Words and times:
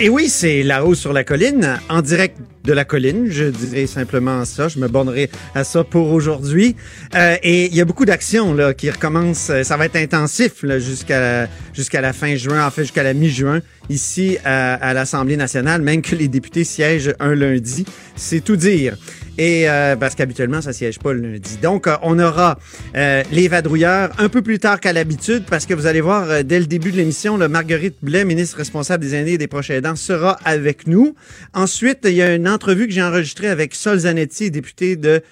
Et 0.00 0.08
oui, 0.08 0.28
c'est 0.28 0.62
là-haut 0.62 0.94
sur 0.94 1.12
la 1.12 1.24
colline, 1.24 1.80
en 1.88 2.02
direct 2.02 2.38
de 2.62 2.72
la 2.72 2.84
colline, 2.84 3.26
je 3.28 3.46
dirais 3.46 3.88
simplement 3.88 4.44
ça. 4.44 4.68
Je 4.68 4.78
me 4.78 4.86
bornerai 4.86 5.28
à 5.56 5.64
ça 5.64 5.82
pour 5.82 6.12
aujourd'hui. 6.12 6.76
Euh, 7.16 7.36
et 7.42 7.66
il 7.66 7.74
y 7.74 7.80
a 7.80 7.84
beaucoup 7.84 8.04
d'actions 8.04 8.54
là 8.54 8.74
qui 8.74 8.88
recommencent. 8.90 9.50
Ça 9.64 9.76
va 9.76 9.86
être 9.86 9.96
intensif 9.96 10.64
jusqu'à 10.78 11.48
jusqu'à 11.74 12.00
la 12.00 12.12
fin 12.12 12.36
juin, 12.36 12.64
en 12.64 12.70
fait 12.70 12.82
jusqu'à 12.82 13.02
la 13.02 13.12
mi-juin 13.12 13.60
ici 13.88 14.38
à, 14.44 14.74
à 14.74 14.94
l'Assemblée 14.94 15.36
nationale, 15.36 15.82
même 15.82 16.00
que 16.00 16.14
les 16.14 16.28
députés 16.28 16.62
siègent 16.62 17.14
un 17.18 17.34
lundi. 17.34 17.84
C'est 18.14 18.44
tout 18.44 18.56
dire. 18.56 18.96
Et 19.38 19.70
euh, 19.70 19.94
parce 19.94 20.16
qu'habituellement, 20.16 20.60
ça 20.60 20.72
siège 20.72 20.98
pas 20.98 21.12
le 21.12 21.20
lundi. 21.20 21.58
Donc, 21.62 21.86
euh, 21.86 21.94
on 22.02 22.18
aura 22.18 22.58
euh, 22.96 23.22
les 23.30 23.46
vadrouilleurs 23.46 24.10
un 24.18 24.28
peu 24.28 24.42
plus 24.42 24.58
tard 24.58 24.80
qu'à 24.80 24.92
l'habitude, 24.92 25.44
parce 25.48 25.64
que 25.64 25.74
vous 25.74 25.86
allez 25.86 26.00
voir, 26.00 26.28
euh, 26.28 26.42
dès 26.42 26.58
le 26.58 26.66
début 26.66 26.90
de 26.90 26.96
l'émission, 26.96 27.38
Marguerite 27.38 27.98
Blais, 28.02 28.24
ministre 28.24 28.58
responsable 28.58 29.04
des 29.04 29.14
aînés 29.14 29.34
et 29.34 29.38
des 29.38 29.46
prochains 29.46 29.74
aidants, 29.74 29.94
sera 29.94 30.38
avec 30.44 30.88
nous. 30.88 31.14
Ensuite, 31.54 32.00
il 32.04 32.14
y 32.14 32.22
a 32.22 32.34
une 32.34 32.48
entrevue 32.48 32.88
que 32.88 32.92
j'ai 32.92 33.02
enregistrée 33.02 33.46
avec 33.46 33.74
Sol 33.74 33.98
Zanetti, 33.98 34.50
député 34.50 34.96
de 34.96 35.22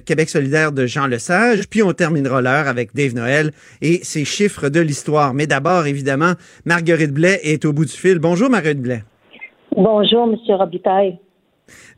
Québec 0.00 0.28
solidaire 0.28 0.70
de 0.70 0.86
Jean 0.86 1.06
Lesage. 1.06 1.68
Puis 1.68 1.82
on 1.82 1.92
terminera 1.92 2.40
l'heure 2.40 2.68
avec 2.68 2.94
Dave 2.94 3.14
Noël 3.14 3.50
et 3.82 4.00
ses 4.04 4.24
chiffres 4.24 4.68
de 4.68 4.80
l'histoire. 4.80 5.34
Mais 5.34 5.48
d'abord, 5.48 5.86
évidemment, 5.86 6.34
Marguerite 6.64 7.12
Blais 7.12 7.40
est 7.42 7.64
au 7.64 7.72
bout 7.72 7.84
du 7.84 7.92
fil. 7.92 8.18
Bonjour, 8.20 8.48
Marguerite 8.48 8.80
Blais. 8.80 9.02
Bonjour, 9.76 10.26
Monsieur 10.28 10.54
Robitaille. 10.54 11.18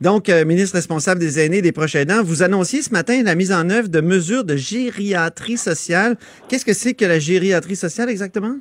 Donc, 0.01 0.29
euh, 0.29 0.45
ministre 0.45 0.77
responsable 0.77 1.21
des 1.21 1.39
aînés 1.45 1.59
et 1.59 1.63
des 1.63 1.73
proches 1.73 1.97
aidants, 1.97 2.23
vous 2.23 2.43
annonciez 2.43 2.83
ce 2.83 2.93
matin 2.93 3.23
la 3.23 3.35
mise 3.35 3.53
en 3.53 3.69
œuvre 3.71 3.89
de 3.89 4.01
mesures 4.01 4.45
de 4.45 4.57
gériatrie 4.57 5.57
sociale. 5.57 6.17
Qu'est-ce 6.49 6.65
que 6.65 6.73
c'est 6.73 6.95
que 6.95 7.05
la 7.05 7.19
gériatrie 7.19 7.77
sociale 7.77 8.11
exactement? 8.11 8.57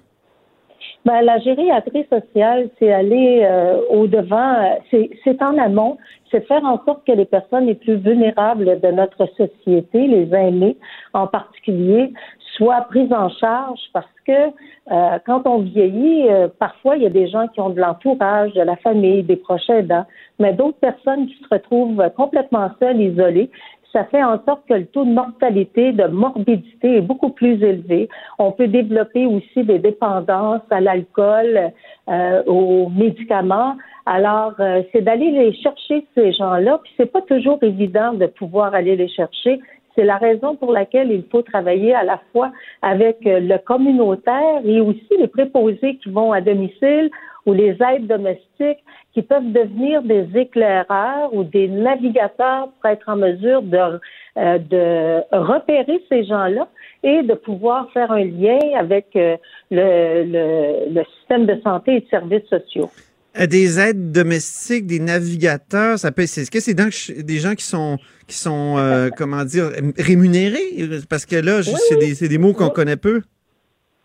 Ben, 1.06 1.22
la 1.22 1.40
gériatrie 1.40 2.06
sociale, 2.10 2.70
c'est 2.78 2.92
aller 2.92 3.42
euh, 3.44 3.80
au-devant, 3.90 4.78
c'est, 4.92 5.42
en 5.42 5.58
amont, 5.58 5.98
c'est 6.30 6.46
faire 6.46 6.64
en 6.66 6.84
sorte 6.84 7.08
que 7.08 7.14
les 7.14 7.26
personnes 7.26 7.68
les 7.68 7.76
plus 7.76 7.96
vulnérables 7.96 8.80
de 8.82 8.88
notre 8.90 9.26
société, 9.38 10.08
les 10.08 10.30
aînés 10.34 10.78
en 11.14 11.26
particulier, 11.26 12.12
soient 12.60 12.82
prises 12.82 13.12
en 13.12 13.30
charge 13.30 13.80
parce 13.94 14.06
que 14.28 14.50
euh, 14.92 15.18
quand 15.26 15.48
on 15.48 15.60
vieillit, 15.60 16.28
euh, 16.30 16.48
parfois 16.60 16.98
il 16.98 17.04
y 17.04 17.06
a 17.06 17.10
des 17.10 17.28
gens 17.28 17.48
qui 17.48 17.62
ont 17.62 17.70
de 17.70 17.80
l'entourage, 17.80 18.54
de 18.54 18.62
la 18.62 18.76
famille, 18.76 19.24
des 19.24 19.38
proches 19.38 19.70
aidants, 19.70 20.06
mais 20.38 20.54
d'autres 20.54 20.78
personnes 20.80 21.26
qui 21.28 21.36
se 21.36 21.48
retrouvent 21.50 22.04
complètement 22.16 22.70
seules, 22.80 23.02
isolées. 23.02 23.50
Ça 23.92 24.04
fait 24.06 24.22
en 24.22 24.40
sorte 24.46 24.62
que 24.68 24.76
le 24.76 24.86
taux 24.86 25.04
de 25.04 25.12
mortalité, 25.12 25.94
de 25.94 26.06
morbidité 26.06 26.98
est 26.98 27.02
beaucoup 27.02 27.30
plus 27.30 27.64
élevé. 27.64 28.08
On 28.38 28.52
peut 28.52 28.68
développer 28.68 29.26
aussi 29.26 29.64
des 29.64 29.80
dépendances 29.80 30.62
à 30.70 30.80
l'alcool, 30.80 31.72
euh, 32.08 32.44
aux 32.46 32.90
médicaments. 32.90 33.78
Alors, 34.06 34.54
euh, 34.60 34.84
c'est 34.92 35.02
d'aller 35.02 35.32
les 35.32 35.54
chercher 35.54 36.06
ces 36.16 36.34
gens-là. 36.34 36.80
Puis 36.84 36.94
c'est 36.98 37.12
pas 37.12 37.22
toujours 37.22 37.58
évident 37.64 38.14
de 38.14 38.28
pouvoir 38.28 38.76
aller 38.76 38.96
les 38.96 39.08
chercher. 39.08 39.60
C'est 39.96 40.06
la 40.06 40.18
raison 40.18 40.56
pour 40.56 40.72
laquelle 40.72 41.12
il 41.12 41.24
faut 41.32 41.42
travailler 41.42 41.94
à 41.94 42.04
la 42.04 42.20
fois 42.32 42.52
avec 42.82 43.26
euh, 43.26 43.40
le 43.40 43.58
communautaire 43.58 44.62
et 44.64 44.80
aussi 44.82 45.18
les 45.18 45.28
préposés 45.28 45.98
qui 45.98 46.10
vont 46.10 46.32
à 46.32 46.42
domicile 46.42 47.10
ou 47.46 47.54
les 47.54 47.78
aides 47.82 48.08
domestiques 48.08 48.84
qui 49.14 49.22
peuvent 49.22 49.52
devenir 49.52 50.04
des 50.04 50.28
éclaireurs 50.36 51.34
ou 51.34 51.44
des 51.44 51.68
navigateurs 51.68 52.70
pour 52.70 52.90
être 52.90 53.10
en 53.10 53.16
mesure 53.16 53.62
de, 53.62 54.00
euh, 54.38 54.58
de 54.58 55.22
repérer 55.36 56.04
ces 56.10 56.24
gens-là 56.26 56.68
et 57.04 57.24
de 57.24 57.34
pouvoir 57.34 57.92
faire 57.92 58.12
un 58.12 58.24
lien 58.24 58.60
avec 58.78 59.08
euh, 59.16 59.38
le, 59.72 60.24
le, 60.24 60.94
le 60.94 61.04
système 61.18 61.46
de 61.46 61.60
santé 61.62 61.96
et 61.96 62.00
de 62.02 62.08
services 62.08 62.48
sociaux. 62.50 62.90
Des 63.36 63.80
aides 63.80 64.12
domestiques, 64.12 64.88
des 64.88 65.00
navigateurs, 65.00 66.00
ça 66.00 66.12
peut. 66.12 66.24
Est-ce 66.24 66.50
que 66.50 66.60
c'est 66.60 66.74
donc 66.74 66.92
des 67.24 67.38
gens 67.38 67.54
qui 67.54 67.64
sont 67.64 67.98
qui 68.28 68.36
sont 68.36 68.78
euh, 68.78 69.10
comment 69.16 69.46
dire 69.46 69.70
rémunérés? 69.98 70.90
Parce 71.10 71.26
que 71.26 71.36
là, 71.36 71.60
Oui, 71.60 71.74
c'est 72.18 72.28
des, 72.28 72.38
mots 72.40 72.54
qu'on 72.54 72.70
connaît 72.70 72.98
peu. 72.98 73.22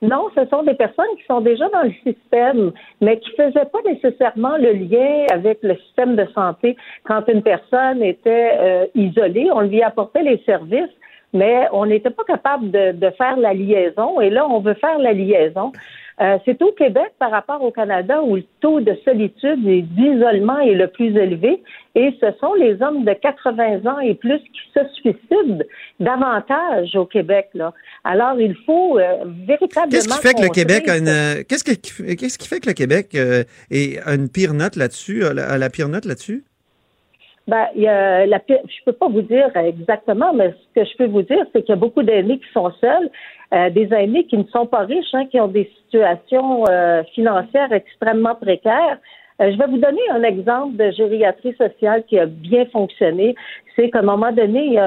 Non, 0.03 0.29
ce 0.35 0.45
sont 0.51 0.63
des 0.65 0.75
personnes 0.75 1.07
qui 1.17 1.25
sont 1.27 1.41
déjà 1.41 1.67
dans 1.71 1.83
le 1.83 1.93
système, 2.05 2.73
mais 3.01 3.19
qui 3.19 3.31
ne 3.39 3.47
faisaient 3.47 3.65
pas 3.65 3.81
nécessairement 3.87 4.59
le 4.59 4.73
lien 4.73 5.25
avec 5.33 5.61
le 5.63 5.77
système 5.77 6.17
de 6.17 6.27
santé. 6.35 6.77
Quand 7.05 7.27
une 7.27 7.43
personne 7.43 8.03
était 8.03 8.51
euh, 8.59 8.87
isolée, 8.95 9.49
on 9.55 9.63
lui 9.63 9.83
apportait 9.83 10.23
les 10.23 10.43
services, 10.45 10.93
mais 11.33 11.67
on 11.73 11.87
n'était 11.87 12.11
pas 12.11 12.25
capable 12.25 12.71
de, 12.71 12.93
de 12.93 13.11
faire 13.17 13.39
la 13.39 13.55
liaison. 13.55 14.21
Et 14.21 14.29
là, 14.29 14.47
on 14.47 14.61
veut 14.61 14.75
faire 14.75 14.99
la 14.99 15.15
liaison. 15.15 15.73
Euh, 16.21 16.39
c'est 16.45 16.63
au 16.63 16.73
Québec 16.73 17.13
par 17.19 17.31
rapport 17.31 17.63
au 17.63 17.71
Canada 17.71 18.23
où 18.23 18.37
le 18.37 18.45
taux 18.61 18.81
de 18.81 18.97
solitude 19.05 19.67
et 19.67 19.83
d'isolement 19.83 20.61
est 20.61 20.75
le 20.75 20.87
plus 20.89 21.17
élevé. 21.17 21.63
Et 21.97 22.13
ce 22.21 22.27
sont 22.41 22.55
les 22.55 22.81
hommes 22.83 23.05
de 23.05 23.13
80 23.13 23.87
ans 23.87 23.99
et 24.01 24.15
plus 24.15 24.39
qui 24.39 24.61
se 24.75 24.81
suicident 24.95 25.65
davantage 26.01 26.95
au 26.97 27.07
Québec. 27.07 27.49
Là. 27.55 27.73
Alors, 28.03 28.41
il 28.41 28.57
faut 28.67 28.99
euh, 28.99 29.25
véritablement. 29.47 29.91
Qu'est-ce 29.91 30.09
qui 30.09 30.29
fait 30.29 30.35
que 30.35 30.43
le 30.43 30.49
Québec 30.49 30.89
a 30.89 30.97
une 30.97 31.09
euh, 31.09 31.43
qu'est-ce 31.49 31.65
que 31.65 32.15
qu'est-ce 32.15 32.39
qui 32.39 32.49
fait 32.49 32.61
que 32.61 32.69
le 32.69 32.75
Québec 32.75 33.15
euh, 33.15 33.45
a 33.71 34.15
une 34.15 34.29
pire 34.29 34.55
note 34.55 34.77
là-dessus, 34.77 35.25
a 35.25 35.33
la, 35.33 35.71
pire 35.71 35.89
note 35.89 36.05
là-dessus? 36.05 36.45
Ben, 37.47 37.67
il 37.77 37.83
y 37.83 37.89
a 37.89 38.27
la, 38.27 38.41
je 38.49 38.85
peux 38.87 38.93
pas 38.93 39.09
vous 39.09 39.23
dire 39.23 39.55
exactement, 39.55 40.33
mais 40.33 40.53
ce 40.75 40.81
que 40.81 40.89
je 40.89 40.97
peux 40.97 41.07
vous 41.07 41.23
dire, 41.23 41.45
c'est 41.53 41.61
qu'il 41.61 41.71
y 41.71 41.73
a 41.73 41.77
beaucoup 41.77 42.03
d'aînés 42.03 42.39
qui 42.39 42.53
sont 42.53 42.73
seuls, 42.81 43.11
euh, 43.53 43.71
des 43.71 43.93
aînés 43.93 44.25
qui 44.25 44.39
ne 44.39 44.45
sont 44.45 44.67
pas 44.67 44.81
riches, 44.81 45.13
hein, 45.13 45.27
qui 45.27 45.41
ont 45.41 45.49
des 45.49 45.71
situations 45.85 46.65
euh, 46.69 47.03
financières 47.15 47.73
extrêmement 47.73 48.35
précaires. 48.35 48.99
Euh, 49.41 49.53
je 49.53 49.59
vais 49.59 49.67
vous 49.67 49.79
donner 49.79 50.01
un 50.11 50.23
exemple 50.23 50.77
de 50.77 50.91
gériatrie 50.93 51.55
sociale 51.55 52.05
qui 52.09 52.19
a 52.19 52.27
bien 52.27 52.67
fonctionné. 52.67 53.35
C'est 53.75 53.91
qu'à 53.91 53.99
un 53.99 54.03
moment 54.03 54.31
donné, 54.31 54.79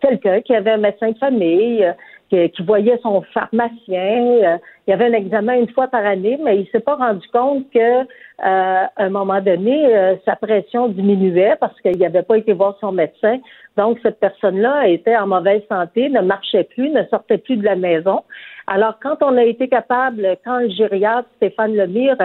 quelqu'un 0.00 0.42
qui 0.42 0.54
avait 0.54 0.72
un 0.72 0.76
médecin 0.78 1.12
de 1.12 1.18
famille, 1.18 1.82
euh, 1.82 1.92
qui, 2.30 2.62
voyait 2.62 2.98
son 3.02 3.22
pharmacien. 3.32 4.42
euh, 4.44 4.58
il 4.86 4.90
y 4.90 4.92
avait 4.92 5.06
un 5.06 5.12
examen 5.12 5.54
une 5.54 5.70
fois 5.70 5.88
par 5.88 6.04
année, 6.04 6.38
mais 6.42 6.60
il 6.60 6.68
s'est 6.68 6.80
pas 6.80 6.94
rendu 6.94 7.26
compte 7.32 7.68
que 7.72 7.78
euh, 7.78 8.04
à 8.38 8.90
un 8.96 9.08
moment 9.08 9.40
donné, 9.40 9.86
euh, 9.96 10.14
sa 10.24 10.36
pression 10.36 10.88
diminuait 10.88 11.56
parce 11.58 11.80
qu'il 11.80 11.98
n'avait 11.98 12.22
pas 12.22 12.36
été 12.38 12.52
voir 12.52 12.76
son 12.80 12.92
médecin. 12.92 13.38
Donc, 13.76 13.98
cette 14.02 14.20
personne-là 14.20 14.88
était 14.88 15.16
en 15.16 15.26
mauvaise 15.26 15.62
santé, 15.70 16.08
ne 16.08 16.20
marchait 16.20 16.64
plus, 16.64 16.90
ne 16.90 17.02
sortait 17.04 17.38
plus 17.38 17.56
de 17.56 17.64
la 17.64 17.76
maison. 17.76 18.22
Alors, 18.68 18.98
quand 19.00 19.16
on 19.22 19.36
a 19.36 19.44
été 19.44 19.68
capable, 19.68 20.36
quand 20.44 20.58
le 20.58 20.68
gériatre 20.70 21.28
Stéphane 21.36 21.76
Lemire 21.76 22.16
euh, 22.20 22.24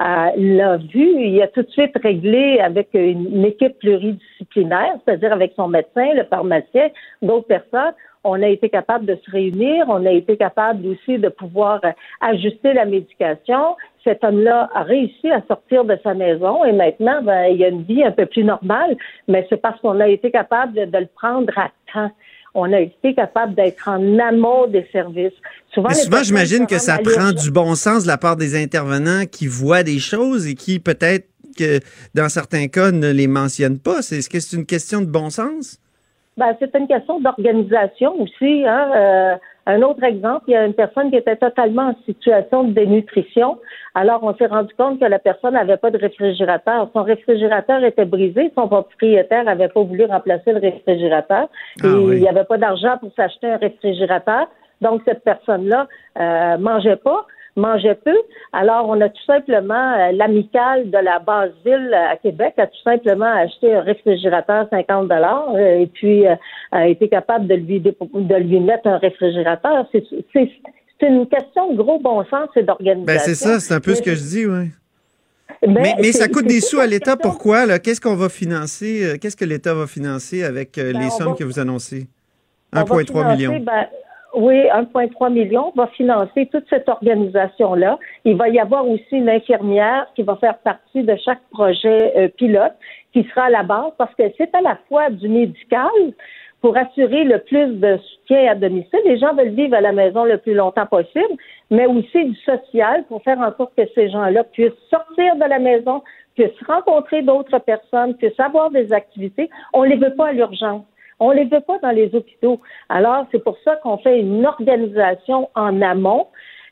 euh, 0.00 0.30
l'a 0.36 0.76
vu, 0.76 1.22
il 1.22 1.40
a 1.40 1.48
tout 1.48 1.62
de 1.62 1.70
suite 1.70 1.96
réglé 2.02 2.58
avec 2.58 2.88
une 2.94 3.44
équipe 3.44 3.78
pluridisciplinaire, 3.78 4.96
c'est-à-dire 5.04 5.32
avec 5.32 5.52
son 5.54 5.68
médecin, 5.68 6.14
le 6.14 6.24
pharmacien, 6.24 6.88
d'autres 7.22 7.46
personnes. 7.46 7.94
On 8.24 8.40
a 8.40 8.48
été 8.48 8.68
capable 8.68 9.06
de 9.06 9.18
se 9.24 9.30
réunir, 9.30 9.84
on 9.88 10.06
a 10.06 10.10
été 10.10 10.36
capable 10.36 10.86
aussi 10.86 11.18
de 11.18 11.28
pouvoir 11.28 11.80
euh, 11.84 11.90
ajuster 12.20 12.72
la 12.72 12.84
médication. 12.84 13.76
Cet 14.04 14.22
homme-là 14.22 14.70
a 14.74 14.82
réussi 14.82 15.30
à 15.30 15.42
sortir 15.48 15.84
de 15.84 15.98
sa 16.04 16.14
maison 16.14 16.64
et 16.64 16.72
maintenant, 16.72 17.22
ben, 17.22 17.46
il 17.46 17.62
a 17.64 17.68
une 17.68 17.82
vie 17.82 18.04
un 18.04 18.12
peu 18.12 18.26
plus 18.26 18.44
normale, 18.44 18.96
mais 19.26 19.46
c'est 19.50 19.60
parce 19.60 19.80
qu'on 19.80 19.98
a 20.00 20.08
été 20.08 20.30
capable 20.30 20.74
de, 20.74 20.98
le 20.98 21.08
prendre 21.14 21.52
à 21.58 21.70
temps. 21.92 22.10
on 22.54 22.72
a 22.72 22.80
été 22.80 23.14
capable 23.14 23.54
d'être 23.54 23.88
en 23.88 24.18
amont 24.18 24.66
des 24.68 24.86
services. 24.92 25.32
Souvent, 25.74 25.90
souvent 25.90 26.22
j'imagine 26.22 26.66
que 26.66 26.78
ça 26.78 26.98
prend 26.98 27.32
du 27.32 27.50
bon 27.50 27.74
sens 27.74 28.04
de 28.04 28.08
la 28.08 28.18
part 28.18 28.36
des 28.36 28.60
intervenants 28.60 29.24
qui 29.30 29.46
voient 29.46 29.82
des 29.82 29.98
choses 29.98 30.46
et 30.46 30.54
qui 30.54 30.78
peut-être 30.78 31.26
que 31.56 31.80
dans 32.14 32.28
certains 32.28 32.68
cas 32.68 32.92
ne 32.92 33.10
les 33.10 33.26
mentionnent 33.26 33.80
pas. 33.80 33.98
Est-ce 33.98 34.28
que 34.28 34.40
c'est 34.40 34.56
une 34.56 34.66
question 34.66 35.00
de 35.00 35.06
bon 35.06 35.30
sens? 35.30 35.78
Ben, 36.38 36.56
c'est 36.58 36.74
une 36.74 36.88
question 36.88 37.20
d'organisation 37.20 38.20
aussi. 38.20 38.64
Hein? 38.66 38.90
Euh, 38.96 39.36
un 39.66 39.82
autre 39.82 40.02
exemple, 40.02 40.44
il 40.48 40.52
y 40.52 40.56
a 40.56 40.64
une 40.64 40.72
personne 40.74 41.10
qui 41.10 41.16
était 41.16 41.36
totalement 41.36 41.90
en 41.90 41.94
situation 42.06 42.64
de 42.64 42.72
dénutrition. 42.72 43.58
Alors, 43.94 44.24
on 44.24 44.34
s'est 44.34 44.46
rendu 44.46 44.72
compte 44.74 44.98
que 44.98 45.04
la 45.04 45.18
personne 45.18 45.52
n'avait 45.54 45.76
pas 45.76 45.90
de 45.90 45.98
réfrigérateur. 45.98 46.88
Son 46.94 47.02
réfrigérateur 47.02 47.84
était 47.84 48.06
brisé. 48.06 48.50
Son 48.56 48.66
propriétaire 48.66 49.44
n'avait 49.44 49.68
pas 49.68 49.82
voulu 49.82 50.06
remplacer 50.06 50.52
le 50.52 50.60
réfrigérateur. 50.60 51.48
Ah 51.82 51.86
et 51.86 51.88
oui. 51.88 52.16
il 52.16 52.22
n'y 52.22 52.28
avait 52.28 52.44
pas 52.44 52.58
d'argent 52.58 52.96
pour 52.98 53.12
s'acheter 53.14 53.48
un 53.48 53.58
réfrigérateur. 53.58 54.48
Donc, 54.80 55.02
cette 55.04 55.22
personne-là 55.22 55.86
euh, 56.18 56.58
mangeait 56.58 56.96
pas 56.96 57.26
mangeait 57.56 57.94
peu. 57.94 58.16
Alors, 58.52 58.88
on 58.88 59.00
a 59.00 59.08
tout 59.08 59.24
simplement, 59.26 59.92
euh, 59.98 60.12
l'amicale 60.12 60.90
de 60.90 60.98
la 60.98 61.18
base 61.18 61.50
ville 61.64 61.92
à 61.94 62.16
Québec 62.16 62.54
a 62.58 62.66
tout 62.66 62.82
simplement 62.84 63.26
acheté 63.34 63.74
un 63.74 63.80
réfrigérateur 63.82 64.66
50 64.70 65.08
dollars 65.08 65.58
et 65.58 65.86
puis 65.92 66.26
euh, 66.26 66.34
a 66.72 66.86
été 66.88 67.08
capable 67.08 67.46
de 67.46 67.54
lui, 67.54 67.80
de 67.80 68.34
lui 68.36 68.60
mettre 68.60 68.86
un 68.86 68.98
réfrigérateur. 68.98 69.86
C'est 69.92 70.04
c'est- 70.32 70.50
c'est 71.00 71.08
une 71.08 71.26
question 71.26 71.72
de 71.72 71.76
gros 71.82 71.98
bon 71.98 72.24
sens 72.26 72.48
et 72.56 72.62
d'organisation. 72.62 73.04
Ben, 73.06 73.18
c'est 73.18 73.34
ça, 73.34 73.58
c'est 73.60 73.74
un 73.74 73.80
peu 73.80 73.90
Mais 73.90 73.96
ce 73.96 74.02
que 74.02 74.14
je 74.14 74.20
dis, 74.22 74.46
oui. 74.46 74.70
Ben, 75.62 75.72
Mais, 75.82 75.94
mais 76.00 76.12
ça 76.12 76.28
coûte 76.28 76.46
des 76.46 76.60
sous 76.60 76.78
à 76.80 76.86
l'État. 76.86 77.16
Pourquoi? 77.16 77.66
là? 77.66 77.78
Qu'est-ce 77.78 78.00
qu'on 78.00 78.14
va 78.16 78.28
financer? 78.28 79.04
euh, 79.04 79.16
Qu'est-ce 79.20 79.36
que 79.36 79.44
l'État 79.44 79.74
va 79.74 79.86
financer 79.86 80.42
avec 80.44 80.78
euh, 80.78 80.92
Ben, 80.92 81.00
les 81.02 81.10
sommes 81.10 81.30
va- 81.30 81.34
que 81.34 81.44
vous 81.44 81.58
annoncez? 81.58 82.06
On 82.72 82.78
va 82.78 82.84
1,3 82.84 83.04
financer, 83.06 83.36
million. 83.36 83.58
ben, 83.60 83.86
oui, 84.34 84.54
1,3 84.68 85.32
million 85.32 85.72
va 85.76 85.86
financer 85.88 86.46
toute 86.46 86.64
cette 86.70 86.88
organisation-là. 86.88 87.98
Il 88.24 88.36
va 88.36 88.48
y 88.48 88.58
avoir 88.58 88.88
aussi 88.88 89.16
une 89.16 89.28
infirmière 89.28 90.06
qui 90.14 90.22
va 90.22 90.36
faire 90.36 90.58
partie 90.58 91.02
de 91.02 91.16
chaque 91.16 91.42
projet 91.50 92.12
euh, 92.16 92.28
pilote 92.28 92.72
qui 93.12 93.24
sera 93.24 93.44
à 93.44 93.50
la 93.50 93.62
base 93.62 93.92
parce 93.98 94.14
que 94.14 94.24
c'est 94.38 94.54
à 94.54 94.62
la 94.62 94.78
fois 94.88 95.10
du 95.10 95.28
médical 95.28 95.90
pour 96.62 96.76
assurer 96.76 97.24
le 97.24 97.38
plus 97.40 97.78
de 97.78 97.98
soutien 97.98 98.52
à 98.52 98.54
domicile. 98.54 99.00
Les 99.04 99.18
gens 99.18 99.34
veulent 99.34 99.50
vivre 99.50 99.74
à 99.74 99.80
la 99.80 99.92
maison 99.92 100.24
le 100.24 100.38
plus 100.38 100.54
longtemps 100.54 100.86
possible, 100.86 101.34
mais 101.70 101.86
aussi 101.86 102.24
du 102.24 102.36
social 102.36 103.04
pour 103.08 103.22
faire 103.22 103.38
en 103.40 103.54
sorte 103.56 103.74
que 103.76 103.82
ces 103.94 104.08
gens-là 104.08 104.44
puissent 104.44 104.72
sortir 104.88 105.36
de 105.36 105.44
la 105.44 105.58
maison, 105.58 106.02
puissent 106.36 106.50
rencontrer 106.66 107.22
d'autres 107.22 107.58
personnes, 107.58 108.14
puissent 108.14 108.40
avoir 108.40 108.70
des 108.70 108.92
activités. 108.92 109.50
On 109.74 109.82
les 109.82 109.96
veut 109.96 110.14
pas 110.14 110.28
à 110.28 110.32
l'urgence. 110.32 110.84
On 111.22 111.30
les 111.30 111.44
veut 111.44 111.60
pas 111.60 111.78
dans 111.78 111.90
les 111.90 112.14
hôpitaux. 112.14 112.60
Alors, 112.88 113.26
c'est 113.30 113.42
pour 113.42 113.56
ça 113.64 113.76
qu'on 113.76 113.96
fait 113.98 114.18
une 114.18 114.44
organisation 114.44 115.48
en 115.54 115.80
amont 115.80 116.26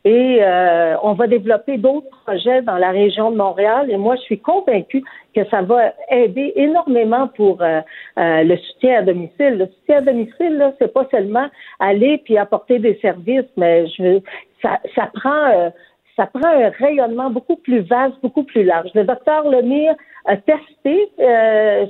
et 0.05 0.38
euh, 0.41 0.97
on 1.02 1.12
va 1.12 1.26
développer 1.26 1.76
d'autres 1.76 2.08
projets 2.25 2.62
dans 2.62 2.79
la 2.79 2.91
région 2.91 3.31
de 3.31 3.37
Montréal. 3.37 3.91
Et 3.91 3.99
moi, 3.99 4.17
je 4.17 4.23
suis 4.23 4.41
convaincue 4.41 5.05
que 5.35 5.44
ça 5.50 5.61
va 5.61 5.93
aider 6.11 6.52
énormément 6.56 7.29
pour 7.29 7.61
euh, 7.61 7.81
euh, 8.19 8.43
le 8.43 8.56
soutien 8.56 9.00
à 9.00 9.02
domicile. 9.02 9.58
Le 9.58 9.67
soutien 9.67 9.99
à 9.99 10.00
domicile, 10.00 10.56
là, 10.56 10.73
c'est 10.79 10.93
pas 10.93 11.06
seulement 11.11 11.49
aller 11.79 12.19
puis 12.25 12.38
apporter 12.38 12.79
des 12.79 12.99
services, 13.00 13.50
mais 13.56 13.87
je 13.88 14.20
ça, 14.62 14.79
ça 14.94 15.06
prend 15.14 15.70
un 16.44 16.69
rayonnement 16.79 17.31
beaucoup 17.31 17.56
plus 17.56 17.81
vaste, 17.81 18.14
beaucoup 18.23 18.44
plus 18.44 18.62
large. 18.62 18.91
Le 18.94 19.05
docteur 19.05 19.49
Lemire 19.49 19.94
a 20.26 20.37
testé 20.37 21.08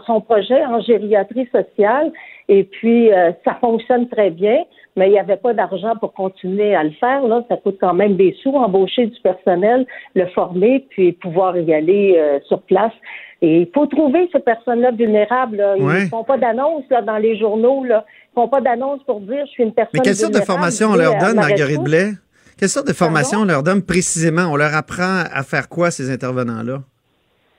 son 0.06 0.20
projet 0.20 0.64
en 0.66 0.80
gériatrie 0.80 1.48
sociale 1.50 2.12
et 2.56 2.64
puis 2.64 3.12
euh, 3.12 3.30
ça 3.44 3.54
fonctionne 3.60 4.08
très 4.08 4.30
bien, 4.30 4.58
mais 4.96 5.06
il 5.08 5.12
n'y 5.12 5.18
avait 5.26 5.36
pas 5.46 5.54
d'argent 5.54 5.94
pour 6.00 6.12
continuer 6.12 6.74
à 6.74 6.82
le 6.84 6.90
faire. 7.02 7.22
Là, 7.26 7.44
ça 7.48 7.56
coûte 7.56 7.78
quand 7.80 7.94
même 7.94 8.16
des 8.16 8.32
sous, 8.42 8.54
embaucher 8.54 9.06
du 9.06 9.18
personnel, 9.20 9.86
le 10.14 10.26
former, 10.34 10.84
puis 10.90 11.12
pouvoir 11.12 11.56
y 11.56 11.72
aller 11.72 12.16
euh, 12.18 12.38
sur 12.48 12.60
place. 12.62 12.92
Et 13.40 13.60
il 13.62 13.68
faut 13.72 13.86
trouver 13.86 14.28
ces 14.32 14.40
personnes-là 14.40 14.90
vulnérables. 14.90 15.56
Là. 15.58 15.74
Ils 15.78 15.82
Ouais. 15.84 16.04
ne 16.04 16.08
font 16.08 16.24
pas 16.24 16.36
d'annonce 16.38 16.84
là, 16.90 17.00
dans 17.02 17.16
les 17.16 17.38
journaux. 17.38 17.84
Là. 17.84 18.04
Ils 18.08 18.38
ne 18.40 18.42
font 18.42 18.48
pas 18.48 18.60
d'annonce 18.60 19.00
pour 19.04 19.20
dire 19.20 19.46
je 19.46 19.50
suis 19.52 19.62
une 19.62 19.72
personne 19.72 19.92
Mais 19.94 20.00
quelle 20.00 20.16
sorte 20.16 20.34
de 20.34 20.40
formation 20.40 20.88
on 20.90 20.96
leur 20.96 21.14
à 21.16 21.18
donne, 21.20 21.36
ma 21.36 21.42
Marguerite. 21.48 21.80
Blais? 21.82 22.10
Quelle 22.58 22.68
sorte 22.68 22.88
de 22.88 22.92
formation 22.92 23.38
Pardon? 23.38 23.44
on 23.44 23.54
leur 23.54 23.62
donne 23.62 23.82
précisément? 23.82 24.46
On 24.52 24.56
leur 24.56 24.74
apprend 24.74 25.22
à 25.32 25.42
faire 25.44 25.68
quoi, 25.68 25.90
ces 25.90 26.10
intervenants-là? 26.10 26.80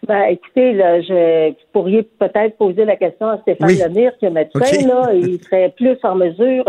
Ben, 0.07 0.23
écoutez, 0.23 0.73
là, 0.73 0.99
je, 1.01 1.49
vous 1.49 1.55
pourriez 1.73 2.03
peut-être 2.03 2.57
poser 2.57 2.85
la 2.85 2.95
question 2.95 3.27
à 3.27 3.37
Stéphane 3.39 3.69
Oui. 3.69 3.77
Lemire, 3.77 4.17
qui 4.17 4.25
est 4.25 4.31
médecin, 4.31 4.87
là. 4.87 5.13
Il 5.13 5.39
serait 5.43 5.69
plus 5.77 5.97
en 6.03 6.15
mesure, 6.15 6.65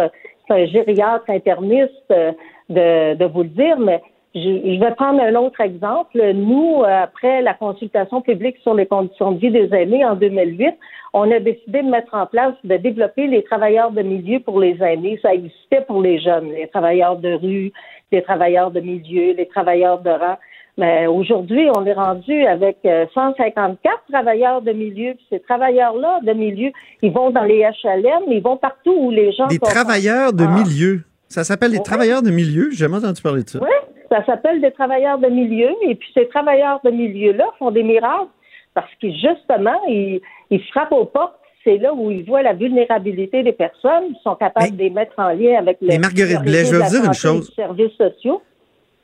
c'est 0.47 0.55
un 0.55 0.67
gériatre 0.67 1.31
interniste, 1.31 1.93
euh, 2.11 2.33
de, 2.69 3.15
de 3.15 3.25
vous 3.25 3.43
le 3.43 3.49
dire, 3.49 3.79
mais 3.79 4.03
je, 4.35 4.41
je 4.41 4.81
vais 4.81 4.95
prendre 4.95 5.23
un 5.23 5.35
autre 5.35 5.61
exemple. 5.61 6.21
Nous, 6.35 6.83
euh, 6.83 7.03
après 7.03 7.43
la 7.43 7.55
consultation 7.55 8.23
publique 8.23 8.57
sur 8.63 8.75
les 8.75 8.87
conditions 8.87 9.33
de 9.33 9.39
vie 9.39 9.51
des 9.51 9.73
aînés 9.75 10.05
en 10.05 10.15
2008, 10.15 10.75
on 11.13 11.31
a 11.31 11.39
décidé 11.39 11.83
de 11.83 11.89
mettre 11.89 12.15
en 12.15 12.27
place, 12.27 12.55
de 12.65 12.77
développer 12.77 13.27
les 13.27 13.43
travailleurs 13.43 13.91
de 13.91 14.01
milieu 14.01 14.41
pour 14.41 14.59
les 14.59 14.83
aînés. 14.83 15.19
Ça 15.21 15.35
existait 15.35 15.83
pour 15.87 16.01
les 16.01 16.19
jeunes, 16.19 16.51
les 16.51 16.69
travailleurs 16.69 17.17
de 17.17 17.35
rue, 17.35 17.73
les 18.11 18.23
travailleurs 18.23 18.71
de 18.71 18.81
milieu, 18.81 19.35
les 19.35 19.47
travailleurs 19.47 20.01
de 20.01 20.11
rang. 20.11 20.37
Mais 20.79 21.07
aujourd'hui, 21.07 21.69
on 21.77 21.85
est 21.85 21.93
rendu 21.93 22.47
avec 22.47 22.79
euh, 22.87 23.05
154 23.15 23.79
travailleurs 24.11 24.63
de 24.63 24.73
milieu. 24.73 25.13
Puis 25.15 25.27
ces 25.31 25.41
travailleurs-là 25.41 26.21
de 26.25 26.33
milieu, 26.33 26.71
ils 27.03 27.13
vont 27.13 27.31
dans 27.31 27.43
les 27.45 27.61
HLM, 27.85 28.23
ils 28.31 28.41
vont 28.43 28.57
partout 28.57 28.95
où 28.97 29.11
les 29.11 29.33
gens 29.33 29.47
Des 29.49 29.59
travailleurs 29.59 30.33
de 30.33 30.45
Ah. 30.49 30.63
milieu. 30.63 31.01
Ça 31.29 31.45
s'appelle 31.45 31.73
des 31.73 31.79
Ouais. 31.79 31.83
travailleurs 31.85 32.23
de 32.23 32.31
milieu? 32.31 32.71
J'ai 32.71 32.79
jamais 32.79 32.97
entendu 32.99 33.21
parler 33.23 33.43
de 33.43 33.49
ça. 33.51 33.59
Oui, 33.63 33.69
ça 34.11 34.25
s'appelle 34.25 34.61
des 34.63 34.71
travailleurs 34.71 35.19
de 35.19 35.29
milieu. 35.29 35.71
Et 35.87 35.95
puis 35.95 36.09
ces 36.15 36.27
travailleurs 36.29 36.81
de 36.85 36.91
milieu-là 36.91 37.45
font 37.59 37.71
des 37.71 37.83
miracles 37.83 38.29
parce 38.75 38.91
que 39.01 39.09
justement, 39.11 39.79
ils, 39.89 40.21
ils 40.51 40.63
frappent 40.69 40.93
aux 40.93 41.05
portes. 41.05 41.35
C'est 41.65 41.77
là 41.79 41.95
où 41.95 42.11
ils 42.11 42.25
voient 42.25 42.43
la 42.43 42.55
vulnérabilité 42.55 43.43
des 43.43 43.53
personnes. 43.53 44.05
Ils 44.11 44.21
sont 44.25 44.35
capables 44.35 44.67
Mais- 44.71 44.77
de 44.77 44.83
les 44.83 44.91
mettre 44.91 45.13
en 45.19 45.29
lien 45.29 45.59
avec 45.59 45.79
le, 45.81 45.89
Mais 45.89 45.99
Marguerite 45.99 46.41
Blais, 46.43 46.65
je 46.65 46.77
dire 46.91 47.05
une 47.05 47.13
chose. 47.15 47.53
services 47.55 47.93
sociaux. 47.97 48.43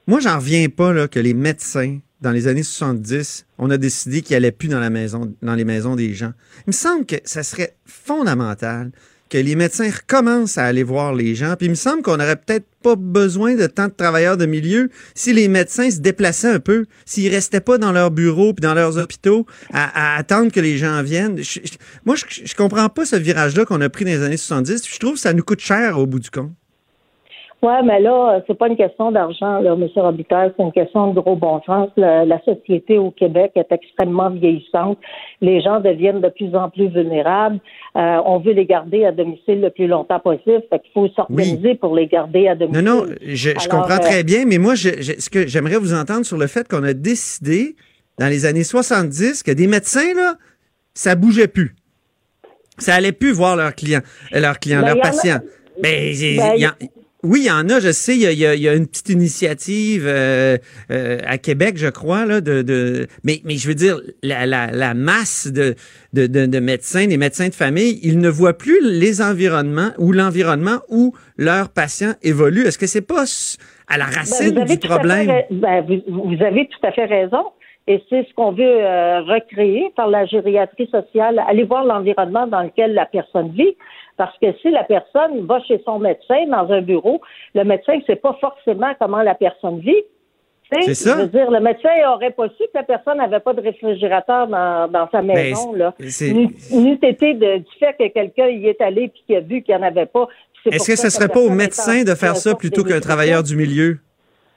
Moi, 0.08 0.20
j'en 0.20 0.38
reviens 0.38 0.70
pas 0.70 0.94
là, 0.94 1.06
que 1.06 1.20
les 1.20 1.34
médecins, 1.34 1.98
dans 2.22 2.32
les 2.32 2.48
années 2.48 2.62
70, 2.62 3.44
on 3.58 3.68
a 3.68 3.76
décidé 3.76 4.22
qu'ils 4.22 4.36
allaient 4.36 4.52
plus 4.52 4.68
dans 4.68 4.80
les 4.80 5.64
maisons 5.64 5.96
des 5.96 6.14
gens. 6.14 6.32
Il 6.60 6.68
me 6.68 6.72
semble 6.72 7.04
que 7.04 7.16
ça 7.24 7.42
serait 7.42 7.76
fondamental 7.84 8.90
que 9.28 9.36
les 9.36 9.54
médecins 9.54 9.90
recommencent 9.90 10.56
à 10.56 10.64
aller 10.64 10.82
voir 10.82 11.14
les 11.14 11.34
gens. 11.34 11.56
Puis 11.56 11.66
il 11.66 11.70
me 11.70 11.74
semble 11.74 12.00
qu'on 12.00 12.16
n'aurait 12.16 12.36
peut-être 12.36 12.64
pas 12.82 12.96
besoin 12.96 13.54
de 13.54 13.66
tant 13.66 13.88
de 13.88 13.92
travailleurs 13.92 14.38
de 14.38 14.46
milieu 14.46 14.88
si 15.14 15.34
les 15.34 15.46
médecins 15.46 15.90
se 15.90 15.98
déplaçaient 15.98 16.54
un 16.54 16.60
peu, 16.60 16.86
s'ils 17.04 17.30
restaient 17.30 17.60
pas 17.60 17.76
dans 17.76 17.92
leurs 17.92 18.10
bureaux 18.10 18.54
puis 18.54 18.62
dans 18.62 18.72
leurs 18.72 18.96
hôpitaux 18.96 19.44
à, 19.74 20.16
attendre 20.16 20.50
que 20.50 20.60
les 20.60 20.78
gens 20.78 21.02
viennent. 21.02 21.38
Moi, 22.06 22.16
je, 22.16 22.24
je 22.46 22.54
comprends 22.54 22.88
pas 22.88 23.04
ce 23.04 23.16
virage-là 23.16 23.66
qu'on 23.66 23.82
a 23.82 23.90
pris 23.90 24.06
dans 24.06 24.12
les 24.12 24.22
années 24.22 24.38
70. 24.38 24.88
Je 24.90 24.98
trouve 24.98 25.14
que 25.16 25.20
ça 25.20 25.34
nous 25.34 25.44
coûte 25.44 25.60
cher 25.60 25.98
au 25.98 26.06
bout 26.06 26.20
du 26.20 26.30
compte. 26.30 26.52
Oui, 27.60 27.72
mais 27.84 27.98
là, 28.00 28.36
euh, 28.36 28.40
c'est 28.46 28.56
pas 28.56 28.68
une 28.68 28.76
question 28.76 29.10
d'argent, 29.10 29.58
là, 29.58 29.72
M. 29.72 29.88
Robitaille, 29.96 30.52
c'est 30.56 30.62
une 30.62 30.70
question 30.70 31.12
de 31.12 31.18
gros 31.20 31.34
bon 31.34 31.60
sens. 31.66 31.88
La, 31.96 32.24
la 32.24 32.40
société 32.44 32.98
au 32.98 33.10
Québec 33.10 33.50
est 33.56 33.72
extrêmement 33.72 34.30
vieillissante. 34.30 34.96
Les 35.40 35.60
gens 35.60 35.80
deviennent 35.80 36.20
de 36.20 36.28
plus 36.28 36.54
en 36.54 36.70
plus 36.70 36.86
vulnérables. 36.88 37.58
Euh, 37.96 38.20
on 38.24 38.38
veut 38.38 38.52
les 38.52 38.64
garder 38.64 39.04
à 39.04 39.10
domicile 39.10 39.60
le 39.60 39.70
plus 39.70 39.88
longtemps 39.88 40.20
possible. 40.20 40.62
Fait 40.70 40.78
qu'il 40.78 40.92
faut 40.94 41.08
s'organiser 41.08 41.74
pour 41.74 41.96
les 41.96 42.06
garder 42.06 42.46
à 42.46 42.54
Non, 42.54 42.66
domicile. 42.66 42.84
non, 42.84 43.04
je, 43.22 43.34
je 43.34 43.48
Alors, 43.50 43.68
comprends 43.82 43.96
euh, 43.96 44.08
très 44.08 44.22
bien, 44.22 44.44
mais 44.46 44.58
moi, 44.58 44.76
je, 44.76 44.90
je- 45.00 45.18
ce 45.20 45.28
que 45.28 45.48
j'aimerais 45.48 45.78
vous 45.78 45.94
entendre 45.94 46.24
sur 46.24 46.38
le 46.38 46.46
fait 46.46 46.68
qu'on 46.68 46.84
a 46.84 46.92
décidé, 46.92 47.74
dans 48.20 48.28
les 48.28 48.46
années 48.46 48.62
70, 48.62 49.42
que 49.42 49.50
des 49.50 49.66
médecins, 49.66 50.14
là, 50.14 50.34
ça 50.94 51.16
bougeait 51.16 51.48
plus. 51.48 51.74
Ça 52.78 52.94
allait 52.94 53.10
plus 53.10 53.32
voir 53.32 53.56
leurs 53.56 53.74
clients, 53.74 54.02
euh, 54.32 54.38
leurs 54.40 54.60
clients, 54.60 54.80
Ben, 54.82 54.86
leurs 54.94 54.96
en 54.98 55.00
a- 55.00 55.02
patients. 55.02 55.38
Ben, 55.82 56.12
il- 56.14 56.36
Ben, 56.36 56.52
il 56.56 56.62
y 56.62 56.88
oui, 57.24 57.40
il 57.42 57.46
y 57.46 57.50
en 57.50 57.68
a, 57.68 57.80
je 57.80 57.90
sais, 57.90 58.14
il 58.14 58.20
y 58.22 58.26
a, 58.46 58.54
il 58.54 58.60
y 58.60 58.68
a- 58.68 58.74
une 58.74 58.86
petite 58.86 59.08
initiative 59.08 60.04
euh, 60.06 60.56
euh, 60.92 61.18
à 61.26 61.36
Québec, 61.38 61.74
je 61.76 61.88
crois, 61.88 62.24
là, 62.26 62.40
de, 62.40 62.62
de 62.62 63.06
mais, 63.24 63.40
mais 63.44 63.56
je 63.56 63.66
veux 63.66 63.74
dire, 63.74 63.96
la, 64.22 64.46
la, 64.46 64.68
la 64.70 64.94
masse 64.94 65.48
de, 65.52 65.74
de, 66.12 66.26
de, 66.28 66.46
de 66.46 66.58
médecins, 66.60 67.06
des 67.06 67.16
médecins 67.16 67.48
de 67.48 67.54
famille, 67.54 67.98
ils 68.04 68.18
ne 68.18 68.28
voient 68.28 68.56
plus 68.56 68.78
les 68.82 69.20
environnements 69.20 69.90
ou 69.98 70.12
l'environnement 70.12 70.78
où 70.88 71.12
leurs 71.36 71.70
patients 71.70 72.14
évoluent. 72.22 72.66
Est-ce 72.66 72.78
que 72.78 72.86
c'est 72.86 73.06
pas 73.06 73.24
à 73.88 73.98
la 73.98 74.04
Ben, 74.06 74.12
racine 74.12 74.54
du 74.54 74.66
fait 74.66 74.78
problème? 74.88 75.32
ben, 75.50 75.84
vous, 75.86 76.02
vous 76.36 76.44
avez 76.44 76.68
tout 76.68 76.86
à 76.86 76.92
fait 76.92 77.06
raison. 77.06 77.44
Et 77.90 78.02
c'est 78.10 78.22
ce 78.28 78.34
qu'on 78.34 78.52
veut 78.52 78.62
euh, 78.62 79.22
recréer 79.22 79.86
par 79.96 80.08
la 80.08 80.26
gériatrie 80.26 80.88
sociale. 80.90 81.42
Aller 81.48 81.64
voir 81.64 81.84
l'environnement 81.86 82.46
dans 82.46 82.62
lequel 82.62 82.92
la 82.92 83.06
personne 83.06 83.50
vit. 83.52 83.76
Parce 84.18 84.36
que 84.38 84.52
si 84.60 84.70
la 84.70 84.84
personne 84.84 85.46
va 85.46 85.60
chez 85.62 85.80
son 85.86 85.98
médecin 85.98 86.44
dans 86.48 86.70
un 86.70 86.82
bureau, 86.82 87.22
le 87.54 87.64
médecin 87.64 87.96
ne 87.96 88.02
sait 88.02 88.16
pas 88.16 88.36
forcément 88.40 88.92
comment 89.00 89.22
la 89.22 89.34
personne 89.34 89.78
vit. 89.80 90.02
C'est 90.70 90.92
ça. 90.94 91.16
Je 91.16 91.22
veux 91.22 91.28
dire, 91.28 91.50
le 91.50 91.60
médecin 91.60 91.88
n'aurait 92.04 92.32
pas 92.32 92.48
su 92.50 92.64
que 92.64 92.74
la 92.74 92.82
personne 92.82 93.16
n'avait 93.16 93.40
pas 93.40 93.54
de 93.54 93.62
réfrigérateur 93.62 94.46
dans, 94.48 94.86
dans 94.88 95.08
sa 95.10 95.22
maison. 95.22 95.72
là. 95.72 95.94
Ben, 95.98 96.10
c'est- 96.10 96.32
N'eût 96.32 96.98
été 97.00 97.32
de- 97.32 97.56
du 97.58 97.72
fait 97.78 97.94
que 97.98 98.06
quelqu'un 98.08 98.48
y 98.48 98.66
est 98.66 98.78
allé 98.82 99.08
puis 99.08 99.22
qu'il 99.26 99.36
a 99.36 99.40
vu 99.40 99.62
qu'il 99.62 99.74
n'y 99.74 99.80
en 99.82 99.86
avait 99.86 100.04
pas, 100.04 100.26
Est-ce 100.66 100.86
que 100.86 100.96
ce 100.96 101.02
ça 101.04 101.10
serait 101.10 101.28
pas 101.28 101.40
au 101.40 101.48
médecin 101.50 102.02
de 102.02 102.14
faire 102.14 102.36
ça 102.36 102.54
plutôt 102.54 102.82
qu'un 102.84 103.00
travailleur 103.00 103.42
du 103.42 103.56
milieu? 103.56 103.98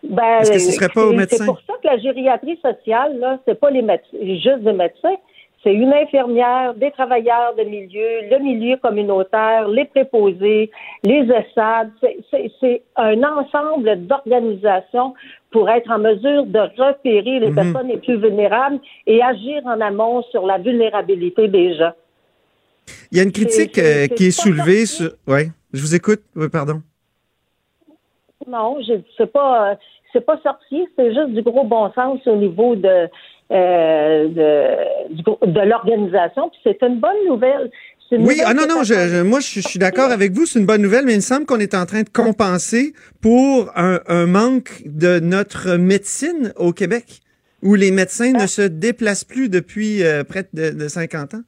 Ben, 0.03 0.39
Est-ce 0.41 0.51
que 0.51 0.59
ce 0.59 0.71
serait 0.71 0.89
pas 0.89 1.05
au 1.05 1.13
médecin? 1.13 1.37
C'est 1.37 1.45
pour 1.45 1.61
ça 1.67 1.73
que 1.81 1.87
la 1.87 1.97
gériatrie 1.99 2.59
sociale, 2.61 3.19
là, 3.19 3.39
c'est 3.47 3.57
pas 3.59 3.69
les 3.69 3.83
médecins, 3.83 4.17
juste 4.21 4.63
des 4.63 4.73
médecins. 4.73 5.15
C'est 5.63 5.73
une 5.75 5.93
infirmière, 5.93 6.73
des 6.73 6.89
travailleurs 6.89 7.53
de 7.55 7.63
milieu, 7.63 8.29
le 8.31 8.39
milieu 8.39 8.77
communautaire, 8.77 9.67
les 9.67 9.85
préposés, 9.85 10.71
les 11.03 11.27
ESAD. 11.29 11.91
C'est- 12.31 12.81
un 12.95 13.21
ensemble 13.23 14.07
d'organisations 14.07 15.13
pour 15.51 15.69
être 15.69 15.91
en 15.91 15.99
mesure 15.99 16.45
de 16.47 16.59
repérer 16.81 17.39
les 17.39 17.49
Mhm. 17.51 17.55
personnes 17.55 17.87
les 17.89 17.97
plus 17.97 18.17
vulnérables 18.17 18.79
et 19.05 19.21
agir 19.21 19.61
en 19.65 19.79
amont 19.81 20.23
sur 20.31 20.47
la 20.47 20.57
vulnérabilité 20.57 21.47
des 21.47 21.75
gens. 21.75 21.91
Il 23.11 23.17
y 23.19 23.21
a 23.21 23.23
une 23.23 23.31
critique 23.31 23.77
euh, 23.77 24.07
qui 24.07 24.27
est 24.27 24.31
soulevée 24.31 24.87
sur. 24.87 25.11
Oui, 25.27 25.43
je 25.73 25.81
vous 25.81 25.93
écoute. 25.93 26.21
Oui, 26.35 26.49
pardon. 26.49 26.81
Non, 28.47 28.77
je 28.81 28.93
c'est 29.17 29.31
pas 29.31 29.71
euh, 29.71 29.75
c'est 30.11 30.25
pas 30.25 30.39
sorcier, 30.41 30.87
c'est 30.95 31.13
juste 31.13 31.29
du 31.29 31.41
gros 31.43 31.63
bon 31.63 31.91
sens 31.93 32.19
au 32.25 32.35
niveau 32.35 32.75
de 32.75 33.07
euh, 33.51 34.27
de, 34.29 35.59
l'organisation. 35.67 36.49
Puis 36.49 36.59
c'est 36.63 36.81
une 36.85 36.99
bonne 36.99 37.25
nouvelle. 37.27 37.69
Une 38.13 38.25
Oui, 38.27 38.41
ah 38.45 38.53
non, 38.53 38.63
non, 38.67 38.83
je, 38.83 38.93
attendue. 38.93 39.09
je- 39.15 39.21
moi 39.23 39.39
je, 39.39 39.45
suis- 39.47 39.61
je 39.61 39.67
suis 39.69 39.79
d'accord 39.79 40.11
avec 40.11 40.33
vous, 40.33 40.45
c'est 40.45 40.59
une 40.59 40.65
bonne 40.65 40.81
nouvelle, 40.81 41.05
mais 41.05 41.13
il 41.13 41.17
me 41.17 41.21
semble 41.21 41.45
qu'on 41.45 41.59
est 41.59 41.73
en 41.73 41.85
train 41.85 42.01
de 42.01 42.09
compenser 42.09 42.91
pour 43.21 43.71
un, 43.77 44.01
un 44.09 44.25
manque 44.25 44.81
de 44.85 45.19
notre 45.21 45.77
médecine 45.77 46.51
au 46.57 46.73
Québec, 46.73 47.21
où 47.63 47.73
les 47.75 47.89
médecins 47.91 48.33
Ah. 48.35 48.41
ne 48.41 48.47
se 48.47 48.63
déplacent 48.63 49.23
plus 49.23 49.47
depuis 49.47 50.03
euh, 50.03 50.25
près 50.25 50.43
de, 50.53 50.71
de 50.71 50.87
50 50.89 51.35
ans. 51.35 51.41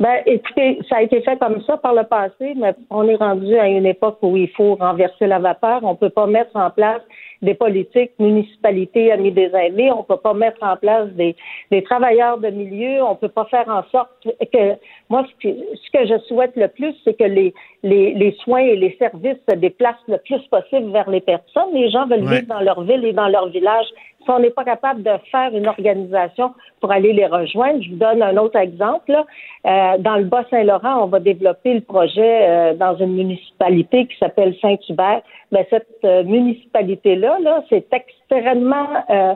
Ben, 0.00 0.14
écoutez, 0.26 0.80
ça 0.88 0.96
a 0.96 1.02
été 1.02 1.20
fait 1.22 1.38
comme 1.38 1.62
ça 1.66 1.76
par 1.76 1.94
le 1.94 2.02
passé, 2.04 2.54
mais 2.56 2.74
on 2.90 3.06
est 3.06 3.14
rendu 3.14 3.54
à 3.56 3.68
une 3.68 3.86
époque 3.86 4.18
où 4.22 4.36
il 4.36 4.48
faut 4.50 4.74
renverser 4.76 5.26
la 5.26 5.38
vapeur. 5.38 5.84
On 5.84 5.94
peut 5.94 6.10
pas 6.10 6.26
mettre 6.26 6.56
en 6.56 6.70
place 6.70 7.00
des 7.42 7.54
politiques 7.54 8.12
municipalités 8.18 9.12
amis 9.12 9.32
des 9.32 9.50
aînés. 9.54 9.90
On 9.92 10.02
peut 10.02 10.16
pas 10.16 10.34
mettre 10.34 10.62
en 10.62 10.76
place 10.76 11.08
des, 11.10 11.36
des 11.70 11.82
travailleurs 11.82 12.38
de 12.38 12.48
milieu. 12.48 13.02
On 13.02 13.14
peut 13.16 13.28
pas 13.28 13.44
faire 13.46 13.68
en 13.68 13.82
sorte 13.90 14.10
que 14.52 14.74
moi, 15.10 15.24
ce 15.28 15.48
que, 15.48 15.54
ce 15.74 15.90
que 15.92 16.06
je 16.06 16.18
souhaite 16.26 16.56
le 16.56 16.68
plus, 16.68 16.94
c'est 17.04 17.14
que 17.18 17.24
les, 17.24 17.52
les, 17.82 18.14
les 18.14 18.32
soins 18.42 18.60
et 18.60 18.76
les 18.76 18.96
services 18.98 19.38
se 19.48 19.54
déplacent 19.56 20.08
le 20.08 20.18
plus 20.18 20.40
possible 20.48 20.90
vers 20.92 21.10
les 21.10 21.20
personnes. 21.20 21.72
Les 21.74 21.90
gens 21.90 22.06
veulent 22.06 22.24
Ouais. 22.24 22.36
vivre 22.40 22.48
dans 22.48 22.60
leur 22.60 22.80
ville 22.82 23.04
et 23.04 23.12
dans 23.12 23.28
leur 23.28 23.48
village. 23.48 23.86
Si 24.24 24.30
on 24.30 24.38
n'est 24.38 24.50
pas 24.50 24.64
capable 24.64 25.02
de 25.02 25.10
faire 25.30 25.54
une 25.54 25.66
organisation 25.68 26.54
pour 26.80 26.90
aller 26.90 27.12
les 27.12 27.26
rejoindre, 27.26 27.82
je 27.82 27.90
vous 27.90 27.96
donne 27.96 28.22
un 28.22 28.36
autre 28.38 28.56
exemple. 28.58 29.12
là. 29.12 29.26
Euh, 29.66 29.98
dans 29.98 30.16
le 30.16 30.24
Bas-Saint-Laurent, 30.24 31.02
on 31.04 31.06
va 31.08 31.20
développer 31.20 31.74
le 31.74 31.82
projet 31.82 32.38
euh, 32.48 32.74
dans 32.74 32.96
une 32.96 33.12
municipalité 33.14 34.06
qui 34.06 34.16
s'appelle 34.18 34.54
Saint-Hubert. 34.62 35.20
Mais 35.52 35.66
cette 35.68 35.86
euh, 36.04 36.22
municipalité-là, 36.24 37.23
là, 37.40 37.62
c'est 37.68 37.86
extrêmement 37.92 38.88
euh, 39.10 39.34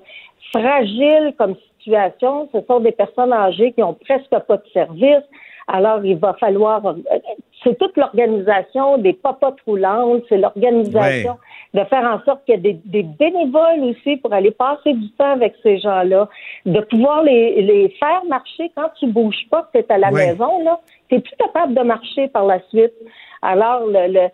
fragile 0.53 1.35
comme 1.39 1.55
situation. 1.79 2.49
Ce 2.53 2.61
sont 2.67 2.81
des 2.81 2.93
personnes 2.93 3.33
âgées 3.33 3.73
qui 3.73 3.83
ont 3.83 3.95
presque 3.95 4.31
pas 4.47 4.57
de 4.57 4.69
service. 4.73 5.25
Alors, 5.71 6.03
il 6.03 6.17
va 6.17 6.33
falloir, 6.35 6.85
euh, 6.87 6.95
c'est 7.63 7.77
toute 7.79 7.95
l'organisation 7.99 8.97
des 8.97 9.13
papotes 9.13 9.61
roulantes, 9.67 10.23
c'est 10.29 10.39
l'organisation 10.39 11.37
de 11.75 11.85
faire 11.85 12.05
en 12.05 12.25
sorte 12.25 12.43
qu'il 12.47 12.55
y 12.55 12.59
ait 12.59 12.73
des, 12.73 12.81
des 12.87 13.03
bénévoles 13.03 13.81
aussi 13.83 14.17
pour 14.17 14.33
aller 14.33 14.51
passer 14.51 14.95
du 14.95 15.11
temps 15.13 15.33
avec 15.33 15.55
ces 15.63 15.79
gens-là, 15.79 16.27
de 16.65 16.81
pouvoir 16.81 17.23
les, 17.23 17.61
les 17.61 17.91
faire 18.01 18.25
marcher 18.27 18.71
quand 18.75 18.89
tu 18.99 19.09
bouges 19.09 19.47
pas, 19.51 19.69
que 19.75 19.79
tu 19.79 19.85
es 19.85 19.93
à 19.93 19.99
la 19.99 20.11
Ouais. 20.11 20.29
maison, 20.33 20.65
là, 20.65 20.81
tu 21.11 21.21
plus 21.21 21.37
capable 21.37 21.75
de 21.75 21.83
marcher 21.83 22.29
par 22.29 22.47
la 22.47 22.61
suite. 22.71 22.95
Alors, 23.43 23.87
le, 23.87 24.11
le 24.11 24.29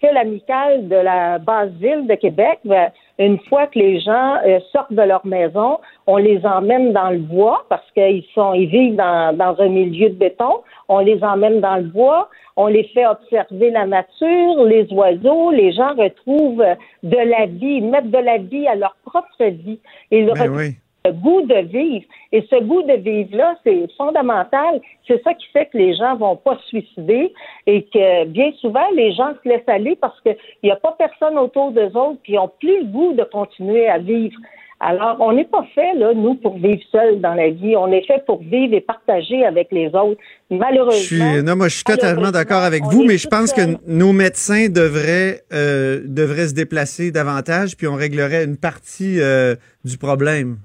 que 0.00 0.06
l'amicale 0.06 0.88
de 0.88 0.96
la 0.96 1.38
basse 1.38 1.70
ville 1.80 2.06
de 2.06 2.14
Québec, 2.14 2.58
ben, 2.64 2.90
une 3.18 3.38
fois 3.48 3.66
que 3.66 3.78
les 3.78 4.00
gens 4.00 4.36
euh, 4.46 4.58
sortent 4.72 4.92
de 4.92 5.02
leur 5.02 5.24
maison, 5.26 5.78
on 6.06 6.16
les 6.16 6.44
emmène 6.44 6.92
dans 6.92 7.10
le 7.10 7.18
bois 7.18 7.64
parce 7.68 7.88
qu'ils 7.92 8.24
sont, 8.34 8.54
ils 8.54 8.66
vivent 8.66 8.96
dans, 8.96 9.36
dans 9.36 9.60
un 9.60 9.68
milieu 9.68 10.10
de 10.10 10.14
béton. 10.14 10.62
On 10.88 10.98
les 10.98 11.22
emmène 11.22 11.60
dans 11.60 11.76
le 11.76 11.84
bois, 11.84 12.28
on 12.56 12.66
les 12.66 12.84
fait 12.94 13.06
observer 13.06 13.70
la 13.70 13.86
nature, 13.86 14.64
les 14.64 14.92
oiseaux. 14.92 15.50
Les 15.50 15.72
gens 15.72 15.94
retrouvent 15.94 16.64
de 17.02 17.16
la 17.16 17.46
vie, 17.46 17.76
ils 17.78 17.88
mettent 17.88 18.10
de 18.10 18.18
la 18.18 18.38
vie 18.38 18.66
à 18.66 18.74
leur 18.74 18.96
propre 19.04 19.44
vie. 19.44 19.80
Ils 20.10 20.26
Ben 20.26 20.32
retrouvent 20.32 20.56
oui. 20.58 20.76
Le 21.06 21.12
goût 21.12 21.42
de 21.42 21.66
vivre. 21.66 22.04
Et 22.32 22.46
ce 22.48 22.62
goût 22.62 22.82
de 22.82 22.94
vivre-là, 22.94 23.56
c'est 23.62 23.86
fondamental. 23.96 24.80
C'est 25.06 25.22
ça 25.22 25.34
qui 25.34 25.46
fait 25.52 25.66
que 25.66 25.76
les 25.76 25.94
gens 25.94 26.16
vont 26.16 26.36
pas 26.36 26.56
se 26.56 26.68
suicider 26.68 27.32
et 27.66 27.82
que 27.82 28.24
bien 28.24 28.50
souvent, 28.60 28.88
les 28.94 29.12
gens 29.12 29.34
se 29.42 29.48
laissent 29.48 29.68
aller 29.68 29.96
parce 29.96 30.18
qu'il 30.22 30.36
n'y 30.62 30.70
a 30.70 30.76
pas 30.76 30.92
personne 30.98 31.36
autour 31.38 31.72
d'eux 31.72 31.94
autres 31.94 32.20
ils 32.26 32.36
n'ont 32.36 32.50
plus 32.58 32.80
le 32.80 32.86
goût 32.86 33.12
de 33.12 33.24
continuer 33.24 33.86
à 33.86 33.98
vivre. 33.98 34.36
Alors, 34.80 35.16
on 35.20 35.32
n'est 35.32 35.44
pas 35.44 35.64
fait, 35.74 35.94
là, 35.94 36.12
nous, 36.14 36.34
pour 36.34 36.58
vivre 36.58 36.82
seuls 36.90 37.20
dans 37.20 37.34
la 37.34 37.50
vie. 37.50 37.76
On 37.76 37.92
est 37.92 38.06
fait 38.06 38.24
pour 38.26 38.42
vivre 38.42 38.74
et 38.74 38.80
partager 38.80 39.44
avec 39.44 39.68
les 39.70 39.86
autres. 39.88 40.20
Je 40.50 40.56
Malheureusement. 40.56 41.00
suis, 41.00 41.42
non, 41.42 41.56
moi, 41.56 41.68
je 41.68 41.76
suis 41.76 41.84
totalement 41.84 42.30
d'accord 42.30 42.62
avec 42.62 42.82
vous, 42.84 43.04
mais 43.04 43.16
je 43.16 43.28
pense 43.28 43.52
que 43.52 43.76
nos 43.86 44.12
médecins 44.12 44.68
devraient, 44.68 45.42
euh, 45.52 46.00
devraient 46.04 46.48
se 46.48 46.54
déplacer 46.54 47.12
davantage, 47.12 47.76
puis 47.76 47.86
on 47.86 47.94
réglerait 47.94 48.44
une 48.44 48.56
partie 48.56 49.20
euh, 49.20 49.54
du 49.84 49.96
problème. 49.96 50.58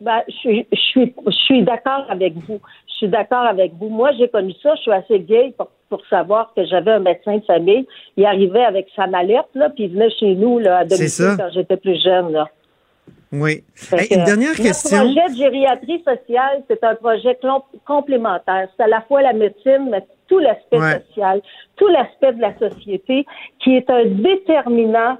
Ben, 0.00 0.22
je 0.28 0.34
suis, 0.34 0.66
je 0.72 0.78
suis, 0.80 1.14
je 1.26 1.30
suis 1.32 1.62
d'accord 1.62 2.04
avec 2.08 2.34
vous. 2.34 2.60
Je 2.88 2.94
suis 2.94 3.08
d'accord 3.08 3.44
avec 3.46 3.72
vous. 3.74 3.88
Moi, 3.88 4.10
j'ai 4.18 4.28
connu 4.28 4.52
ça. 4.62 4.74
Je 4.76 4.82
suis 4.82 4.92
assez 4.92 5.18
vieille 5.18 5.52
pour, 5.52 5.68
pour 5.88 6.04
savoir 6.06 6.52
que 6.54 6.64
j'avais 6.66 6.92
un 6.92 6.98
médecin 7.00 7.36
de 7.38 7.44
famille. 7.44 7.86
Il 8.16 8.24
arrivait 8.26 8.64
avec 8.64 8.88
sa 8.94 9.06
mallette, 9.06 9.48
là, 9.54 9.70
puis 9.70 9.84
il 9.84 9.92
venait 9.92 10.10
chez 10.10 10.34
nous, 10.34 10.58
là, 10.58 10.78
à 10.78 10.82
C'est 10.82 10.96
domicile 10.96 11.24
ça. 11.26 11.36
quand 11.38 11.50
j'étais 11.52 11.76
plus 11.76 12.02
jeune, 12.02 12.32
là. 12.32 12.48
Oui. 13.32 13.64
Fait 13.74 14.02
Hey, 14.02 14.08
que, 14.08 14.14
une 14.14 14.24
dernière 14.24 14.54
question. 14.54 14.96
projet 14.96 15.28
de 15.28 15.36
gériatrie 15.36 15.98
sociale, 16.04 16.62
c'est 16.68 16.84
un 16.84 16.94
projet 16.94 17.36
complémentaire. 17.84 18.68
C'est 18.76 18.84
à 18.84 18.86
la 18.88 19.00
fois 19.02 19.22
la 19.22 19.32
médecine, 19.32 19.88
mais 19.90 20.04
tout 20.28 20.38
l'aspect 20.38 20.78
Ouais. 20.78 21.02
social, 21.08 21.40
tout 21.76 21.88
l'aspect 21.88 22.32
de 22.32 22.40
la 22.40 22.56
société, 22.58 23.26
qui 23.60 23.76
est 23.76 23.90
un 23.90 24.04
déterminant 24.06 25.18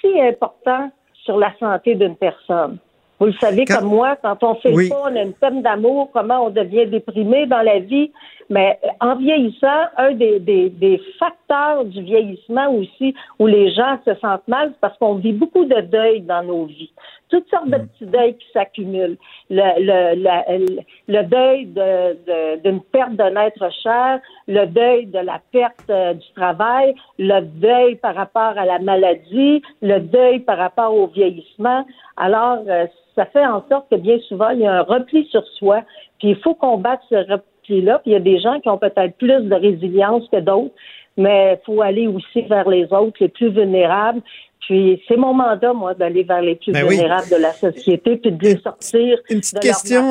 si 0.00 0.20
important 0.20 0.90
sur 1.24 1.36
la 1.38 1.52
santé 1.58 1.94
d'une 1.94 2.16
personne. 2.16 2.78
Vous 3.20 3.26
le 3.26 3.32
savez 3.34 3.64
Quand- 3.66 3.80
comme 3.80 3.88
moi, 3.90 4.16
quand 4.22 4.42
on 4.42 4.54
fait 4.56 4.72
Oui. 4.72 4.88
pas, 4.88 5.02
on 5.04 5.14
a 5.14 5.22
une 5.22 5.34
peine 5.34 5.60
d'amour, 5.62 6.08
comment 6.12 6.46
on 6.46 6.50
devient 6.50 6.86
déprimé 6.86 7.46
dans 7.46 7.60
la 7.62 7.78
vie. 7.78 8.10
Mais 8.48 8.78
euh, 8.84 8.88
en 9.00 9.14
vieillissant, 9.14 9.82
un 9.96 10.12
des, 10.12 10.40
des, 10.40 10.70
des 10.70 11.00
facteurs 11.18 11.84
du 11.84 12.02
vieillissement 12.02 12.68
aussi 12.74 13.14
où 13.38 13.46
les 13.46 13.70
gens 13.72 13.98
se 14.04 14.12
sentent 14.16 14.48
mal, 14.48 14.70
c'est 14.72 14.80
parce 14.80 14.98
qu'on 14.98 15.14
vit 15.16 15.32
beaucoup 15.32 15.64
de 15.66 15.80
deuil 15.82 16.22
dans 16.22 16.42
nos 16.42 16.64
vies. 16.64 16.90
Toutes 17.28 17.48
sortes 17.48 17.68
de 17.68 17.76
petits 17.76 18.06
deuils 18.06 18.34
qui 18.36 18.46
s'accumulent. 18.52 19.16
Le, 19.50 19.62
le, 19.78 20.20
la- 20.20 20.44
le, 20.48 20.78
le 21.06 21.22
deuil 21.22 21.66
de- 21.66 22.14
de- 22.26 22.62
d'une 22.64 22.80
perte 22.80 23.12
d'un 23.12 23.36
être 23.36 23.70
cher, 23.84 24.18
le 24.48 24.64
deuil 24.66 25.06
de 25.06 25.20
la 25.20 25.38
perte 25.52 25.88
euh, 25.90 26.14
du 26.14 26.26
travail, 26.34 26.92
le 27.20 27.40
deuil 27.42 27.94
par 27.96 28.16
rapport 28.16 28.54
à 28.58 28.64
la 28.64 28.80
maladie, 28.80 29.62
le 29.80 30.00
deuil 30.00 30.40
par 30.40 30.58
rapport 30.58 30.92
au 30.92 31.06
vieillissement. 31.06 31.84
Alors, 32.20 32.58
euh, 32.68 32.86
ça 33.16 33.24
fait 33.24 33.44
en 33.44 33.64
sorte 33.68 33.88
que 33.90 33.96
bien 33.96 34.18
souvent, 34.28 34.50
il 34.50 34.60
y 34.60 34.66
a 34.66 34.80
un 34.80 34.82
repli 34.82 35.26
sur 35.30 35.42
soi, 35.58 35.82
puis 36.18 36.28
il 36.28 36.36
faut 36.36 36.54
combattre 36.54 37.02
ce 37.08 37.14
repli-là. 37.14 38.00
Puis 38.00 38.10
il 38.10 38.12
y 38.12 38.16
a 38.16 38.20
des 38.20 38.38
gens 38.38 38.60
qui 38.60 38.68
ont 38.68 38.76
peut-être 38.76 39.16
plus 39.16 39.40
de 39.40 39.54
résilience 39.54 40.28
que 40.30 40.38
d'autres, 40.38 40.74
mais 41.16 41.58
il 41.58 41.64
faut 41.64 41.80
aller 41.80 42.06
aussi 42.06 42.42
vers 42.42 42.68
les 42.68 42.84
autres, 42.92 43.16
les 43.20 43.28
plus 43.28 43.48
vulnérables. 43.48 44.20
Puis 44.60 45.02
c'est 45.08 45.16
mon 45.16 45.32
mandat, 45.32 45.72
moi, 45.72 45.94
d'aller 45.94 46.22
vers 46.22 46.42
les 46.42 46.56
plus 46.56 46.72
Ben 46.72 46.84
oui. 46.86 46.96
vulnérables 46.96 47.30
de 47.30 47.36
la 47.36 47.52
société, 47.52 48.18
puis 48.18 48.32
de 48.32 48.42
les 48.44 48.58
sortir 48.58 49.18
Une 49.30 49.40
petite 49.40 49.54
de 49.54 49.66
leur 49.66 49.74
question. 49.74 50.02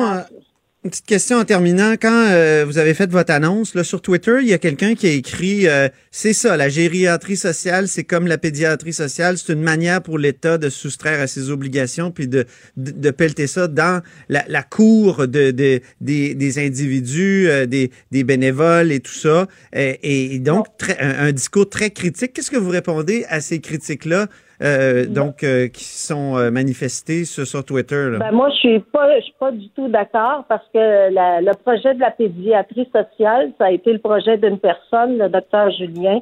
Une 0.82 0.88
petite 0.88 1.04
question 1.04 1.36
en 1.36 1.44
terminant. 1.44 1.92
Quand 2.00 2.28
euh, 2.30 2.64
vous 2.66 2.78
avez 2.78 2.94
fait 2.94 3.10
votre 3.10 3.30
annonce 3.34 3.74
là, 3.74 3.84
sur 3.84 4.00
Twitter, 4.00 4.38
il 4.40 4.48
y 4.48 4.54
a 4.54 4.58
quelqu'un 4.58 4.94
qui 4.94 5.06
a 5.06 5.10
écrit 5.10 5.68
euh, 5.68 5.90
c'est 6.10 6.32
ça, 6.32 6.56
la 6.56 6.70
gériatrie 6.70 7.36
sociale, 7.36 7.86
c'est 7.86 8.04
comme 8.04 8.26
la 8.26 8.38
pédiatrie 8.38 8.94
sociale, 8.94 9.36
c'est 9.36 9.52
une 9.52 9.60
manière 9.60 10.00
pour 10.02 10.16
l'État 10.18 10.56
de 10.56 10.70
soustraire 10.70 11.20
à 11.20 11.26
ses 11.26 11.50
obligations 11.50 12.10
puis 12.10 12.28
de, 12.28 12.46
de, 12.78 12.92
de 12.92 13.10
pelleter 13.10 13.46
ça 13.46 13.68
dans 13.68 14.00
la, 14.30 14.42
la 14.48 14.62
cour 14.62 15.28
de, 15.28 15.50
de- 15.50 15.82
des, 16.00 16.34
des 16.34 16.58
individus, 16.58 17.46
euh, 17.50 17.66
des, 17.66 17.90
des 18.10 18.24
bénévoles 18.24 18.90
et 18.90 19.00
tout 19.00 19.12
ça. 19.12 19.48
Euh, 19.76 19.92
et, 20.02 20.34
et 20.34 20.38
donc, 20.38 20.64
très- 20.78 20.98
un, 20.98 21.26
un 21.26 21.32
discours 21.32 21.68
très 21.68 21.90
critique. 21.90 22.32
Qu'est-ce 22.32 22.50
que 22.50 22.56
vous 22.56 22.70
répondez 22.70 23.26
à 23.28 23.42
ces 23.42 23.60
critiques-là, 23.60 24.28
euh, 24.62 25.06
donc 25.06 25.42
euh, 25.42 25.68
qui 25.68 25.84
sont 25.84 26.36
euh, 26.36 26.50
manifestées 26.50 27.24
sur, 27.24 27.46
sur 27.46 27.64
Twitter? 27.64 28.10
Là? 28.10 28.18
Ben 28.18 28.32
moi, 28.32 28.48
je 28.50 28.56
suis 28.56 28.80
pas, 28.80 29.18
je 29.18 29.24
suis 29.24 29.34
pas 29.38 29.50
du 29.52 29.68
tout 29.70 29.88
d'accord 29.88 30.44
parce 30.48 30.66
que 30.72 31.12
la- 31.12 31.40
le 31.40 31.52
projet 31.64 31.94
de 31.94 32.00
la 32.00 32.10
pédiatrie 32.10 32.88
sociale, 32.94 33.52
ça 33.58 33.66
a 33.66 33.70
été 33.70 33.92
le 33.92 33.98
projet 33.98 34.36
d'une 34.36 34.58
personne, 34.58 35.18
le 35.18 35.28
docteur 35.28 35.70
Julien. 35.70 36.20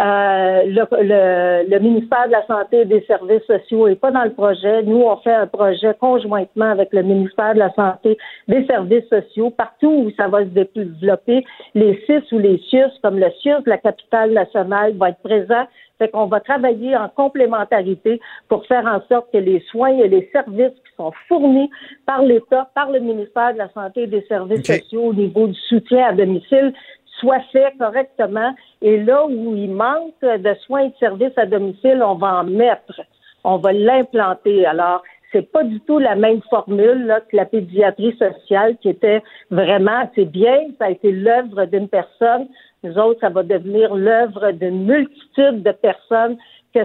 Euh, 0.00 0.62
le, 0.66 0.82
le, 1.04 1.70
le, 1.70 1.78
ministère 1.78 2.26
de 2.26 2.32
la 2.32 2.44
Santé 2.48 2.80
et 2.80 2.84
des 2.84 3.02
Services 3.06 3.44
sociaux 3.46 3.88
n'est 3.88 3.94
pas 3.94 4.10
dans 4.10 4.24
le 4.24 4.32
projet. 4.32 4.82
Nous, 4.82 4.96
on 5.00 5.16
fait 5.18 5.32
un 5.32 5.46
projet 5.46 5.94
conjointement 6.00 6.68
avec 6.72 6.88
le 6.92 7.04
ministère 7.04 7.54
de 7.54 7.60
la 7.60 7.72
Santé 7.74 8.18
des 8.48 8.66
Services 8.66 9.04
sociaux. 9.08 9.50
Partout 9.50 10.06
où 10.06 10.10
ça 10.16 10.26
va 10.26 10.40
se 10.40 10.46
développer, 10.48 11.44
les 11.76 12.02
CIS 12.06 12.24
ou 12.32 12.40
les 12.40 12.58
CIUS, 12.70 12.90
comme 13.04 13.20
le 13.20 13.30
CIUS 13.40 13.62
la 13.66 13.78
capitale 13.78 14.32
nationale, 14.32 14.94
va 14.96 15.10
être 15.10 15.22
présent. 15.22 15.64
Fait 15.98 16.08
qu'on 16.08 16.26
va 16.26 16.40
travailler 16.40 16.96
en 16.96 17.08
complémentarité 17.08 18.20
pour 18.48 18.66
faire 18.66 18.84
en 18.84 19.00
sorte 19.08 19.30
que 19.32 19.38
les 19.38 19.60
soins 19.70 19.96
et 19.96 20.08
les 20.08 20.28
services 20.32 20.72
qui 20.72 20.96
sont 20.96 21.12
fournis 21.28 21.70
par 22.04 22.22
l'État, 22.22 22.68
par 22.74 22.90
le 22.90 23.00
ministère 23.00 23.52
de 23.52 23.58
la 23.58 23.68
Santé 23.70 24.02
et 24.02 24.06
des 24.08 24.22
Services 24.22 24.66
sociaux 24.66 25.04
au 25.04 25.14
niveau 25.14 25.46
du 25.46 25.60
soutien 25.68 26.06
à 26.06 26.12
domicile 26.12 26.72
soit 27.20 27.40
fait 27.52 27.72
correctement. 27.78 28.54
Et 28.82 29.02
là 29.02 29.26
où 29.26 29.54
il 29.56 29.70
manque 29.70 30.20
de 30.22 30.54
soins 30.66 30.86
et 30.86 30.88
de 30.90 30.96
services 30.96 31.36
à 31.36 31.46
domicile, 31.46 32.02
on 32.04 32.14
va 32.14 32.40
en 32.40 32.44
mettre. 32.44 33.00
On 33.44 33.58
va 33.58 33.72
l'implanter. 33.72 34.66
Alors, 34.66 35.02
c'est 35.32 35.50
pas 35.50 35.64
du 35.64 35.80
tout 35.80 35.98
la 35.98 36.14
même 36.14 36.40
formule 36.48 37.06
là, 37.06 37.20
que 37.20 37.36
la 37.36 37.44
pédiatrie 37.44 38.16
sociale 38.16 38.76
qui 38.80 38.88
était 38.88 39.22
vraiment, 39.50 40.08
c'est 40.14 40.30
bien, 40.30 40.66
ça 40.78 40.86
a 40.86 40.90
été 40.90 41.10
l'œuvre 41.10 41.64
d'une 41.66 41.88
personne. 41.88 42.46
Nous 42.84 42.98
autres, 42.98 43.20
ça 43.20 43.30
va 43.30 43.42
devenir 43.42 43.94
l'œuvre 43.94 44.52
d'une 44.52 44.84
multitude 44.84 45.62
de 45.62 45.72
personnes 45.72 46.36
que, 46.74 46.80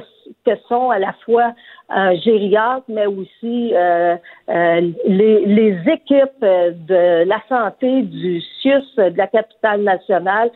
que 0.45 0.51
sont 0.67 0.89
à 0.91 0.99
la 0.99 1.13
fois 1.25 1.53
euh, 1.95 2.15
gériatres, 2.23 2.85
mais 2.87 3.05
aussi 3.05 3.73
euh, 3.73 4.15
euh, 4.49 4.91
les, 5.05 5.45
les, 5.45 5.77
équipes 5.91 6.41
de 6.41 7.25
la 7.25 7.41
santé 7.49 8.03
du 8.03 8.41
CIUS 8.61 8.95
de 8.97 9.17
la 9.17 9.27
capitale 9.27 9.81
nationale, 9.81 10.51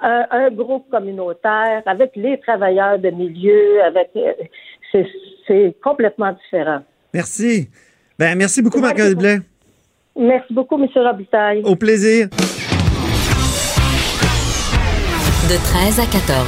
un, 0.00 0.26
un 0.30 0.50
groupe 0.50 0.90
communautaire 0.90 1.82
avec 1.86 2.16
les 2.16 2.38
travailleurs 2.40 2.98
de 2.98 3.10
milieu, 3.10 3.82
avec 3.84 4.10
c'est 5.46 5.74
complètement 5.82 6.32
différent. 6.32 6.80
Merci. 7.14 7.68
Ben, 8.18 8.36
merci 8.36 8.62
beaucoup, 8.62 8.80
Marguerite 8.80 9.18
Blais. 9.18 9.38
Merci 10.16 10.52
beaucoup, 10.52 10.82
M. 10.82 10.88
Robitaille. 10.96 11.62
Au 11.64 11.76
plaisir. 11.76 12.28
De 15.48 15.56
13 15.56 16.00
à 16.00 16.04
14. 16.04 16.46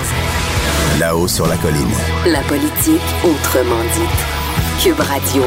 Là-haut 0.99 1.27
sur 1.27 1.47
la 1.47 1.57
colline. 1.57 1.89
La 2.27 2.43
politique 2.43 3.01
autrement 3.25 3.83
dite. 3.95 4.83
Cube 4.83 5.01
Radio. 5.01 5.43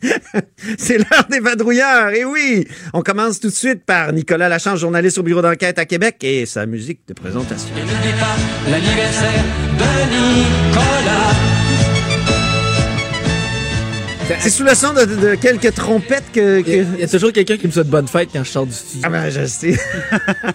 C'est 0.78 0.98
l'heure 0.98 1.26
des 1.28 1.40
vadrouilleurs. 1.40 2.10
Et 2.10 2.24
oui, 2.24 2.68
on 2.92 3.02
commence 3.02 3.40
tout 3.40 3.48
de 3.48 3.52
suite 3.52 3.84
par 3.84 4.12
Nicolas 4.12 4.48
Lachance, 4.48 4.78
journaliste 4.78 5.18
au 5.18 5.24
bureau 5.24 5.42
d'enquête 5.42 5.80
à 5.80 5.84
Québec 5.84 6.18
et 6.22 6.46
sa 6.46 6.64
musique 6.64 7.00
de 7.08 7.14
présentation. 7.14 7.74
Et 7.76 7.80
n'oublie 7.80 8.12
pas 8.20 8.70
l'anniversaire 8.70 9.44
de 9.78 10.14
Nicolas. 10.14 11.32
C'est 14.38 14.50
sous 14.50 14.62
le 14.62 14.76
son 14.76 14.92
de, 14.92 15.04
de 15.04 15.34
quelques 15.34 15.74
trompettes 15.74 16.30
que. 16.32 16.60
que... 16.60 16.70
Il 16.70 17.00
y 17.00 17.02
a 17.02 17.08
toujours 17.08 17.32
quelqu'un 17.32 17.56
qui 17.56 17.66
me 17.66 17.72
souhaite 17.72 17.88
bonne 17.88 18.06
fête 18.06 18.28
quand 18.32 18.44
je 18.44 18.50
sors 18.50 18.66
du 18.66 18.72
studio. 18.72 19.02
Ah 19.04 19.10
ben, 19.10 19.28
je 19.28 19.44
sais. 19.44 19.76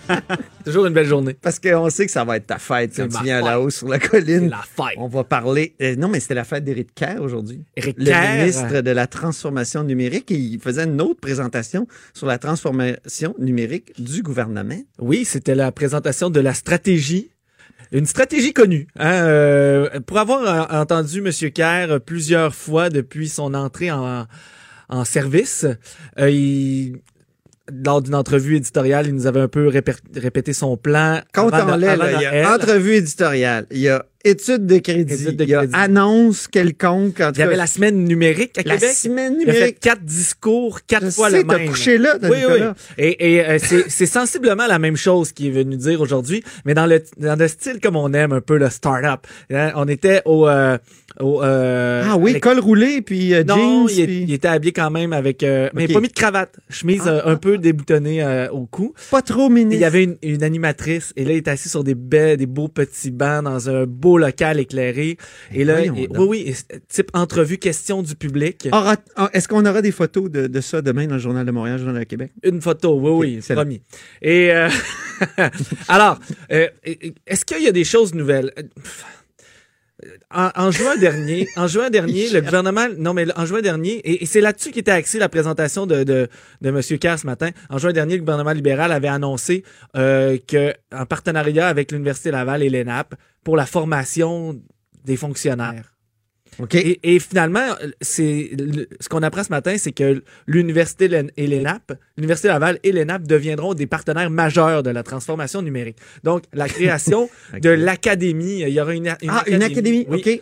toujours 0.67 0.85
une 0.85 0.93
belle 0.93 1.07
journée. 1.07 1.33
Parce 1.33 1.59
qu'on 1.59 1.89
sait 1.89 2.05
que 2.05 2.11
ça 2.11 2.23
va 2.23 2.37
être 2.37 2.47
ta 2.47 2.57
fête 2.59 2.93
quand 2.95 3.07
tu 3.07 3.23
viens 3.23 3.41
là-haut 3.41 3.69
sur 3.69 3.87
la 3.87 3.99
colline. 3.99 4.49
la 4.49 4.57
fête. 4.61 4.95
On 4.97 5.07
va 5.07 5.23
parler. 5.23 5.75
euh, 5.81 5.95
non, 5.95 6.07
mais 6.09 6.19
c'était 6.19 6.33
la 6.35 6.43
fête 6.43 6.63
d'Éric 6.63 6.93
Kerr 6.93 7.21
aujourd'hui. 7.21 7.63
Éric 7.75 7.97
Le 7.97 8.05
Kerr. 8.05 8.37
ministre 8.39 8.81
de 8.81 8.91
la 8.91 9.07
Transformation 9.07 9.83
numérique. 9.83 10.31
Et 10.31 10.35
il 10.35 10.59
faisait 10.59 10.83
une 10.83 11.01
autre 11.01 11.19
présentation 11.19 11.87
sur 12.13 12.27
la 12.27 12.37
transformation 12.37 13.33
numérique 13.39 13.93
du 14.01 14.21
gouvernement. 14.23 14.79
Oui, 14.99 15.25
c'était 15.25 15.55
la 15.55 15.71
présentation 15.71 16.29
de 16.29 16.39
la 16.39 16.53
stratégie. 16.53 17.31
Une 17.93 18.05
stratégie 18.05 18.51
connue. 18.53 18.87
Hein, 18.99 19.11
euh, 19.13 19.99
pour 20.01 20.17
avoir 20.17 20.41
euh, 20.73 20.81
entendu 20.81 21.19
M. 21.25 21.31
Kerr 21.51 21.99
plusieurs 22.05 22.53
fois 22.53 22.89
depuis 22.89 23.29
son 23.29 23.53
entrée 23.53 23.91
en, 23.91 24.25
en 24.89 25.05
service, 25.05 25.65
euh, 26.19 26.29
il, 26.29 26.97
lors 27.85 28.01
d'une 28.01 28.15
entrevue 28.15 28.55
éditoriale, 28.55 29.07
il 29.07 29.13
nous 29.15 29.27
avait 29.27 29.41
un 29.41 29.47
peu 29.47 29.67
répé- 29.67 29.95
répété 30.15 30.53
son 30.53 30.77
plan. 30.77 31.21
Compte 31.33 31.53
en 31.53 31.77
il 31.77 31.83
y 31.83 32.25
a 32.25 32.53
entrevue 32.53 32.95
éditoriale, 32.95 33.65
il 33.71 33.79
y 33.79 33.89
a 33.89 34.05
étude 34.23 34.65
de 34.65 34.77
crédit, 34.79 35.13
Étude 35.13 35.37
de 35.37 35.43
il 35.43 35.49
y 35.49 35.55
a 35.55 35.59
crédit. 35.59 35.73
annonce 35.75 36.47
quelconque. 36.47 37.21
En 37.21 37.31
Il 37.31 37.39
y 37.39 37.41
avait 37.41 37.55
la 37.55 37.67
semaine 37.67 38.03
numérique 38.03 38.57
à 38.57 38.63
la 38.65 38.75
Québec. 38.75 38.93
semaine 38.95 39.35
Il 39.39 39.49
a 39.49 39.53
fait 39.53 39.57
numérique. 39.59 39.79
quatre 39.79 40.03
discours, 40.03 40.79
quatre 40.85 41.05
Je 41.05 41.11
fois 41.11 41.29
sais, 41.29 41.37
le 41.39 41.43
même. 41.45 41.69
couché 41.69 41.97
là, 41.97 42.17
Oui, 42.23 42.37
oui. 42.49 42.59
Et, 42.97 43.35
et 43.35 43.45
euh, 43.47 43.57
c'est 43.61 43.89
c'est 43.89 44.05
sensiblement 44.05 44.67
la 44.67 44.79
même 44.79 44.97
chose 44.97 45.31
qu'il 45.31 45.47
est 45.47 45.51
venu 45.63 45.77
dire 45.77 46.01
aujourd'hui, 46.01 46.43
mais 46.65 46.73
dans 46.73 46.85
le 46.87 47.01
dans 47.17 47.37
le 47.39 47.47
style 47.47 47.79
comme 47.81 47.95
on 47.95 48.11
aime 48.13 48.33
un 48.33 48.41
peu 48.41 48.57
le 48.57 48.69
start-up. 48.69 49.21
Hein, 49.53 49.71
On 49.75 49.87
était 49.87 50.21
au, 50.25 50.47
euh, 50.47 50.77
au 51.19 51.41
euh, 51.43 52.03
Ah 52.05 52.17
oui, 52.17 52.31
avec- 52.31 52.43
col 52.43 52.59
roulé, 52.59 53.01
puis 53.01 53.33
euh, 53.33 53.43
non, 53.43 53.87
jeans. 53.87 53.87
il, 53.89 53.99
est- 54.01 54.05
puis- 54.05 54.23
il 54.27 54.33
était 54.33 54.47
habillé 54.47 54.71
quand 54.71 54.91
même 54.91 55.13
avec, 55.13 55.43
euh, 55.43 55.69
mais 55.73 55.87
pas 55.87 55.99
mis 55.99 56.07
de 56.09 56.13
cravate, 56.13 56.57
chemise 56.69 57.01
Ah, 57.05 57.09
euh, 57.09 57.21
un 57.25 57.35
peu 57.37 57.57
déboutonnée 57.57 58.21
euh, 58.23 58.49
au 58.51 58.65
cou. 58.65 58.93
Pas 59.11 59.21
trop 59.21 59.49
ministre. 59.49 59.75
Il 59.75 59.81
y 59.81 59.85
avait 59.85 60.03
une, 60.03 60.17
une 60.21 60.43
animatrice 60.43 61.13
et 61.15 61.25
là 61.25 61.31
il 61.33 61.37
était 61.37 61.51
assis 61.51 61.69
sur 61.69 61.83
des 61.83 61.95
baies, 61.95 62.37
des 62.37 62.45
beaux 62.45 62.67
petits 62.67 63.11
bancs 63.11 63.43
dans 63.43 63.69
un 63.69 63.85
beau 63.85 64.17
local 64.17 64.59
éclairé. 64.59 65.17
Et 65.53 65.63
là, 65.63 65.83
et- 65.83 65.89
oui, 65.89 66.07
oui, 66.17 66.43
et 66.47 66.53
c'est- 66.53 66.81
type 66.87 67.09
entrevue, 67.13 67.57
question 67.57 68.03
du 68.03 68.15
public. 68.15 68.67
Aura- 68.71 68.95
ah, 69.15 69.29
Est-ce 69.33 69.47
qu'on 69.47 69.65
aura 69.65 69.81
des 69.81 69.91
photos 69.91 70.29
de, 70.29 70.47
de 70.47 70.61
ça 70.61 70.81
demain 70.81 71.07
dans 71.07 71.15
le 71.15 71.19
Journal 71.21 71.45
de 71.45 71.51
Montréal, 71.51 71.77
Journal 71.79 71.99
de 71.99 72.03
Québec? 72.03 72.31
Une 72.43 72.61
photo, 72.61 72.99
oui, 72.99 73.11
oui, 73.11 73.35
excellent. 73.37 73.61
promis. 73.61 73.81
Et 74.21 74.51
euh, 74.51 74.69
alors, 75.87 76.19
euh, 76.51 76.67
est-ce 77.25 77.45
qu'il 77.45 77.63
y 77.63 77.67
a 77.67 77.71
des 77.71 77.83
choses 77.83 78.13
nouvelles? 78.13 78.51
En, 80.31 80.51
en 80.55 80.69
juin 80.69 80.95
dernier, 80.97 81.47
en 81.55 81.65
juin 81.65 81.89
dernier, 81.89 82.29
le 82.29 82.41
gouvernement, 82.45 82.87
non 82.99 83.15
mais 83.15 83.25
en 83.35 83.45
juin 83.47 83.61
dernier, 83.61 83.93
et, 83.93 84.21
et 84.23 84.25
c'est 84.27 84.41
là-dessus 84.41 84.69
qu'était 84.71 84.91
axée 84.91 85.17
la 85.17 85.27
présentation 85.27 85.87
de, 85.87 86.03
de, 86.03 86.27
de 86.61 86.69
M. 86.69 86.81
Kerr 86.99 87.17
ce 87.17 87.25
matin. 87.25 87.49
En 87.69 87.79
juin 87.79 87.93
dernier, 87.93 88.15
le 88.15 88.19
gouvernement 88.19 88.51
libéral 88.51 88.91
avait 88.91 89.07
annoncé 89.07 89.63
euh, 89.95 90.37
que, 90.47 90.73
en 90.93 91.07
partenariat 91.07 91.67
avec 91.67 91.91
l'Université 91.91 92.29
Laval 92.29 92.61
et 92.61 92.69
l'ENAP, 92.69 93.15
pour 93.43 93.57
la 93.57 93.65
formation 93.65 94.61
des 95.03 95.17
fonctionnaires. 95.17 95.96
OK. 96.59 96.75
Et, 96.75 96.99
et 97.15 97.19
finalement, 97.19 97.75
c'est 98.01 98.51
ce 98.99 99.09
qu'on 99.09 99.23
apprend 99.23 99.43
ce 99.43 99.49
matin, 99.49 99.75
c'est 99.77 99.91
que 99.91 100.23
l'université 100.47 101.09
et 101.37 101.47
l'ENAP, 101.47 101.93
l'université 102.17 102.47
Laval 102.47 102.79
et 102.83 102.91
l'ENAP 102.91 103.23
deviendront 103.23 103.73
des 103.73 103.87
partenaires 103.87 104.29
majeurs 104.29 104.83
de 104.83 104.89
la 104.89 105.03
transformation 105.03 105.61
numérique. 105.61 105.97
Donc, 106.23 106.43
la 106.53 106.67
création 106.69 107.29
de 107.61 107.69
l'académie, 107.69 108.61
il 108.61 108.69
y 108.69 108.81
aura 108.81 108.93
une, 108.93 109.07
une 109.21 109.29
ah, 109.29 109.43
une 109.47 109.63
académie, 109.63 110.05
oui. 110.09 110.21
OK. 110.25 110.41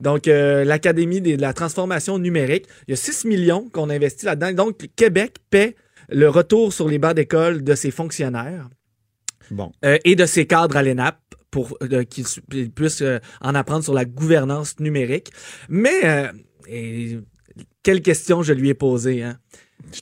Donc, 0.00 0.28
euh, 0.28 0.64
l'Académie 0.64 1.20
de 1.20 1.38
la 1.40 1.52
transformation 1.52 2.18
numérique, 2.18 2.66
il 2.88 2.92
y 2.92 2.94
a 2.94 2.96
6 2.96 3.26
millions 3.26 3.68
qu'on 3.70 3.90
investit 3.90 4.24
là-dedans. 4.24 4.52
Donc, 4.52 4.88
Québec 4.96 5.36
paie 5.50 5.76
le 6.08 6.28
retour 6.28 6.72
sur 6.72 6.88
les 6.88 6.98
bancs 6.98 7.14
d'école 7.14 7.62
de 7.62 7.74
ses 7.74 7.90
fonctionnaires 7.90 8.68
Bon. 9.50 9.72
euh, 9.84 9.98
et 10.04 10.16
de 10.16 10.26
ses 10.26 10.46
cadres 10.46 10.76
à 10.76 10.82
l'ENAP 10.82 11.18
pour 11.50 11.76
euh, 11.82 12.04
qu'ils 12.04 12.70
puissent 12.70 13.02
euh, 13.02 13.18
en 13.40 13.54
apprendre 13.54 13.84
sur 13.84 13.94
la 13.94 14.04
gouvernance 14.04 14.78
numérique. 14.80 15.30
Mais, 15.68 16.04
euh, 16.04 16.32
et, 16.68 17.18
quelle 17.82 18.02
question 18.02 18.42
je 18.42 18.52
lui 18.52 18.68
ai 18.68 18.74
posée, 18.74 19.22
hein? 19.22 19.38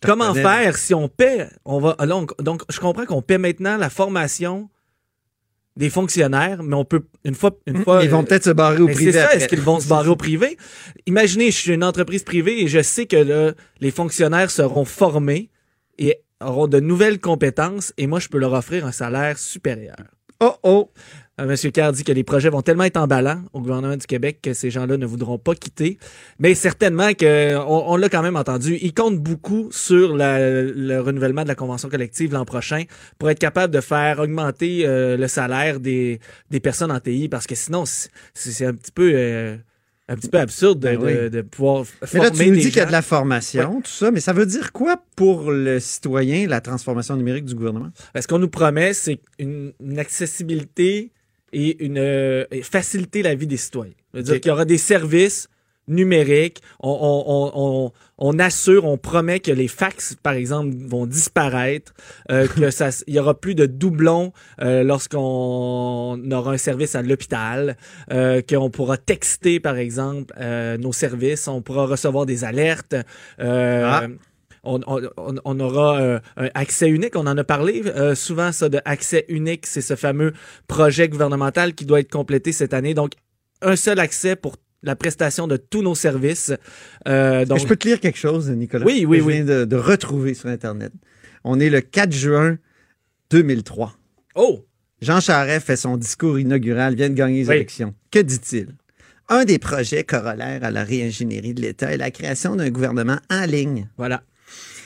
Comment 0.03 0.35
faire 0.35 0.77
si 0.77 0.93
on 0.93 1.09
paie, 1.09 1.49
on 1.65 1.79
va, 1.79 1.97
là, 2.01 2.17
on- 2.17 2.27
donc, 2.43 2.63
je 2.69 2.81
comprends 2.81 3.07
qu'on 3.07 3.23
paie 3.23 3.39
maintenant 3.39 3.77
la 3.77 3.91
formation 3.91 4.69
des 5.77 5.91
fonctionnaires, 5.91 6.65
mais 6.65 6.75
on 6.75 6.85
peut, 6.85 7.05
une 7.25 7.37
fois, 7.37 7.57
une 7.67 7.85
fois. 7.85 8.03
Ils 8.03 8.11
vont 8.11 8.23
euh, 8.23 8.25
peut-être 8.25 8.45
se 8.45 8.51
barrer 8.51 8.81
au 8.81 8.89
privé. 8.89 9.13
c'est 9.13 9.19
ça, 9.21 9.33
est-ce 9.35 9.47
qu'ils 9.47 9.61
vont 9.61 9.79
se 9.79 9.87
barrer 9.89 10.09
au 10.09 10.17
privé? 10.17 10.59
Imaginez, 11.07 11.53
je 11.53 11.57
suis 11.57 11.73
une 11.73 11.85
entreprise 11.85 12.25
privée 12.25 12.63
et 12.63 12.67
je 12.67 12.83
sais 12.83 13.07
que 13.07 13.17
là, 13.17 13.53
les 13.81 13.93
fonctionnaires 13.93 14.51
seront 14.51 14.85
formés 14.85 15.51
et 15.97 16.17
auront 16.41 16.67
de 16.67 16.81
nouvelles 16.81 17.21
compétences 17.21 17.93
et 17.97 18.09
moi, 18.09 18.19
je 18.19 18.29
peux 18.29 18.39
leur 18.39 18.55
offrir 18.55 18.87
un 18.87 18.93
salaire 18.93 19.39
supérieur. 19.39 19.97
Oh, 20.41 20.55
oh. 20.65 20.93
Monsieur 21.47 21.71
Kerr 21.71 21.93
dit 21.93 22.05
que 22.05 22.13
les 22.13 22.25
projets 22.25 22.49
vont 22.51 22.63
tellement 22.63 22.85
être 22.85 22.97
emballants 22.97 23.43
au 23.53 23.61
gouvernement 23.61 23.97
du 23.97 24.07
Québec 24.07 24.41
que 24.43 24.55
ces 24.55 24.71
gens-là 24.71 24.97
ne 24.97 25.07
voudront 25.07 25.39
pas 25.39 25.55
quitter. 25.55 25.99
Mais 26.39 26.55
certainement 26.55 27.13
que 27.15 27.57
on, 27.57 27.93
on 27.93 27.97
l'a 27.97 28.09
quand 28.09 28.23
même 28.23 28.37
entendu. 28.37 28.77
Ils 28.81 28.93
comptent 28.95 29.19
beaucoup 29.21 29.69
sur 29.71 30.17
la- 30.17 30.63
le 30.63 30.99
renouvellement 31.01 31.43
de 31.45 31.49
la 31.49 31.55
convention 31.55 31.89
collective 31.89 32.33
l'an 32.33 32.45
prochain 32.45 32.85
pour 33.19 33.31
être 33.31 33.39
capable 33.39 33.73
de 33.73 33.81
faire 33.81 34.19
augmenter 34.19 34.85
euh, 34.87 35.17
le 35.17 35.29
salaire 35.29 35.81
des, 35.81 36.19
des 36.51 36.61
personnes 36.61 36.91
en 36.91 36.99
TI 37.01 37.29
parce 37.29 37.47
que 37.47 37.55
sinon 37.55 37.85
c'est 38.35 38.67
un 38.67 38.75
petit 38.75 38.93
peu 38.93 39.13
euh, 39.15 39.57
un 40.11 40.17
petit 40.17 40.29
peu 40.31 40.39
absurde 40.39 40.81
de, 40.81 40.89
Ben 40.89 40.99
oui. 41.03 41.15
de- 41.15 41.29
de 41.29 41.43
pouvoir 41.43 41.85
Mais 42.15 42.19
là, 42.21 42.25
former 42.27 42.45
tu 42.45 42.49
nous 42.51 42.57
des 42.57 42.61
dis 42.63 42.69
qu'il 42.71 42.79
y 42.79 42.81
a 42.81 42.87
de 42.87 42.93
la 42.93 43.03
formation, 43.03 43.83
tout 43.83 43.91
ça, 43.91 44.11
mais 44.11 44.21
ça 44.21 44.33
veut 44.33 44.47
dire 44.47 44.73
quoi 44.73 44.97
pour 45.17 45.51
le 45.51 45.79
citoyen, 45.81 46.49
la 46.49 46.63
transformation 46.63 47.15
numérique 47.15 47.45
du 47.45 47.55
gouvernement? 47.55 47.91
Ce 48.19 48.27
qu'on 48.27 48.39
nous 48.39 48.49
promet, 48.49 48.95
c'est 48.95 49.21
une, 49.39 49.73
une 49.85 49.99
accessibilité 49.99 51.13
et 51.53 51.85
une 51.85 51.99
euh, 51.99 52.45
faciliter 52.63 53.23
la 53.23 53.35
vie 53.35 53.47
des 53.47 53.57
citoyens. 53.57 53.95
Ça 54.13 54.19
veut 54.19 54.23
dire 54.23 54.35
Ok. 54.35 54.41
qu'il 54.41 54.49
y 54.51 54.53
aura 54.53 54.65
des 54.65 54.79
services 54.79 55.49
numérique. 55.91 56.61
On, 56.81 56.91
on, 56.91 57.25
on, 57.27 57.53
on, 57.55 57.93
on 58.19 58.39
assure, 58.39 58.85
on 58.85 58.99
promet 58.99 59.41
que 59.41 59.51
les 59.51 59.69
fax, 59.69 60.17
par 60.23 60.35
exemple, 60.35 60.77
vont 60.87 61.07
disparaître, 61.07 61.95
euh, 62.31 62.47
que 62.57 62.71
ça, 62.71 62.91
il 63.07 63.15
y 63.15 63.19
aura 63.19 63.33
plus 63.33 63.55
de 63.55 63.65
doublons 63.65 64.33
euh, 64.61 64.83
lorsqu'on 64.83 66.21
aura 66.31 66.53
un 66.53 66.59
service 66.59 66.95
à 66.95 67.01
l'hôpital, 67.03 67.77
euh, 68.13 68.43
qu'on 68.49 68.69
pourra 68.71 68.97
texter, 68.99 69.61
par 69.61 69.77
exemple, 69.77 70.35
euh, 70.39 70.77
nos 70.77 70.93
services, 70.93 71.49
on 71.49 71.63
pourra 71.63 71.87
recevoir 71.87 72.27
des 72.27 72.45
alertes. 72.45 72.95
Euh, 73.41 73.83
Ah. 73.91 74.07
On, 74.65 74.81
on- 74.87 75.03
on- 75.17 75.35
on 75.45 75.61
aura 75.61 76.01
euh, 76.01 76.19
un 76.37 76.49
accès 76.55 76.89
unique. 76.89 77.17
On 77.17 77.27
en 77.27 77.37
a 77.37 77.45
parlé 77.45 77.83
euh, 77.87 78.15
souvent, 78.15 78.53
ça, 78.53 78.69
de 78.69 78.81
accès 78.85 79.25
unique. 79.29 79.67
C'est 79.67 79.81
ce 79.81 79.97
fameux 79.97 80.33
projet 80.67 81.09
gouvernemental 81.09 81.75
qui 81.75 81.85
doit 81.87 82.01
être 82.01 82.11
complété 82.11 82.53
cette 82.53 82.75
année. 82.75 82.95
Donc, 82.95 83.13
un 83.63 83.77
seul 83.77 83.99
accès 83.99 84.37
pour 84.37 84.57
la 84.83 84.95
prestation 84.95 85.49
de 85.49 85.57
tous 85.57 85.83
nos 85.83 85.95
services. 85.97 86.53
Euh, 87.09 87.45
donc, 87.45 87.59
je 87.59 87.67
peux 87.67 87.77
te 87.77 87.89
lire 87.89 87.99
quelque 88.01 88.19
chose, 88.19 88.49
Nicolas? 88.51 88.87
Oui, 88.87 89.05
oui, 89.07 89.17
que 89.19 89.23
je 89.25 89.27
oui. 89.29 89.35
viens 89.35 89.45
de, 89.45 89.65
de 89.65 89.77
retrouver 89.77 90.35
sur 90.35 90.49
Internet. 90.49 90.93
On 91.45 91.59
est 91.59 91.71
le 91.71 91.81
4 91.81 92.13
juin 92.13 92.59
2003. 93.31 93.93
Oh! 94.35 94.65
Jean 95.01 95.21
Charest 95.21 95.67
fait 95.67 95.77
son 95.77 95.97
discours 95.97 96.39
inaugural, 96.39 96.95
vient 96.95 97.09
de 97.09 97.15
gagner 97.15 97.43
les 97.43 97.49
Oui. 97.49 97.55
élections. 97.57 97.95
Que 98.11 98.19
dit-il? 98.19 98.69
Un 99.29 99.45
des 99.45 99.59
projets 99.59 100.05
corollaires 100.05 100.65
à 100.65 100.71
la 100.71 100.83
réingénierie 100.85 101.55
de 101.55 101.61
l'État 101.61 101.93
est 101.93 101.99
la 101.99 102.11
création 102.11 102.57
d'un 102.57 102.71
gouvernement 102.71 103.19
en 103.31 103.45
ligne 103.47 103.89
Voilà. 103.99 104.23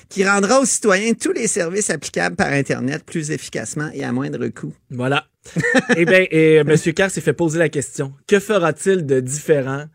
Qui 0.08 0.24
rendra 0.24 0.60
aux 0.60 0.64
citoyens 0.64 1.14
tous 1.14 1.32
les 1.32 1.46
services 1.46 1.90
applicables 1.90 2.36
par 2.36 2.48
Internet 2.48 3.04
plus 3.04 3.30
efficacement 3.30 3.90
et 3.92 4.04
à 4.04 4.12
moindre 4.12 4.46
coût. 4.48 4.74
Voilà. 4.90 5.26
eh 5.96 6.04
bien, 6.04 6.24
et 6.30 6.56
M. 6.56 6.76
Carr 6.94 7.10
s'est 7.10 7.20
fait 7.20 7.32
poser 7.32 7.58
la 7.58 7.68
question. 7.68 8.12
Que 8.26 8.38
fera-t-il 8.38 9.06
de 9.06 9.20
différent 9.20 9.86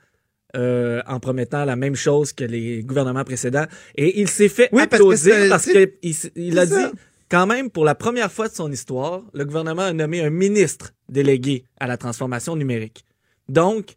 euh, 0.55 1.01
en 1.07 1.19
promettant 1.19 1.65
la 1.65 1.75
même 1.75 1.95
chose 1.95 2.33
que 2.33 2.43
les 2.43 2.83
gouvernements 2.83 3.23
précédents? 3.23 3.65
Et 3.95 4.19
il 4.19 4.27
s'est 4.27 4.49
fait 4.49 4.69
Oui, 4.71 4.81
applaudir 4.81 5.35
parce 5.49 5.65
qu'il 5.65 5.91
il, 6.01 6.15
il 6.35 6.59
a 6.59 6.65
dit, 6.65 6.97
quand 7.29 7.45
même, 7.45 7.69
pour 7.69 7.85
la 7.85 7.95
première 7.95 8.31
fois 8.31 8.47
de 8.47 8.53
son 8.53 8.71
histoire, 8.71 9.23
le 9.33 9.45
gouvernement 9.45 9.83
a 9.83 9.93
nommé 9.93 10.21
un 10.21 10.29
ministre 10.29 10.93
délégué 11.09 11.65
à 11.79 11.87
la 11.87 11.97
transformation 11.97 12.55
numérique. 12.55 13.05
Donc, 13.49 13.95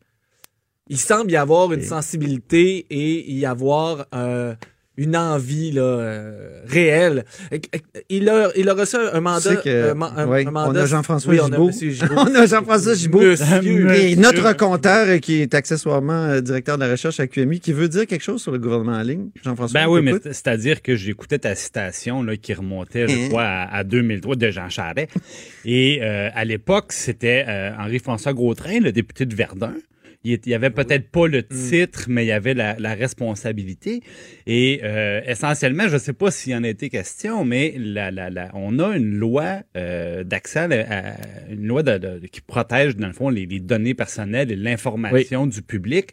il 0.88 0.99
semble 0.99 1.31
y 1.31 1.37
avoir 1.37 1.73
une 1.73 1.83
sensibilité 1.83 2.87
et 2.90 3.33
y 3.33 3.46
avoir 3.46 4.07
euh, 4.12 4.55
une 4.96 5.16
envie 5.16 5.72
là, 5.72 5.83
euh, 5.83 6.61
réelle. 6.66 7.24
Il 8.11 8.29
a, 8.29 8.50
il 8.57 8.68
a 8.68 8.74
reçu 8.74 8.96
un 8.96 9.12
Tu 9.14 9.20
mandat. 9.20 9.40
sais 9.40 9.57
que, 9.57 9.90
un, 9.92 9.94
ma- 9.94 10.12
un- 10.16 10.26
oui, 10.29 10.44
un 10.46 10.53
on 10.55 10.74
a 10.74 10.85
Jean-François 10.87 11.33
oui, 11.33 11.40
on 11.40 11.44
a 11.46 11.50
Gibault. 11.50 11.66
Monsieur 11.68 11.90
Gibault. 11.90 12.14
On 12.16 12.35
a 12.35 12.46
Jean-François 12.46 12.94
Gibault. 12.94 13.20
Monsieur. 13.22 13.94
Et 13.94 14.16
notre 14.16 14.55
compteur, 14.57 15.07
euh, 15.09 15.18
qui 15.18 15.40
est 15.40 15.55
accessoirement 15.55 16.12
euh, 16.24 16.40
directeur 16.40 16.76
de 16.76 16.85
la 16.85 16.90
recherche 16.90 17.18
à 17.20 17.26
QMI, 17.26 17.61
qui 17.61 17.72
veut 17.72 17.88
dire 17.88 18.07
quelque 18.07 18.22
chose 18.22 18.42
sur 18.42 18.53
le 18.53 18.59
gouvernement 18.59 18.92
en 18.98 19.03
ligne. 19.03 19.31
Jean-François, 19.42 19.81
Ben 19.81 19.88
oui, 19.88 20.03
mais 20.03 20.12
c'est-à-dire 20.24 20.83
que 20.83 20.96
j'écoutais 20.96 21.38
ta 21.38 21.55
citation 21.55 22.22
là, 22.22 22.37
qui 22.37 22.53
remontait, 22.53 23.07
je 23.09 23.14
Hein? 23.14 23.29
crois, 23.29 23.44
à, 23.44 23.76
à 23.79 23.85
2003 23.85 24.37
de 24.37 24.50
Jean 24.50 24.68
Charest. 24.68 25.09
Et 25.64 26.00
euh, 26.03 26.29
à 26.35 26.44
l'époque, 26.44 26.92
c'était 26.92 27.44
euh, 27.48 27.70
Henri-François 27.79 28.33
Gautrin, 28.35 28.81
le 28.81 28.92
député 28.92 29.24
de 29.24 29.35
Verdun. 29.35 29.74
Il 30.22 30.38
y 30.44 30.52
avait 30.54 30.68
peut-être 30.68 31.09
pas 31.11 31.26
le 31.28 31.42
titre, 31.42 32.04
mais 32.09 32.24
il 32.24 32.28
y 32.28 32.33
avait 32.33 32.52
la, 32.52 32.76
la 32.78 32.92
responsabilité. 32.94 34.02
Et 34.46 34.80
euh, 34.85 35.22
essentiellement, 35.26 35.88
je 35.88 35.94
ne 35.94 35.98
sais 35.98 36.12
pas 36.12 36.30
s'il 36.30 36.52
y 36.52 36.54
en 36.56 36.62
a 36.62 36.68
été 36.68 36.90
question, 36.90 37.42
mais 37.46 37.74
la, 37.78 38.11
la, 38.11 38.28
la- 38.28 38.50
on 38.52 38.78
a 38.80 38.96
une 38.96 39.14
loi 39.16 39.62
euh, 39.78 40.22
d'accès, 40.22 40.59
à 40.85 41.16
une 41.50 41.66
loi 41.66 41.83
de- 41.83 41.96
de- 41.96 42.26
qui 42.26 42.42
protège, 42.42 42.96
dans 42.96 43.06
le 43.06 43.14
fond, 43.14 43.30
les, 43.30 43.46
les 43.46 43.61
données 43.61 43.94
personnelles 43.94 44.52
et 44.52 44.56
l'information 44.56 45.46
du 45.46 45.62
public, 45.62 46.11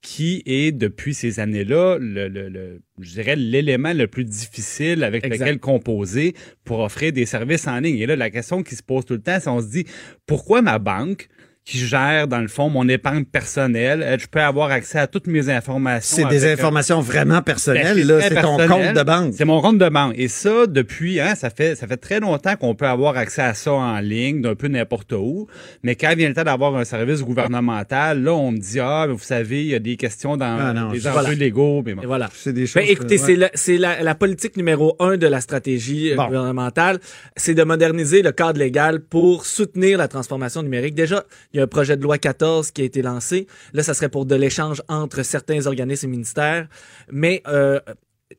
qui 0.00 0.42
est, 0.46 0.72
depuis 0.72 1.12
ces 1.12 1.38
années-là, 1.40 1.98
le, 2.00 2.28
le- 2.28 2.48
le- 2.48 2.80
je 2.98 3.12
dirais, 3.12 3.36
l'élément 3.36 3.92
le 3.92 4.06
plus 4.06 4.24
difficile 4.24 5.04
avec 5.04 5.26
Exact. 5.26 5.44
lequel 5.44 5.58
composer 5.58 6.34
pour 6.64 6.80
offrir 6.80 7.12
des 7.12 7.26
services 7.26 7.66
en 7.68 7.78
ligne. 7.80 7.98
Et 7.98 8.06
là, 8.06 8.16
la 8.16 8.30
question 8.30 8.62
qui 8.62 8.74
se 8.74 8.82
pose 8.82 9.04
tout 9.04 9.12
le 9.12 9.20
temps, 9.20 9.36
c'est 9.38 9.50
on 9.50 9.60
se 9.60 9.68
dit, 9.70 9.84
pourquoi 10.26 10.62
ma 10.62 10.78
banque 10.78 11.28
qui 11.70 11.78
gère, 11.78 12.26
dans 12.26 12.40
le 12.40 12.48
fond, 12.48 12.68
mon 12.68 12.88
épargne 12.88 13.24
personnelle. 13.24 14.02
euh, 14.02 14.16
Je 14.18 14.26
peux 14.26 14.40
avoir 14.40 14.70
accès 14.72 14.98
à 14.98 15.06
toutes 15.06 15.26
mes 15.28 15.48
informations. 15.50 16.16
C'est 16.28 16.28
des 16.28 16.46
un- 16.46 16.52
informations 16.54 17.00
vraiment 17.00 17.36
Ben, 17.36 17.42
personnelles. 17.42 17.96
c'est 17.96 18.04
là. 18.04 18.20
C'est 18.22 18.34
ton 18.42 18.56
personnel. 18.56 18.68
compte 18.88 18.96
de 18.96 19.02
banque. 19.04 19.34
C'est 19.36 19.44
mon 19.44 19.60
compte 19.60 19.78
de 19.78 19.88
banque. 19.88 20.14
Et 20.16 20.26
ça, 20.28 20.66
depuis, 20.66 21.20
hein, 21.20 21.34
ça 21.36 21.50
fait, 21.50 21.76
ça 21.76 21.86
fait 21.86 21.96
très 21.96 22.18
longtemps 22.18 22.56
qu'on 22.56 22.74
peut 22.74 22.86
avoir 22.86 23.16
accès 23.16 23.42
à 23.42 23.54
ça 23.54 23.72
en 23.72 24.00
ligne, 24.00 24.40
d'un 24.42 24.54
peu 24.56 24.66
n'importe 24.68 25.12
où. 25.12 25.46
Mais 25.84 25.94
quand 25.94 26.12
vient 26.16 26.28
le 26.28 26.34
temps 26.34 26.42
d'avoir 26.44 26.74
un 26.76 26.84
service 26.84 27.22
gouvernemental, 27.22 28.22
là, 28.22 28.32
on 28.34 28.50
me 28.52 28.58
dit, 28.58 28.80
ah, 28.80 29.04
mais 29.06 29.12
vous 29.12 29.18
savez, 29.20 29.60
il 29.62 29.68
y 29.68 29.74
a 29.74 29.78
des 29.78 29.96
questions 29.96 30.36
dans 30.36 30.58
Ah 30.58 30.72
non, 30.72 30.90
les 30.90 30.98
je- 31.00 31.08
enjeux 31.08 31.12
voilà. 31.20 31.34
légaux. 31.34 31.82
Mais 31.84 31.94
bon. 31.94 32.02
Et 32.02 32.06
voilà. 32.06 32.28
C'est 32.34 32.52
des 32.52 32.66
choses. 32.66 32.82
Ben, 32.82 32.88
écoutez, 32.90 33.16
que- 33.16 33.22
c'est 33.22 33.32
ouais. 33.32 33.36
la, 33.36 33.50
c'est 33.54 33.76
la, 33.78 34.02
la 34.02 34.14
politique 34.14 34.56
numéro 34.56 34.96
un 34.98 35.16
de 35.16 35.26
la 35.26 35.40
stratégie 35.40 36.12
euh, 36.12 36.16
Bon. 36.16 36.26
gouvernementale, 36.26 36.98
c'est 37.36 37.54
de 37.54 37.62
moderniser 37.62 38.22
le 38.22 38.32
cadre 38.32 38.58
légal 38.58 39.00
pour 39.00 39.46
soutenir 39.46 39.98
la 39.98 40.08
transformation 40.08 40.62
numérique. 40.62 40.94
Déjà, 40.94 41.24
il 41.52 41.58
y 41.59 41.59
a 41.59 41.59
un 41.60 41.66
projet 41.66 41.96
de 41.96 42.02
loi 42.02 42.18
14 42.18 42.70
qui 42.70 42.82
a 42.82 42.84
été 42.84 43.02
lancé. 43.02 43.46
Là, 43.72 43.82
ça 43.82 43.94
serait 43.94 44.08
pour 44.08 44.26
de 44.26 44.34
l'échange 44.34 44.82
entre 44.88 45.22
certains 45.22 45.66
organismes 45.66 46.06
et 46.06 46.10
ministères. 46.10 46.68
Mais 47.10 47.42
euh, 47.48 47.80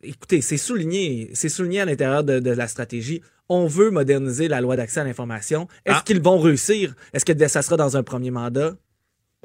écoutez, 0.03 0.41
c'est 0.41 0.57
souligné, 0.57 1.29
c'est 1.33 1.49
souligné 1.49 1.81
à 1.81 1.85
l'intérieur 1.85 2.23
de, 2.23 2.39
de 2.39 2.51
la 2.51 2.67
stratégie. 2.67 3.21
On 3.49 3.67
veut 3.67 3.89
moderniser 3.91 4.47
la 4.47 4.61
loi 4.61 4.75
d'accès 4.77 5.01
à 5.01 5.03
l'information. 5.03 5.67
Est-ce 5.85 5.97
Ah. 5.99 6.03
qu'ils 6.05 6.21
vont 6.21 6.39
réussir? 6.39 6.95
Est-ce 7.13 7.25
que 7.25 7.47
ça 7.47 7.61
sera 7.61 7.75
dans 7.77 7.97
un 7.97 8.03
premier 8.03 8.31
mandat? 8.31 8.75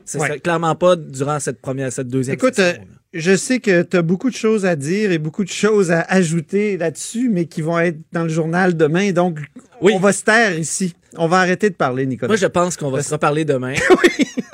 Ce 0.04 0.18
Ouais. 0.18 0.26
serait 0.28 0.40
clairement 0.40 0.74
pas 0.76 0.94
durant 0.94 1.40
cette 1.40 1.60
première, 1.60 1.90
cette 1.92 2.08
deuxième 2.08 2.34
Écoute, 2.34 2.58
euh, 2.60 2.72
session, 2.72 2.84
je 3.14 3.34
sais 3.34 3.58
que 3.60 3.82
tu 3.82 3.96
as 3.96 4.02
beaucoup 4.02 4.30
de 4.30 4.36
choses 4.36 4.64
à 4.66 4.76
dire 4.76 5.10
et 5.10 5.18
beaucoup 5.18 5.42
de 5.42 5.48
choses 5.48 5.90
à 5.90 6.02
ajouter 6.02 6.76
là-dessus, 6.76 7.28
mais 7.30 7.46
qui 7.46 7.62
vont 7.62 7.78
être 7.78 7.98
dans 8.12 8.22
le 8.22 8.28
journal 8.28 8.76
demain. 8.76 9.10
Donc, 9.12 9.40
Oui. 9.80 9.92
on 9.96 9.98
va 9.98 10.12
se 10.12 10.22
taire 10.22 10.56
ici. 10.56 10.94
On 11.18 11.26
va 11.28 11.38
arrêter 11.38 11.70
de 11.70 11.74
parler, 11.74 12.06
Nicolas. 12.06 12.28
Moi, 12.28 12.36
je 12.36 12.46
pense 12.46 12.76
qu'on 12.76 12.90
va 12.90 13.02
se 13.02 13.12
reparler 13.12 13.44
demain. 13.44 13.74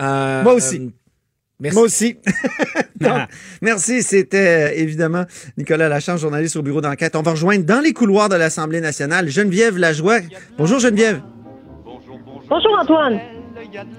Euh, 0.01 0.43
Moi 0.43 0.55
aussi. 0.55 0.79
euh, 0.79 0.89
merci. 1.61 1.77
Moi 1.77 1.85
aussi. 1.85 2.17
Donc, 3.01 3.19
merci. 3.61 4.03
C'était 4.03 4.71
euh, 4.71 4.75
évidemment 4.75 5.25
Nicolas 5.59 5.89
Lachance, 5.89 6.21
journaliste 6.21 6.57
au 6.57 6.63
bureau 6.63 6.81
d'enquête. 6.81 7.15
On 7.15 7.23
va 7.23 7.33
rejoindre 7.33 7.65
dans 7.65 7.81
les 7.81 7.93
couloirs 7.93 8.29
de 8.29 8.35
l'Assemblée 8.37 8.81
nationale 8.81 9.29
Geneviève 9.29 9.77
Lajoie. 9.77 10.21
Bonjour 10.59 10.79
Geneviève. 10.81 11.21
Bonjour 12.49 12.79
Antoine. 12.81 13.21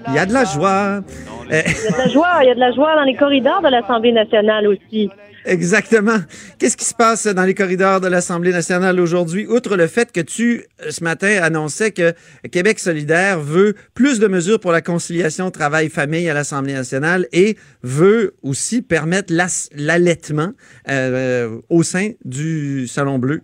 Il 0.08 0.14
y 0.14 0.18
a 0.18 0.26
de 0.26 0.32
la 0.32 0.44
joie. 0.44 1.00
Il 1.48 1.54
y 1.54 1.58
a 1.58 1.62
de 1.62 1.98
la 1.98 2.08
joie, 2.08 2.38
il 2.42 2.48
y 2.48 2.50
a 2.50 2.54
de 2.54 2.60
la 2.60 2.72
joie 2.72 2.94
dans 2.96 3.04
les 3.04 3.16
corridors 3.16 3.62
de 3.62 3.68
l'Assemblée 3.68 4.12
nationale 4.12 4.66
aussi. 4.66 5.10
Exactement. 5.44 6.18
Qu'est-ce 6.58 6.76
qui 6.76 6.84
se 6.84 6.94
passe 6.94 7.26
dans 7.26 7.44
les 7.44 7.54
corridors 7.54 8.00
de 8.00 8.08
l'Assemblée 8.08 8.52
nationale 8.52 8.98
aujourd'hui, 9.00 9.46
outre 9.46 9.76
le 9.76 9.86
fait 9.86 10.12
que 10.12 10.20
tu, 10.20 10.64
euh, 10.82 10.90
ce 10.90 11.02
matin, 11.04 11.40
annonçais 11.42 11.90
que 11.90 12.12
Québec 12.50 12.78
solidaire 12.78 13.40
veut 13.40 13.74
plus 13.94 14.18
de 14.18 14.26
mesures 14.26 14.60
pour 14.60 14.72
la 14.72 14.82
conciliation 14.82 15.50
travail-famille 15.50 16.28
à 16.28 16.34
l'Assemblée 16.34 16.74
nationale 16.74 17.26
et 17.32 17.56
veut 17.82 18.34
aussi 18.42 18.82
permettre 18.82 19.32
l'allaitement 19.74 20.52
euh, 20.88 21.60
au 21.68 21.82
sein 21.82 22.10
du 22.24 22.86
Salon 22.88 23.18
Bleu. 23.18 23.42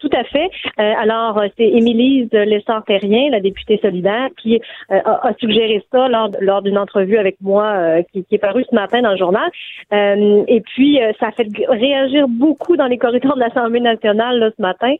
Tout 0.00 0.10
à 0.16 0.24
fait. 0.24 0.50
Euh, 0.78 0.94
alors, 0.98 1.38
euh, 1.38 1.48
c'est 1.58 1.68
Émilise 1.68 2.30
Lessard-Terrien, 2.32 3.28
la 3.30 3.40
députée 3.40 3.78
solidaire, 3.82 4.28
qui 4.40 4.56
euh, 4.90 4.98
a, 5.04 5.28
a 5.28 5.34
suggéré 5.34 5.84
ça 5.92 6.08
lors, 6.08 6.30
lors 6.40 6.62
d'une 6.62 6.78
entrevue 6.78 7.18
avec 7.18 7.36
moi 7.42 7.64
euh, 7.64 8.02
qui, 8.10 8.24
qui 8.24 8.34
est 8.36 8.38
parue 8.38 8.64
ce 8.68 8.74
matin 8.74 9.02
dans 9.02 9.10
le 9.10 9.18
journal. 9.18 9.50
Euh, 9.92 10.42
et 10.48 10.62
puis, 10.62 11.02
euh, 11.02 11.12
ça 11.20 11.26
a 11.28 11.32
fait 11.32 11.48
réagir 11.68 12.28
beaucoup 12.28 12.78
dans 12.78 12.86
les 12.86 12.96
corridors 12.96 13.34
de 13.34 13.40
l'Assemblée 13.40 13.80
nationale 13.80 14.38
là, 14.38 14.50
ce 14.56 14.62
matin. 14.62 14.94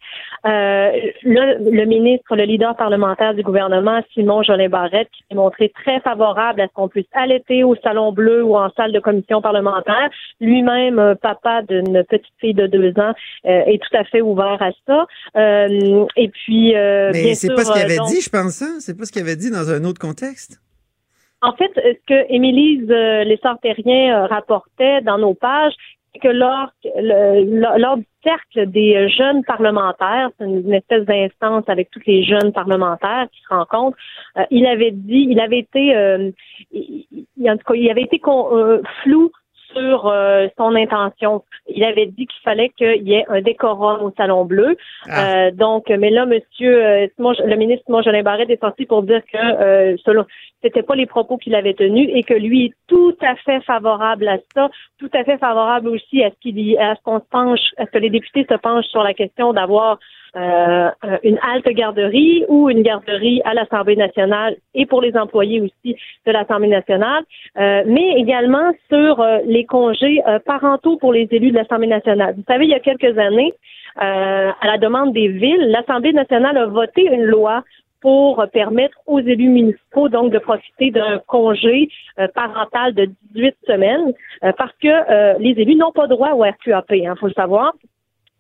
Le, 0.45 1.71
le 1.71 1.85
ministre, 1.87 2.37
le 2.37 2.45
leader 2.45 2.77
parlementaire 2.77 3.33
du 3.33 3.43
gouvernement, 3.43 4.01
Simon 4.13 4.43
Jolin 4.43 4.69
Barrette, 4.69 5.09
qui 5.13 5.25
s'est 5.29 5.35
montré 5.35 5.71
très 5.71 6.01
favorable 6.01 6.61
à 6.61 6.67
ce 6.67 6.73
qu'on 6.75 6.89
puisse 6.89 7.09
allaiter 7.15 7.65
au 7.65 7.75
Salon 7.77 8.13
Bleu 8.13 8.43
ou 8.43 8.55
en 8.57 8.69
salle 8.77 8.93
de 8.93 9.01
commission 9.01 9.41
parlementaire. 9.41 10.11
Lui-même, 10.41 11.15
papa 11.23 11.63
d'une 11.63 12.05
petite 12.05 12.35
fille 12.39 12.55
de 12.55 12.67
deux 12.67 12.93
ans, 12.99 13.13
est 13.45 13.81
tout 13.83 13.97
à 13.97 14.05
fait 14.05 14.21
ouvert 14.21 14.59
à 14.61 14.71
ça. 14.87 14.90
Euh, 15.37 16.07
et 16.17 16.29
puis, 16.29 16.75
euh, 16.77 17.11
Mais 17.13 17.35
c'est 17.35 17.55
pas 17.55 17.65
ce 17.65 17.73
qu'il 17.73 17.83
euh, 17.83 17.85
avait 17.85 17.97
donc- 17.97 18.09
dit, 18.09 18.21
je 18.21 18.31
pense. 18.31 18.63
Hein? 18.63 18.77
C'est 18.81 18.97
pas 18.97 19.05
ce 19.05 19.13
qu'il 19.13 19.23
avait 19.23 19.37
dit 19.37 19.51
dans 19.51 19.71
un 19.71 19.85
autre 19.85 20.01
contexte. 20.01 20.61
En 21.43 21.53
fait, 21.55 21.71
ce 21.75 21.99
que 22.07 22.33
Émilise 22.33 22.87
Lessard-Terrien 22.89 24.27
rapportait 24.27 25.01
dans 25.03 25.19
nos 25.19 25.35
pages, 25.35 25.73
c'est 26.13 26.21
que 26.21 26.29
lors, 26.29 26.69
le- 26.85 27.61
lors, 27.61 27.79
lors 27.79 27.97
du 27.97 28.05
cercle 28.23 28.69
des 28.71 29.09
jeunes 29.09 29.43
parlementaires, 29.45 30.31
c'est 30.39 30.45
une, 30.45 30.75
espèce 30.75 31.05
d'instance 31.05 31.65
avec 31.69 31.89
tous 31.91 32.01
les 32.07 32.25
jeunes 32.25 32.53
parlementaires 32.53 33.27
qui 33.33 33.41
se 33.43 33.49
rencontrent, 33.55 33.97
euh, 34.37 34.43
il 34.51 34.67
avait 34.67 34.91
dit, 34.91 35.29
il 35.31 35.41
avait 35.41 35.61
été, 35.61 35.95
euh, 35.97 36.31
il- 36.73 37.07
en 37.49 37.57
tout 37.57 37.65
cas, 37.65 37.75
il 37.75 37.89
avait 37.91 38.03
été 38.03 38.19
con- 38.19 38.49
euh, 38.55 38.83
flou 39.03 39.31
sur 39.73 40.07
euh, 40.07 40.49
son 40.57 40.75
intention. 40.75 41.43
Il 41.69 41.85
avait 41.85 42.07
dit 42.07 42.27
qu'il 42.27 42.43
fallait 42.43 42.71
qu'il 42.71 43.09
y 43.09 43.15
ait 43.15 43.25
un 43.29 43.41
décorum 43.41 44.03
au 44.03 44.13
Salon 44.17 44.45
Bleu. 44.45 44.77
Ah. 45.09 45.47
Euh, 45.47 45.51
donc, 45.51 45.89
mais 45.89 46.11
là, 46.11 46.27
Monsieur 46.27 46.85
euh, 46.85 47.07
le 47.19 47.57
ministre 47.57 47.85
Simon 47.87 48.03
Jolin 48.03 48.23
Barrette 48.23 48.51
est 48.51 48.61
sorti 48.61 48.87
pour 48.87 49.03
dire 49.03 49.23
que 49.33 49.39
euh, 49.39 49.97
selon 50.05 50.25
c'était 50.63 50.83
pas 50.83 50.95
les 50.95 51.07
propos 51.07 51.37
qu'il 51.39 51.55
avait 51.55 51.75
tenus 51.75 52.09
et 52.13 52.23
que 52.23 52.35
lui 52.35 52.67
est 52.67 52.75
tout 52.87 53.17
à 53.21 53.35
fait 53.37 53.61
favorable 53.63 54.29
à 54.29 54.39
ça, 54.55 54.71
tout 54.99 55.11
à 55.13 55.25
fait 55.25 55.39
favorable 55.39 55.89
aussi 55.89 56.23
à 56.23 56.31
ce 56.31 56.37
qu'il 56.41 56.79
à 56.79 56.95
ce 56.95 57.03
qu'on 57.03 57.21
se 57.21 57.29
penche, 57.31 57.61
à 57.77 57.87
ce 57.87 57.91
que 57.91 57.99
les 57.99 58.11
députés 58.11 58.47
se 58.49 58.57
penchent 58.57 58.87
sur 58.87 59.03
la 59.03 59.15
question 59.15 59.53
d'avoir 59.53 59.99
euh, 60.37 60.91
une 61.25 61.39
halte 61.43 61.69
garderie 61.71 62.45
ou 62.49 62.71
une 62.71 62.83
garderie 62.83 63.41
à 63.45 63.55
l'Assemblée 63.55 63.97
nationale 63.97 64.57
et 64.75 64.87
pour 64.87 65.03
les 65.03 65.17
employés 65.17 65.61
aussi 65.61 65.97
de 66.27 66.33
l'Assemblée 66.33 66.69
nationale, 66.69 67.25
euh, 67.59 67.83
mais 67.87 68.15
également 68.17 68.71
sur 68.89 69.21
euh, 69.21 69.39
les 69.45 69.65
congés 69.65 70.23
euh, 70.27 70.39
parentaux 70.39 70.97
pour 70.99 71.13
les 71.13 71.27
élus 71.31 71.51
de 71.51 71.57
l'Assemblée 71.57 71.89
nationale. 71.89 72.35
Vous 72.37 72.45
savez, 72.47 72.67
il 72.67 72.71
y 72.71 72.75
a 72.75 72.81
quelques 72.81 73.19
années, 73.19 73.53
euh, 74.01 74.51
à 74.61 74.67
la 74.67 74.79
demande 74.79 75.13
des 75.13 75.29
villes, 75.29 75.69
l'Assemblée 75.69 76.13
nationale 76.13 76.57
a 76.57 76.67
voté 76.67 77.03
une 77.03 77.25
loi 77.25 77.65
pour 78.01 78.45
permettre 78.53 78.97
aux 79.07 79.21
élus 79.21 79.49
municipaux 79.49 80.09
donc 80.09 80.33
de 80.33 80.39
profiter 80.39 80.91
d'un 80.91 81.21
congé 81.27 81.89
euh, 82.19 82.29
parental 82.35 82.95
de 82.95 83.11
18 83.35 83.55
semaines 83.67 84.13
euh, 84.45 84.53
parce 84.57 84.73
que 84.83 84.89
euh, 84.89 85.35
les 85.39 85.51
élus 85.51 85.77
n'ont 85.77 85.93
pas 85.93 86.07
droit 86.07 86.31
au 86.33 86.43
RQAP, 86.43 86.87
il 86.93 87.13
faut 87.19 87.27
le 87.27 87.33
savoir. 87.35 87.73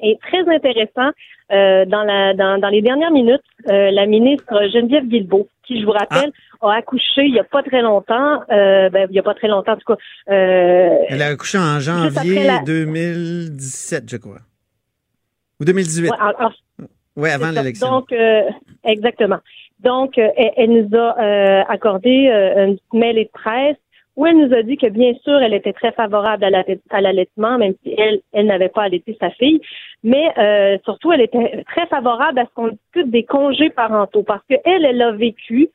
Et 0.03 0.18
très 0.23 0.40
intéressant, 0.49 1.11
dans, 1.51 2.05
la, 2.05 2.33
dans, 2.33 2.59
dans 2.59 2.68
les 2.70 2.81
dernières 2.81 3.11
minutes, 3.11 3.42
la 3.66 4.07
ministre 4.07 4.55
Geneviève 4.73 5.05
Guilbeault, 5.07 5.46
qui, 5.66 5.79
je 5.79 5.85
vous 5.85 5.92
rappelle, 5.92 6.33
a 6.62 6.73
accouché 6.73 7.25
il 7.27 7.33
n'y 7.33 7.38
a 7.38 7.44
pas 7.44 7.62
très 7.62 7.83
longtemps, 7.83 8.40
ben, 8.49 9.07
il 9.11 9.12
n'y 9.12 9.18
a 9.18 9.23
pas 9.23 9.35
très 9.35 9.49
longtemps, 9.49 9.73
en 9.73 9.77
tout 9.77 9.92
cas. 9.94 9.99
Elle 10.27 11.20
a 11.20 11.27
accouché 11.27 11.59
en 11.59 11.81
janvier 11.81 12.16
après 12.16 12.44
la- 12.46 12.62
2017, 12.64 14.11
je 14.11 14.16
crois. 14.16 14.38
Ou 15.61 15.64
2018. 15.66 16.09
ouais, 16.11 16.16
en- 16.18 16.46
en- 16.46 16.51
Oui, 17.20 17.30
avant 17.30 17.50
l'élection. 17.50 17.90
Donc, 17.90 18.12
euh, 18.12 18.42
exactement. 18.85 19.38
Donc, 19.80 20.18
euh, 20.18 20.28
elle, 20.37 20.52
elle 20.56 20.70
nous 20.70 20.96
a 20.98 21.18
euh, 21.20 21.62
accordé 21.68 22.28
euh, 22.28 22.66
une 22.92 22.98
mêlée 22.98 23.24
de 23.26 23.30
presse 23.30 23.76
où 24.16 24.26
elle 24.26 24.37
nous 24.37 24.52
a 24.54 24.62
dit 24.62 24.76
que 24.76 24.88
bien 24.88 25.14
sûr, 25.24 25.40
elle 25.40 25.54
était 25.54 25.72
très 25.72 25.92
favorable 25.92 26.44
à 26.44 26.50
la- 26.50 26.64
à 26.90 27.00
l'allaitement, 27.00 27.56
même 27.59 27.74
si 27.83 27.94
elle, 27.96 28.20
elle 28.33 28.46
n'avait 28.46 28.68
pas 28.68 28.83
allaité 28.83 29.16
sa 29.20 29.30
fille, 29.30 29.61
mais 30.02 30.26
euh, 30.37 30.76
surtout, 30.85 31.12
elle 31.12 31.22
était 31.22 31.64
très 31.72 31.87
favorable 31.87 32.40
à 32.40 32.44
ce 32.44 32.50
qu'on 32.54 32.68
discute 32.68 33.11
des 33.11 33.22
congés 33.24 33.70
parentaux 33.70 34.22
parce 34.22 34.42
que 34.50 34.56
elle, 34.64 35.00
a 35.00 35.12
vécu. 35.12 35.68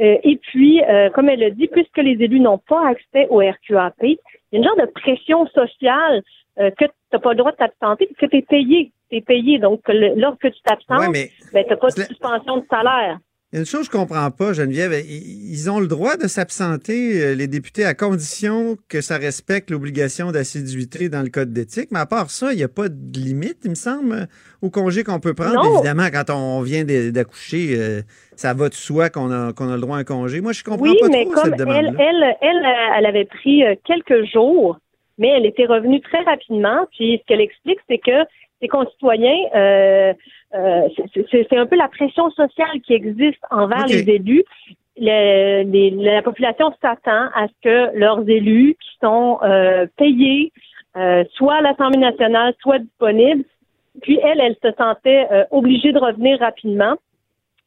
euh, 0.00 0.16
et 0.24 0.36
puis, 0.38 0.82
euh, 0.82 1.10
comme 1.10 1.28
elle 1.28 1.44
a 1.44 1.50
dit, 1.50 1.68
puisque 1.68 1.98
les 1.98 2.12
élus 2.24 2.40
n'ont 2.40 2.58
pas 2.66 2.88
accès 2.88 3.26
au 3.28 3.38
RQAP, 3.38 3.94
il 4.02 4.08
y 4.52 4.56
a 4.56 4.58
une 4.58 4.64
genre 4.64 4.76
de 4.76 4.90
pression 4.90 5.46
sociale 5.48 6.22
euh, 6.60 6.70
que 6.70 6.84
tu 6.84 6.90
n'as 7.12 7.18
pas 7.18 7.30
le 7.30 7.36
droit 7.36 7.52
de 7.52 7.56
t'absenter, 7.56 8.08
que 8.18 8.26
tu 8.26 8.36
es 8.36 8.42
payé. 8.42 8.92
Tu 9.10 9.16
es 9.16 9.20
payé. 9.20 9.58
Donc, 9.58 9.80
le- 9.88 10.14
lorsque 10.20 10.50
tu 10.50 10.62
t'absentes, 10.64 10.98
Ouais, 11.00 11.08
mais 11.10 11.30
ben, 11.52 11.64
t'as 11.68 11.76
pas 11.76 11.88
de 11.88 12.02
suspension 12.02 12.56
de 12.58 12.64
salaire. 12.70 13.18
une 13.54 13.66
chose 13.66 13.86
que 13.88 13.96
je 13.96 14.00
comprends 14.00 14.30
pas, 14.30 14.54
Geneviève. 14.54 14.92
Ils 15.06 15.70
ont 15.70 15.78
le 15.80 15.86
droit 15.86 16.16
de 16.16 16.26
s'absenter, 16.26 17.22
euh, 17.22 17.34
les 17.34 17.46
députés, 17.46 17.84
à 17.84 17.92
condition 17.94 18.76
que 18.88 19.00
ça 19.02 19.18
respecte 19.18 19.70
l'obligation 19.70 20.30
d'assiduité 20.32 21.10
dans 21.10 21.20
le 21.22 21.28
code 21.28 21.52
d'éthique. 21.52 21.88
Mais 21.90 21.98
à 22.00 22.06
part 22.06 22.30
ça, 22.30 22.52
il 22.52 22.56
n'y 22.56 22.62
a 22.62 22.68
pas 22.68 22.88
de 22.88 23.18
limite, 23.18 23.58
il 23.64 23.70
me 23.70 23.74
semble, 23.74 24.26
au 24.62 24.70
congé 24.70 25.04
qu'on 25.04 25.20
peut 25.20 25.34
prendre. 25.34 25.54
Non. 25.62 25.74
Évidemment, 25.74 26.08
quand 26.12 26.30
on 26.30 26.62
vient 26.62 26.84
d'accoucher, 26.84 27.74
euh, 27.78 28.00
ça 28.36 28.54
va 28.54 28.68
de 28.70 28.74
soi 28.74 29.10
qu'on 29.10 29.30
a, 29.30 29.52
qu'on 29.52 29.68
a 29.70 29.74
le 29.74 29.80
droit 29.82 29.96
à 29.98 30.00
un 30.00 30.04
congé. 30.04 30.40
Moi, 30.40 30.52
je 30.52 30.64
comprends 30.64 30.80
Oui, 30.82 30.96
pas 31.00 31.08
mais 31.08 31.24
trop 31.24 31.34
comme 31.34 31.44
cette 31.44 31.52
elle, 31.52 31.58
demande-là. 31.58 31.90
elle, 31.98 32.36
elle, 32.40 32.56
euh, 32.64 32.96
elle 32.98 33.06
avait 33.06 33.26
pris 33.26 33.62
quelques 33.84 34.24
jours, 34.32 34.78
mais 35.18 35.28
elle 35.28 35.46
était 35.46 35.66
revenue 35.66 36.00
très 36.00 36.22
rapidement. 36.22 36.86
Puis 36.92 37.18
ce 37.20 37.26
qu'elle 37.26 37.40
explique, 37.40 37.78
c'est 37.88 37.98
que 37.98 38.24
ses 38.60 38.68
concitoyens, 38.68 39.38
euh, 39.54 40.12
euh, 40.54 40.88
c'est- 41.30 41.56
un 41.56 41.66
peu 41.66 41.76
la 41.76 41.88
pression 41.88 42.30
sociale 42.30 42.80
qui 42.84 42.94
existe 42.94 43.42
envers 43.50 43.86
les 43.86 44.08
élus. 44.08 44.44
Le- 44.96 45.64
les- 45.64 45.90
la 45.90 46.22
population 46.22 46.72
s'attend 46.80 47.28
à 47.34 47.48
ce 47.48 47.52
que 47.62 47.96
leurs 47.98 48.28
élus 48.28 48.76
qui 48.80 48.90
sont 49.00 49.38
euh, 49.42 49.86
payés, 49.96 50.52
euh, 50.96 51.24
soit 51.32 51.54
à 51.54 51.60
l'Assemblée 51.62 51.98
nationale, 51.98 52.54
soit 52.60 52.78
disponibles. 52.78 53.44
Puis 54.02 54.18
elle, 54.22 54.40
elle 54.40 54.56
se 54.62 54.70
sentait 54.76 55.26
euh, 55.32 55.44
obligée 55.50 55.92
de 55.92 55.98
revenir 55.98 56.38
rapidement. 56.38 56.94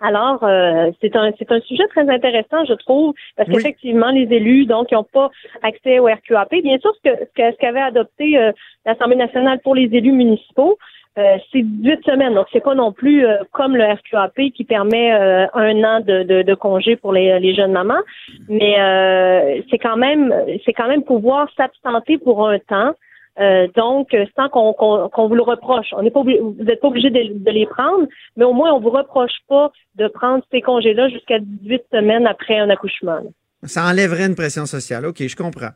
Alors, 0.02 0.44
euh, 0.44 0.92
c'est 1.02 1.16
un 1.16 1.32
c'est 1.40 1.52
un 1.52 1.62
sujet 1.62 1.88
très 1.88 2.08
intéressant, 2.10 2.66
je 2.66 2.74
trouve, 2.74 3.14
parce 3.38 3.48
Oui. 3.50 3.56
qu'effectivement, 3.56 4.10
les 4.12 4.24
élus, 4.36 4.66
donc, 4.66 4.92
ils 4.92 4.96
n'ont 4.96 5.04
pas 5.06 5.30
accès 5.64 6.00
au 6.00 6.06
RQAP. 6.06 6.62
Bien 6.64 6.78
sûr, 6.80 6.94
ce 6.96 7.10
que 7.10 7.16
ce 7.18 7.32
que- 7.34 7.52
ce 7.52 7.58
qu'avait 7.58 7.80
adopté 7.82 8.38
euh, 8.38 8.52
l'Assemblée 8.86 9.16
nationale 9.16 9.60
pour 9.64 9.74
les 9.74 9.84
élus 9.94 10.12
municipaux, 10.12 10.78
euh, 11.18 11.38
c'est 11.50 11.62
18 11.62 12.04
semaines. 12.06 12.34
Donc, 12.34 12.48
c'est 12.52 12.60
pas 12.64 12.76
non 12.76 12.92
plus 12.92 13.26
euh, 13.26 13.38
comme 13.54 13.78
le 13.78 13.86
RQAP 13.86 14.52
qui 14.54 14.66
permet 14.66 15.14
euh, 15.14 15.48
un 15.54 15.82
an 15.86 16.02
de, 16.02 16.24
de, 16.24 16.42
de 16.42 16.54
congé 16.56 16.98
pour 16.98 17.14
les, 17.14 17.40
les 17.40 17.56
jeunes 17.56 17.72
mamans, 17.72 18.04
mais 18.50 18.76
euh, 18.78 19.62
c'est 19.72 19.78
quand 19.78 19.96
même 19.96 20.34
c'est 20.66 20.74
quand 20.74 20.90
même 20.90 21.04
pouvoir 21.04 21.48
s'absenter 21.56 22.18
pour 22.18 22.46
un 22.50 22.60
temps. 22.60 22.92
Euh, 23.38 23.68
donc, 23.76 24.16
sans 24.36 24.48
qu'on 24.50 25.28
vous 25.28 25.36
le 25.36 25.42
reproche. 25.42 25.88
On 25.92 26.02
n'est 26.04 26.12
pas 26.12 26.22
vous 26.24 26.56
n'êtes 26.60 26.80
pas 26.80 26.88
obligé 26.88 27.10
de, 27.10 27.34
de 27.34 27.52
les 27.52 27.66
prendre, 27.66 28.08
mais 28.38 28.46
au 28.46 28.54
moins 28.54 28.72
on 28.74 28.80
vous 28.80 28.92
reproche 28.92 29.38
pas 29.50 29.72
de 29.96 30.08
prendre 30.08 30.42
ces 30.52 30.62
congés-là 30.62 31.10
jusqu'à 31.10 31.40
18 31.40 31.82
semaines 31.92 32.28
après 32.28 32.58
un 32.58 32.70
accouchement. 32.70 33.16
là. 33.16 33.30
Ça 33.64 33.84
enlèverait 33.86 34.28
une 34.28 34.36
pression 34.36 34.66
sociale. 34.66 35.06
OK, 35.06 35.26
je 35.28 35.36
comprends. 35.36 35.72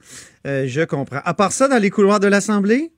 Euh, 0.48 0.64
je 0.68 0.82
comprends. 0.86 1.20
À 1.26 1.34
part 1.34 1.52
ça, 1.52 1.68
dans 1.68 1.82
les 1.82 1.90
couloirs 1.90 2.20
de 2.22 2.28
l'Assemblée, 2.28 2.92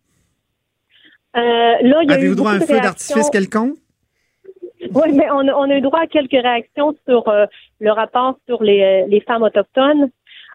Euh, 1.35 1.39
là, 1.39 1.79
il 2.03 2.09
y 2.09 2.13
a 2.13 2.15
eu 2.15 2.19
avez-vous 2.19 2.35
droit 2.35 2.51
à 2.51 2.55
un 2.55 2.59
feu 2.59 2.79
d'artifice 2.81 3.29
quelconque? 3.29 3.77
Oui, 4.93 5.13
mais 5.13 5.29
on 5.31 5.47
a, 5.47 5.53
on 5.53 5.69
a 5.69 5.75
eu 5.77 5.81
droit 5.81 6.01
à 6.01 6.07
quelques 6.07 6.31
réactions 6.31 6.93
sur 7.07 7.23
le 7.79 7.91
rapport 7.91 8.35
sur 8.47 8.61
les, 8.63 9.05
les 9.07 9.21
femmes 9.21 9.43
autochtones. 9.43 10.09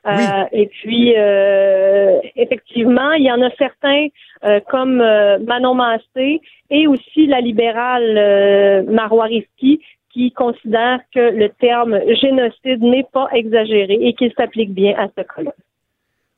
Euh. 0.06 0.44
Et 0.52 0.66
puis, 0.66 1.14
euh, 1.16 2.18
effectivement, 2.36 3.12
il 3.12 3.24
y 3.24 3.32
en 3.32 3.42
a 3.42 3.50
certains 3.58 4.08
euh, 4.44 4.60
comme 4.70 4.96
Manon 4.96 5.74
Massé 5.74 6.40
et 6.70 6.86
aussi 6.86 7.26
la 7.26 7.40
libérale 7.40 8.84
Marois 8.88 9.24
Risky 9.26 9.80
qui 10.12 10.32
considèrent 10.32 11.00
que 11.14 11.36
le 11.36 11.48
terme 11.60 11.98
génocide 12.20 12.82
n'est 12.82 13.06
pas 13.12 13.28
exagéré 13.32 13.98
et 14.00 14.14
qu'il 14.14 14.32
s'applique 14.36 14.72
bien 14.72 14.94
à 14.96 15.08
ce 15.08 15.22
cas-là. 15.22 15.52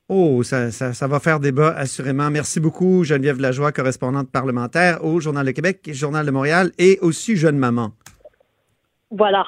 Oh, 0.09 0.43
ça, 0.43 0.71
ça, 0.71 0.95
ça 0.95 1.07
va 1.07 1.21
faire 1.21 1.39
débat, 1.39 1.75
assurément. 1.77 2.31
Merci 2.31 2.61
beaucoup, 2.61 3.05
Geneviève 3.05 3.41
Lajoie, 3.41 3.73
correspondante 3.73 4.31
parlementaire 4.33 5.05
au 5.05 5.21
Journal 5.21 5.45
de 5.45 5.51
Québec, 5.51 5.91
Journal 5.93 6.25
de 6.25 6.31
Montréal 6.31 6.71
et 6.79 6.99
aussi 7.03 7.37
Jeune 7.37 7.59
Maman. 7.59 7.91
Voilà. 9.11 9.45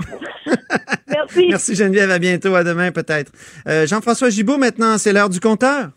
Merci. 1.49 1.75
Geneviève. 1.75 2.11
À 2.11 2.19
bientôt. 2.19 2.55
À 2.55 2.65
demain, 2.65 2.91
peut-être. 2.93 3.33
Euh, 3.69 3.87
Jean-François 3.87 4.31
Gibault, 4.31 4.59
maintenant, 4.59 4.99
c'est 4.99 5.13
l'heure 5.13 5.31
du 5.31 5.41
compteur. 5.41 5.91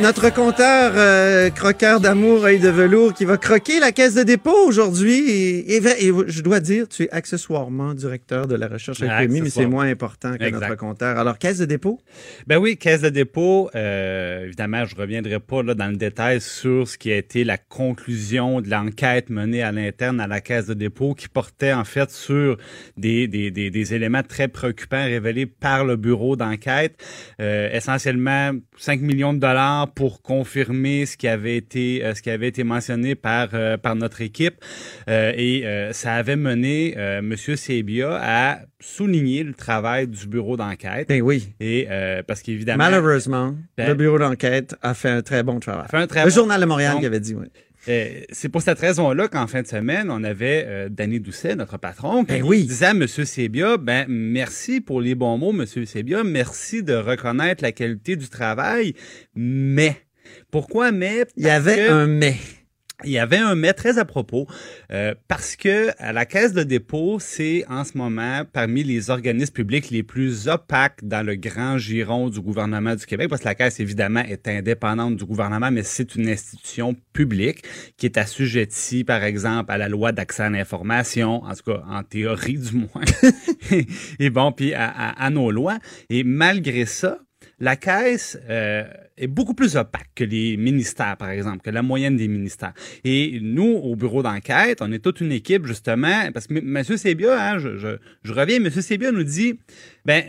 Notre 0.00 0.32
compteur 0.32 0.92
euh, 0.94 1.50
croqueur 1.50 1.98
d'amour, 2.00 2.44
œil 2.44 2.60
de 2.60 2.68
velours, 2.68 3.12
qui 3.14 3.24
va 3.24 3.36
croquer 3.36 3.80
la 3.80 3.90
caisse 3.90 4.14
de 4.14 4.22
dépôt 4.22 4.54
aujourd'hui. 4.66 5.28
Et, 5.28 5.76
et- 5.76 6.06
et 6.06 6.12
je 6.28 6.40
dois 6.42 6.60
dire, 6.60 6.88
tu 6.88 7.04
es 7.04 7.10
accessoirement 7.10 7.94
directeur 7.94 8.46
de 8.46 8.54
la 8.54 8.68
recherche 8.68 9.02
économique, 9.02 9.42
mais 9.42 9.50
c'est 9.50 9.66
moins 9.66 9.88
important 9.88 10.36
que 10.36 10.44
Exact. 10.44 10.60
notre 10.68 10.76
compteur. 10.76 11.18
Alors, 11.18 11.36
caisse 11.38 11.58
de 11.58 11.64
dépôt? 11.64 12.00
Ben 12.46 12.58
oui, 12.58 12.76
caisse 12.76 13.02
de 13.02 13.08
dépôt. 13.08 13.70
euh, 13.74 14.44
évidemment, 14.46 14.84
je 14.84 14.94
reviendrai 14.94 15.40
pas 15.40 15.62
là 15.62 15.74
dans 15.74 15.88
le 15.88 15.96
détail 15.96 16.40
sur 16.40 16.86
ce 16.88 16.96
qui 16.96 17.10
a 17.12 17.16
été 17.16 17.42
la 17.44 17.58
conclusion 17.58 18.60
de 18.60 18.70
l'enquête 18.70 19.30
menée 19.30 19.62
à 19.62 19.72
l'interne 19.72 20.20
à 20.20 20.26
la 20.28 20.40
caisse 20.40 20.66
de 20.66 20.74
dépôt, 20.74 21.14
qui 21.14 21.28
portait 21.28 21.72
en 21.72 21.84
fait 21.84 22.10
sur 22.10 22.56
des, 22.96 23.26
des, 23.26 23.50
des, 23.50 23.70
des 23.70 23.94
éléments 23.94 24.22
très 24.22 24.46
préoccupants 24.48 25.04
révélés 25.04 25.46
par 25.46 25.84
le 25.84 25.96
bureau 25.96 26.36
d'enquête, 26.36 26.96
Euh, 27.40 27.68
essentiellement 27.72 28.52
5 28.76 29.00
millions 29.00 29.32
de 29.34 29.38
dollars 29.38 29.87
pour 29.94 30.22
confirmer 30.22 31.06
ce 31.06 31.16
qui 31.16 31.28
avait 31.28 31.56
été 31.56 32.04
euh, 32.04 32.14
ce 32.14 32.22
qui 32.22 32.30
avait 32.30 32.48
été 32.48 32.64
mentionné 32.64 33.14
par 33.14 33.48
euh, 33.54 33.76
par 33.76 33.94
notre 33.96 34.20
équipe 34.22 34.54
Euh, 35.08 35.32
et 35.36 35.64
ça 35.92 36.14
avait 36.14 36.36
mené 36.36 36.94
Monsieur 37.22 37.56
Sebia 37.56 38.18
à 38.20 38.60
souligner 38.80 39.42
le 39.42 39.54
travail 39.54 40.06
du 40.06 40.26
bureau 40.26 40.56
d'enquête. 40.56 41.08
Ben 41.08 41.22
oui. 41.22 41.52
Et 41.60 41.86
parce 42.26 42.42
qu'évidemment, 42.42 42.84
Malheureusement, 42.84 43.54
Ben- 43.76 43.88
le 43.88 43.94
bureau 43.94 44.18
d'enquête 44.18 44.74
a 44.82 44.94
fait 44.94 45.08
un 45.10 45.22
très 45.22 45.42
bon 45.42 45.58
travail. 45.60 45.86
fait 45.90 45.96
un 45.96 46.06
très 46.06 46.24
Le 46.24 46.28
bon- 46.30 46.34
Journal 46.34 46.60
de 46.60 46.66
Montréal 46.66 46.96
qui 47.00 47.06
avait 47.06 47.20
dit, 47.20 47.34
oui. 47.34 47.46
Euh, 47.88 48.20
c'est 48.30 48.48
pour 48.48 48.62
cette 48.62 48.78
raison-là 48.78 49.28
qu'en 49.28 49.46
fin 49.46 49.62
de 49.62 49.66
semaine, 49.66 50.10
on 50.10 50.22
avait 50.24 50.64
euh, 50.66 50.88
Danny 50.90 51.20
Doucet, 51.20 51.56
notre 51.56 51.78
patron, 51.78 52.24
qui 52.24 52.32
Ben 52.34 52.42
oui. 52.42 52.64
disait 52.64 52.86
à 52.86 52.90
M. 52.90 53.06
Sebia, 53.06 53.76
ben 53.76 54.04
merci 54.08 54.80
pour 54.80 55.00
les 55.00 55.14
bons 55.14 55.38
mots, 55.38 55.52
M. 55.52 55.64
Sebia, 55.86 56.24
merci 56.24 56.82
de 56.82 56.94
reconnaître 56.94 57.62
la 57.62 57.72
qualité 57.72 58.16
du 58.16 58.28
travail, 58.28 58.94
mais 59.34 59.96
pourquoi 60.50 60.92
mais? 60.92 61.24
Il 61.36 61.44
y 61.46 61.50
avait 61.50 61.76
que- 61.76 61.90
un 61.90 62.06
mais. 62.06 62.36
Il 63.04 63.10
y 63.10 63.18
avait 63.18 63.38
un 63.38 63.54
mais 63.54 63.72
très 63.72 63.98
à 63.98 64.04
propos 64.04 64.46
euh, 64.92 65.14
parce 65.28 65.54
que 65.54 65.90
à 65.98 66.12
la 66.12 66.26
caisse 66.26 66.52
de 66.52 66.64
dépôt, 66.64 67.18
c'est 67.20 67.64
en 67.68 67.84
ce 67.84 67.96
moment 67.96 68.42
parmi 68.52 68.82
les 68.82 69.10
organismes 69.10 69.52
publics 69.52 69.90
les 69.90 70.02
plus 70.02 70.48
opaques 70.48 70.98
dans 71.04 71.24
le 71.24 71.36
grand 71.36 71.78
giron 71.78 72.28
du 72.28 72.40
gouvernement 72.40 72.96
du 72.96 73.06
Québec 73.06 73.28
parce 73.28 73.42
que 73.42 73.46
la 73.48 73.54
caisse 73.54 73.78
évidemment 73.78 74.20
est 74.20 74.48
indépendante 74.48 75.16
du 75.16 75.24
gouvernement 75.24 75.70
mais 75.70 75.84
c'est 75.84 76.16
une 76.16 76.28
institution 76.28 76.96
publique 77.12 77.62
qui 77.96 78.06
est 78.06 78.18
assujettie 78.18 79.04
par 79.04 79.22
exemple 79.22 79.70
à 79.70 79.78
la 79.78 79.88
loi 79.88 80.10
d'accès 80.10 80.44
à 80.44 80.50
l'information 80.50 81.44
en 81.44 81.54
tout 81.54 81.72
cas 81.72 81.82
en 81.88 82.02
théorie 82.02 82.58
du 82.58 82.76
moins 82.76 83.84
et 84.18 84.30
bon 84.30 84.50
puis 84.50 84.74
à, 84.74 84.88
à, 84.88 85.30
nos 85.30 85.50
lois. 85.50 85.78
Et 86.10 86.24
malgré 86.24 86.86
ça 86.86 87.18
la 87.60 87.76
caisse 87.76 88.38
euh, 88.48 88.84
est 89.18 89.26
beaucoup 89.26 89.54
plus 89.54 89.76
opaque 89.76 90.10
que 90.14 90.24
les 90.24 90.56
ministères, 90.56 91.16
par 91.16 91.30
exemple, 91.30 91.62
que 91.62 91.70
la 91.70 91.82
moyenne 91.82 92.16
des 92.16 92.28
ministères. 92.28 92.72
Et 93.04 93.38
nous, 93.42 93.74
au 93.74 93.96
bureau 93.96 94.22
d'enquête, 94.22 94.78
on 94.80 94.92
est 94.92 94.98
toute 94.98 95.20
une 95.20 95.32
équipe, 95.32 95.66
justement, 95.66 96.30
parce 96.32 96.46
que 96.46 96.54
M. 96.54 96.82
Sébia, 96.96 97.52
hein, 97.52 97.58
je, 97.58 97.76
je, 97.76 98.32
reviens, 98.32 98.56
M. 98.56 98.70
Sébia 98.70 99.12
nous 99.12 99.24
dit, 99.24 99.58
ben, 100.04 100.24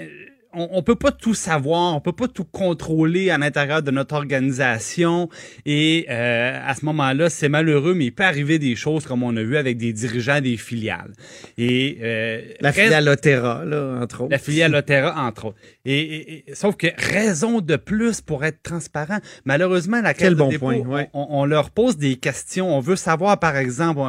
on, 0.53 0.67
on 0.71 0.83
peut 0.83 0.95
pas 0.95 1.11
tout 1.11 1.33
savoir, 1.33 1.95
on 1.95 1.99
peut 2.01 2.11
pas 2.11 2.27
tout 2.27 2.43
contrôler 2.43 3.29
à 3.29 3.37
l'intérieur 3.37 3.83
de 3.83 3.91
notre 3.91 4.15
organisation. 4.15 5.29
Et 5.65 6.05
euh, 6.09 6.59
à 6.65 6.73
ce 6.75 6.85
moment-là, 6.85 7.29
c'est 7.29 7.49
malheureux, 7.49 7.93
mais 7.93 8.05
il 8.05 8.11
peut 8.11 8.23
arriver 8.23 8.57
des 8.59 8.75
choses 8.75 9.05
comme 9.05 9.23
on 9.23 9.35
a 9.37 9.43
vu 9.43 9.57
avec 9.57 9.77
des 9.77 9.93
dirigeants 9.93 10.41
des 10.41 10.57
filiales. 10.57 11.11
Et 11.57 11.97
euh, 12.01 12.41
La 12.61 12.71
filiale 12.73 13.07
Otera, 13.07 13.63
là, 13.65 13.99
entre 14.01 14.21
autres. 14.21 14.31
la 14.31 14.37
filiale 14.39 14.75
Otera, 14.75 15.21
entre 15.25 15.45
autres. 15.45 15.57
Et, 15.85 15.99
et- 15.99 16.49
et- 16.51 16.55
sauf 16.55 16.75
que 16.75 16.87
raison 16.97 17.61
de 17.61 17.75
plus 17.75 18.21
pour 18.21 18.43
être 18.43 18.61
transparent. 18.63 19.19
Malheureusement, 19.45 20.01
la 20.01 20.13
Quel 20.13 20.29
Caisse 20.29 20.31
de 20.31 20.35
bon 20.35 20.49
dépôt, 20.49 20.65
point, 20.65 20.77
ouais. 20.79 21.09
on, 21.13 21.27
on 21.29 21.45
leur 21.45 21.69
pose 21.71 21.97
des 21.97 22.15
questions. 22.15 22.75
On 22.75 22.79
veut 22.79 22.95
savoir, 22.95 23.39
par 23.39 23.55
exemple, 23.57 23.99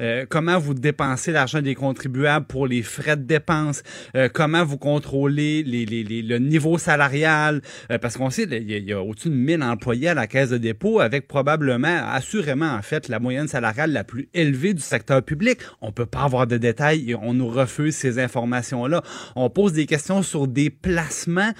euh, 0.00 0.26
comment 0.28 0.58
vous 0.58 0.74
dépensez 0.74 1.32
l'argent 1.32 1.60
des 1.62 1.74
contribuables 1.74 2.46
pour 2.46 2.66
les 2.66 2.82
frais 2.82 3.16
de 3.16 3.22
dépenses, 3.22 3.82
euh, 4.14 4.28
comment 4.32 4.64
vous 4.64 4.78
contrôlez 4.78 5.62
les, 5.62 5.86
le 5.88 6.38
niveau 6.38 6.78
salarial, 6.78 7.62
euh, 7.90 7.98
parce 7.98 8.16
qu'on 8.16 8.30
sait 8.30 8.44
il 8.44 8.70
y 8.70 8.74
a, 8.74 8.78
il 8.78 8.84
y 8.84 8.92
a 8.92 9.02
au-dessus 9.02 9.30
de 9.30 9.34
1000 9.34 9.62
employés 9.62 10.08
à 10.08 10.14
la 10.14 10.26
Caisse 10.26 10.50
de 10.50 10.58
dépôt, 10.58 11.00
avec 11.00 11.28
probablement, 11.28 12.00
assurément, 12.10 12.72
en 12.72 12.82
fait, 12.82 13.08
la 13.08 13.18
moyenne 13.18 13.48
salariale 13.48 13.92
la 13.92 14.04
plus 14.04 14.28
élevée 14.34 14.74
du 14.74 14.82
secteur 14.82 15.22
public. 15.22 15.58
On 15.80 15.92
peut 15.92 16.06
pas 16.06 16.22
avoir 16.22 16.46
de 16.46 16.56
détails 16.56 17.10
et 17.10 17.14
on 17.14 17.34
nous 17.34 17.48
refuse 17.48 17.94
ces 17.94 18.18
informations-là. 18.18 19.02
On 19.36 19.50
pose 19.50 19.72
des 19.72 19.86
questions 19.86 20.22
sur 20.22 20.46
des 20.46 20.70
placements 20.70 21.52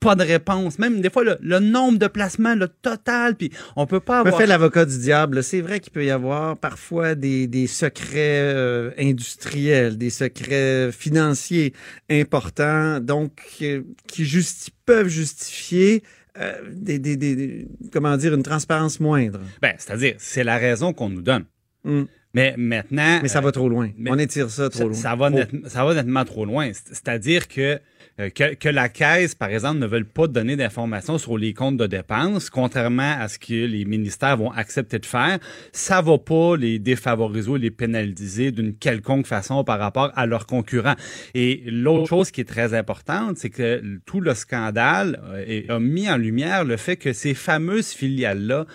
pas 0.00 0.14
de 0.14 0.22
réponse. 0.22 0.78
Même 0.78 1.00
des 1.00 1.10
fois, 1.10 1.24
le, 1.24 1.38
le 1.40 1.58
nombre 1.58 1.98
de 1.98 2.06
placements, 2.06 2.54
le 2.54 2.68
total, 2.68 3.34
puis 3.34 3.50
on 3.76 3.86
peut 3.86 4.00
pas 4.00 4.20
avoir... 4.20 4.38
fais 4.38 4.46
l'avocat 4.46 4.84
du 4.84 4.98
diable. 4.98 5.42
C'est 5.42 5.60
vrai 5.60 5.80
qu'il 5.80 5.92
peut 5.92 6.04
y 6.04 6.10
avoir 6.10 6.56
parfois 6.58 7.14
des, 7.14 7.46
des 7.46 7.66
secrets 7.66 8.40
euh, 8.54 8.90
industriels, 8.98 9.96
des 9.98 10.10
secrets 10.10 10.92
financiers 10.92 11.72
importants, 12.10 13.00
donc 13.00 13.40
euh, 13.62 13.82
qui 14.06 14.24
justi- 14.24 14.70
peuvent 14.84 15.08
justifier 15.08 16.02
euh, 16.38 16.52
des, 16.70 16.98
des, 16.98 17.16
des- 17.16 17.34
des- 17.36 17.68
comment 17.92 18.16
dire 18.16 18.34
une 18.34 18.42
transparence 18.42 19.00
moindre. 19.00 19.40
Ben, 19.62 19.74
c'est-à-dire, 19.78 20.14
c'est 20.18 20.44
la 20.44 20.58
raison 20.58 20.92
qu'on 20.92 21.08
nous 21.08 21.22
donne. 21.22 21.44
Mm. 21.84 22.02
Mais 22.36 22.54
maintenant... 22.58 23.20
Mais 23.22 23.28
ça 23.28 23.40
va 23.40 23.50
trop 23.50 23.68
loin. 23.68 23.88
mais 23.96 24.10
On 24.12 24.18
étire 24.18 24.50
ça 24.50 24.68
trop 24.68 24.78
ça, 24.78 24.84
loin. 24.84 24.92
ça 24.94 25.14
va 25.16 25.30
Trop. 25.30 25.38
net- 25.38 25.50
ça 25.68 25.84
va 25.86 25.94
nettement 25.94 26.24
trop 26.26 26.44
loin. 26.44 26.70
C'est- 26.74 26.88
C'est-à-dire 26.94 27.48
que, 27.48 27.80
euh, 28.20 28.28
que, 28.28 28.54
que 28.54 28.68
la 28.68 28.90
caisse, 28.90 29.34
par 29.34 29.48
exemple, 29.48 29.78
ne 29.78 29.86
veulent 29.86 30.04
pas 30.04 30.26
donner 30.26 30.54
d'informations 30.54 31.16
sur 31.16 31.38
les 31.38 31.54
comptes 31.54 31.78
de 31.78 31.86
dépenses, 31.86 32.50
contrairement 32.50 33.14
à 33.18 33.28
ce 33.28 33.38
que 33.38 33.54
les 33.66 33.86
ministères 33.86 34.36
vont 34.36 34.50
accepter 34.52 34.98
de 34.98 35.06
faire, 35.06 35.38
ça 35.72 36.02
va 36.02 36.18
pas 36.18 36.56
les 36.58 36.78
défavoriser 36.78 37.48
ou 37.50 37.56
les 37.56 37.70
pénaliser 37.70 38.52
d'une 38.52 38.74
quelconque 38.74 39.26
façon 39.26 39.64
par 39.64 39.78
rapport 39.78 40.12
à 40.14 40.26
leurs 40.26 40.44
concurrents. 40.46 40.94
Et 41.34 41.62
l'autre 41.66 42.06
chose 42.06 42.30
qui 42.30 42.42
est 42.42 42.44
très 42.56 42.74
importante, 42.74 43.38
c'est 43.38 43.50
que 43.50 43.82
tout 44.04 44.20
le 44.20 44.34
scandale 44.34 45.20
euh, 45.32 45.62
a 45.70 45.78
mis 45.80 46.06
en 46.10 46.18
lumière 46.18 46.64
le 46.64 46.76
fait 46.76 46.96
que 46.96 47.14
ces 47.14 47.32
fameuses 47.32 47.92
filiales-là, 47.92 48.66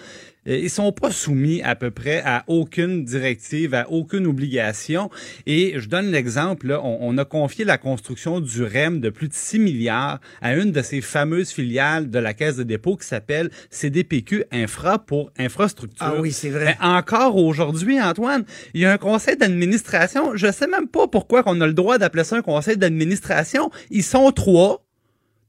ils 0.45 0.69
sont 0.69 0.91
pas 0.91 1.11
soumis 1.11 1.61
à 1.61 1.75
peu 1.75 1.91
près 1.91 2.21
à 2.25 2.43
aucune 2.47 3.03
directive, 3.03 3.73
à 3.73 3.89
aucune 3.89 4.25
obligation. 4.25 5.09
Et 5.45 5.73
je 5.77 5.87
donne 5.87 6.11
l'exemple, 6.11 6.67
là, 6.67 6.81
on, 6.83 6.97
on 7.01 7.17
a 7.17 7.25
confié 7.25 7.65
la 7.65 7.77
construction 7.77 8.39
du 8.39 8.63
REM 8.63 8.99
de 8.99 9.09
plus 9.09 9.27
de 9.27 9.33
6 9.33 9.59
milliards 9.59 10.19
à 10.41 10.55
une 10.55 10.71
de 10.71 10.81
ces 10.81 11.01
fameuses 11.01 11.51
filiales 11.51 12.09
de 12.09 12.19
la 12.19 12.33
Caisse 12.33 12.55
de 12.55 12.63
dépôt 12.63 12.97
qui 12.97 13.07
s'appelle 13.07 13.49
CDPQ 13.69 14.45
Infra 14.51 14.99
pour 14.99 15.31
infrastructure. 15.37 16.05
Ah 16.05 16.15
oui, 16.19 16.31
c'est 16.31 16.49
vrai. 16.49 16.65
Mais 16.65 16.85
encore 16.85 17.35
aujourd'hui, 17.35 18.01
Antoine, 18.01 18.43
il 18.73 18.81
y 18.81 18.85
a 18.85 18.91
un 18.91 18.97
conseil 18.97 19.37
d'administration. 19.37 20.35
Je 20.35 20.51
sais 20.51 20.67
même 20.67 20.87
pas 20.87 21.07
pourquoi 21.07 21.43
on 21.45 21.61
a 21.61 21.67
le 21.67 21.73
droit 21.73 21.97
d'appeler 21.97 22.23
ça 22.23 22.37
un 22.37 22.41
conseil 22.41 22.77
d'administration. 22.77 23.69
Ils 23.89 24.03
sont 24.03 24.31
trois 24.31 24.85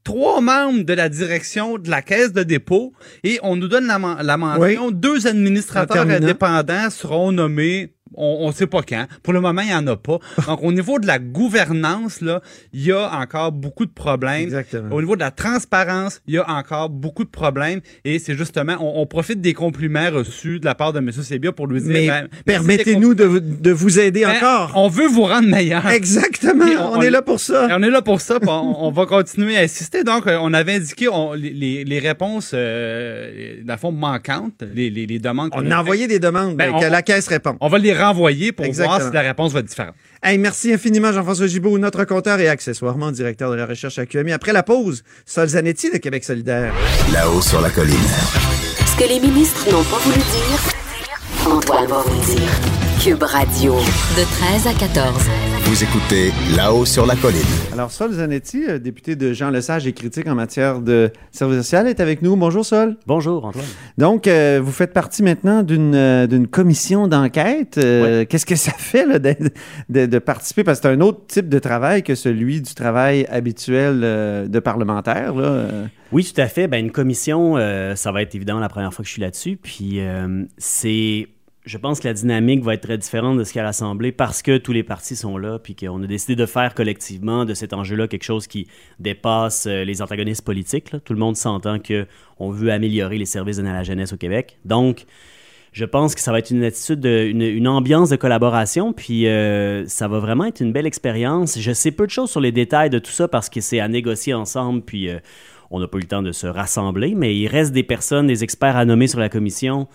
trois 0.03 0.41
membres 0.41 0.83
de 0.83 0.93
la 0.93 1.07
direction 1.09 1.77
de 1.77 1.89
la 1.89 2.01
caisse 2.01 2.33
de 2.33 2.43
dépôt 2.43 2.93
et 3.23 3.39
on 3.43 3.55
nous 3.55 3.67
donne 3.67 3.87
la, 3.87 3.99
men- 3.99 4.17
la 4.21 4.37
mention. 4.37 4.59
Deux 4.91 5.27
administrateurs 5.27 6.05
indépendants 6.25 6.89
seront 6.89 7.31
nommés 7.31 7.93
on 8.15 8.47
ne 8.47 8.53
sait 8.53 8.67
pas 8.67 8.81
quand. 8.81 9.05
Pour 9.23 9.33
le 9.33 9.41
moment, 9.41 9.61
il 9.61 9.67
n'y 9.67 9.73
en 9.73 9.85
a 9.87 9.95
pas. 9.95 10.19
Donc, 10.47 10.63
au 10.63 10.71
niveau 10.71 10.99
de 10.99 11.07
la 11.07 11.19
gouvernance, 11.19 12.21
là, 12.21 12.41
il 12.73 12.83
y 12.85 12.91
a 12.91 13.09
encore 13.19 13.51
beaucoup 13.51 13.85
de 13.85 13.91
problèmes. 13.91 14.43
Exactement. 14.43 14.95
Au 14.95 15.01
niveau 15.01 15.15
de 15.15 15.21
la 15.21 15.31
transparence, 15.31 16.21
il 16.27 16.35
y 16.35 16.37
a 16.37 16.49
encore 16.49 16.89
beaucoup 16.89 17.23
de 17.23 17.29
problèmes. 17.29 17.79
Et 18.05 18.19
c'est 18.19 18.35
justement, 18.35 18.75
on, 18.79 19.01
on 19.01 19.05
profite 19.05 19.41
des 19.41 19.53
compliments 19.53 20.09
reçus 20.11 20.59
de 20.59 20.65
la 20.65 20.75
part 20.75 20.93
de 20.93 20.99
M. 20.99 21.11
Sébia 21.11 21.51
pour 21.51 21.67
lui 21.67 21.81
dire... 21.81 21.91
Mais 21.91 22.07
ben, 22.07 22.27
permettez-nous 22.45 23.13
de, 23.13 23.23
vous- 23.23 23.39
de 23.39 23.71
vous 23.71 23.99
aider 23.99 24.21
ben, 24.23 24.37
encore. 24.37 24.71
On 24.75 24.87
veut 24.87 25.07
vous 25.07 25.23
rendre 25.23 25.47
meilleur. 25.47 25.85
Exactement. 25.87 26.65
On, 26.93 27.01
est 27.01 27.09
là 27.09 27.21
pour 27.21 27.39
ça. 27.39 27.67
On 27.71 27.83
est 27.83 27.89
là 27.89 28.01
pour 28.01 28.21
ça, 28.21 28.37
on, 28.45 28.47
on 28.79 28.91
va 28.91 29.05
continuer 29.05 29.57
à 29.57 29.61
assister. 29.61 30.03
Donc, 30.03 30.27
euh, 30.27 30.37
on 30.41 30.53
avait 30.53 30.75
indiqué 30.75 31.07
on- 31.07 31.33
les- 31.33 31.83
les, 31.83 31.99
réponses, 31.99 32.51
euh, 32.53 33.57
dans 33.63 33.73
le 33.73 33.79
fond, 33.79 33.91
manquantes, 33.91 34.63
les, 34.73 34.89
les, 34.89 35.05
les 35.05 35.19
demandes. 35.19 35.51
On 35.53 35.69
a 35.71 35.79
envoyé 35.79 36.07
des 36.07 36.19
demandes 36.19 36.55
Ben, 36.55 36.73
que 36.79 36.85
la 36.85 37.01
caisse 37.01 37.27
répond. 37.27 37.55
On 37.61 37.67
va 37.67 37.77
les 37.77 37.93
renvoyer 38.05 38.51
pour 38.51 38.65
Exactement. 38.65 38.97
voir 38.97 39.07
si 39.09 39.13
la 39.13 39.21
réponse 39.21 39.51
va 39.53 39.59
être 39.59 39.65
différente. 39.65 39.95
Hey, 40.21 40.37
merci 40.37 40.73
infiniment, 40.73 41.11
Jean-François 41.11 41.47
Gibault, 41.47 41.77
notre 41.77 42.03
compteur 42.05 42.39
et 42.39 42.47
accessoirement 42.47 43.11
directeur 43.11 43.51
de 43.51 43.55
la 43.55 43.65
recherche 43.65 43.99
à 43.99 44.05
QMI. 44.05 44.31
Après 44.31 44.53
la 44.53 44.63
pause, 44.63 45.03
Sol 45.25 45.47
Zanetti 45.47 45.91
de 45.91 45.97
Québec 45.97 46.23
solidaire. 46.23 46.73
Là-haut 47.11 47.41
sur 47.41 47.61
la 47.61 47.69
colline. 47.69 47.95
Ce 48.85 48.95
que 49.03 49.07
les 49.07 49.19
ministres 49.19 49.65
n'ont 49.71 49.83
pas 49.83 49.97
voulu 49.97 50.17
dire, 50.17 51.51
Antoine 51.51 51.87
va 51.87 52.01
vous 52.01 52.35
dire. 52.35 52.82
Cube 53.03 53.23
Radio. 53.23 53.73
De 53.73 54.23
13 54.23 54.67
à 54.67 54.73
14. 54.73 55.29
Vous 55.65 55.83
écoutez 55.83 56.31
Là-haut 56.55 56.85
sur 56.85 57.05
la 57.05 57.15
colline. 57.15 57.39
Alors, 57.73 57.91
Sol 57.91 58.11
Zanetti, 58.13 58.63
euh, 58.67 58.79
député 58.79 59.15
de 59.15 59.33
Jean 59.33 59.49
Lesage 59.49 59.85
et 59.87 59.93
critique 59.93 60.27
en 60.27 60.35
matière 60.35 60.79
de 60.79 61.11
service 61.31 61.57
social, 61.57 61.87
est 61.87 61.99
avec 61.99 62.21
nous. 62.21 62.35
Bonjour, 62.35 62.65
Sol. 62.65 62.97
Bonjour, 63.07 63.45
Antoine. 63.45 63.65
Donc, 63.97 64.27
euh, 64.27 64.61
vous 64.63 64.71
faites 64.71 64.93
partie 64.93 65.21
maintenant 65.23 65.63
d'une 65.63 65.95
euh, 65.95 66.27
d'une 66.27 66.47
commission 66.47 67.07
d'enquête. 67.07 67.77
Euh, 67.77 68.25
Qu'est-ce 68.25 68.45
que 68.45 68.55
ça 68.55 68.71
fait 68.77 69.05
là, 69.05 69.19
de, 69.19 69.35
de- 69.89 70.05
de 70.05 70.19
participer? 70.19 70.63
Parce 70.63 70.79
que 70.79 70.87
c'est 70.87 70.93
un 70.93 71.01
autre 71.01 71.21
type 71.27 71.49
de 71.49 71.59
travail 71.59 72.03
que 72.03 72.15
celui 72.15 72.61
du 72.61 72.73
travail 72.73 73.25
habituel 73.29 74.01
euh, 74.03 74.47
de 74.47 74.59
parlementaire. 74.59 75.33
Là. 75.35 75.65
Oui, 76.11 76.23
tout 76.31 76.39
à 76.39 76.47
fait. 76.47 76.67
Ben, 76.67 76.77
une 76.85 76.91
commission, 76.91 77.57
euh, 77.57 77.95
ça 77.95 78.11
va 78.11 78.21
être 78.21 78.35
évidemment 78.35 78.59
la 78.59 78.69
première 78.69 78.93
fois 78.93 79.03
que 79.03 79.07
je 79.07 79.13
suis 79.13 79.21
là-dessus. 79.21 79.57
Puis 79.61 79.99
euh, 79.99 80.43
c'est. 80.57 81.27
Je 81.65 81.77
pense 81.77 82.01
que 82.01 82.09
la 82.09 82.13
dynamique 82.13 82.61
va 82.61 82.73
être 82.73 82.81
très 82.81 82.97
différente 82.97 83.37
de 83.37 83.45
ce 83.45 83.53
qu'à 83.53 83.63
l'Assemblée 83.63 84.11
parce 84.11 84.41
que 84.41 84.57
tous 84.57 84.73
les 84.73 84.83
partis 84.83 85.15
sont 85.15 85.37
là, 85.37 85.59
puis 85.59 85.75
qu'on 85.75 86.03
a 86.03 86.07
décidé 86.07 86.35
de 86.35 86.45
faire 86.45 86.73
collectivement 86.75 87.45
de 87.45 87.53
cet 87.53 87.71
enjeu-là 87.71 88.09
quelque 88.09 88.25
chose 88.25 88.47
qui 88.47 88.67
dépasse 88.99 89.65
euh, 89.65 89.85
les 89.85 90.01
antagonistes 90.01 90.43
politiques. 90.43 90.91
Tout 91.05 91.13
le 91.13 91.19
monde 91.19 91.37
s'entend 91.37 91.79
que 91.79 92.05
on 92.37 92.49
veut 92.49 92.69
améliorer 92.69 93.17
les 93.17 93.25
services 93.25 93.57
donnés 93.57 93.69
à 93.69 93.73
la 93.73 93.83
jeunesse 93.83 94.11
au 94.11 94.17
Québec. 94.17 94.57
Donc, 94.65 95.05
je 95.71 95.85
pense 95.85 96.15
que 96.15 96.19
ça 96.21 96.33
va 96.33 96.39
être 96.39 96.51
une 96.51 96.65
attitude, 96.65 96.99
de- 96.99 97.27
une, 97.27 97.41
une 97.41 97.67
ambiance 97.69 98.09
de 98.09 98.17
collaboration, 98.17 98.91
puis 98.91 99.25
euh, 99.27 99.87
ça 99.87 100.09
va 100.09 100.19
vraiment 100.19 100.43
être 100.43 100.59
une 100.59 100.73
belle 100.73 100.85
expérience. 100.85 101.57
Je 101.57 101.71
sais 101.71 101.91
peu 101.91 102.05
de 102.05 102.11
choses 102.11 102.29
sur 102.29 102.41
les 102.41 102.51
détails 102.51 102.89
de 102.89 102.99
tout 102.99 103.11
ça 103.11 103.29
parce 103.29 103.49
que 103.49 103.61
c'est 103.61 103.79
à 103.79 103.87
négocier 103.87 104.33
ensemble, 104.33 104.81
puis 104.81 105.07
euh, 105.07 105.17
on 105.71 105.79
n'a 105.79 105.87
pas 105.87 105.97
eu 105.97 106.01
le 106.01 106.07
temps 106.07 106.21
de 106.21 106.33
se 106.33 106.45
rassembler, 106.45 107.15
mais 107.15 107.33
il 107.37 107.47
reste 107.47 107.71
des 107.71 107.83
personnes, 107.83 108.27
des 108.27 108.43
experts 108.43 108.75
à 108.75 108.83
nommer 108.83 109.07
sur 109.07 109.21
la 109.21 109.29
commission. 109.29 109.87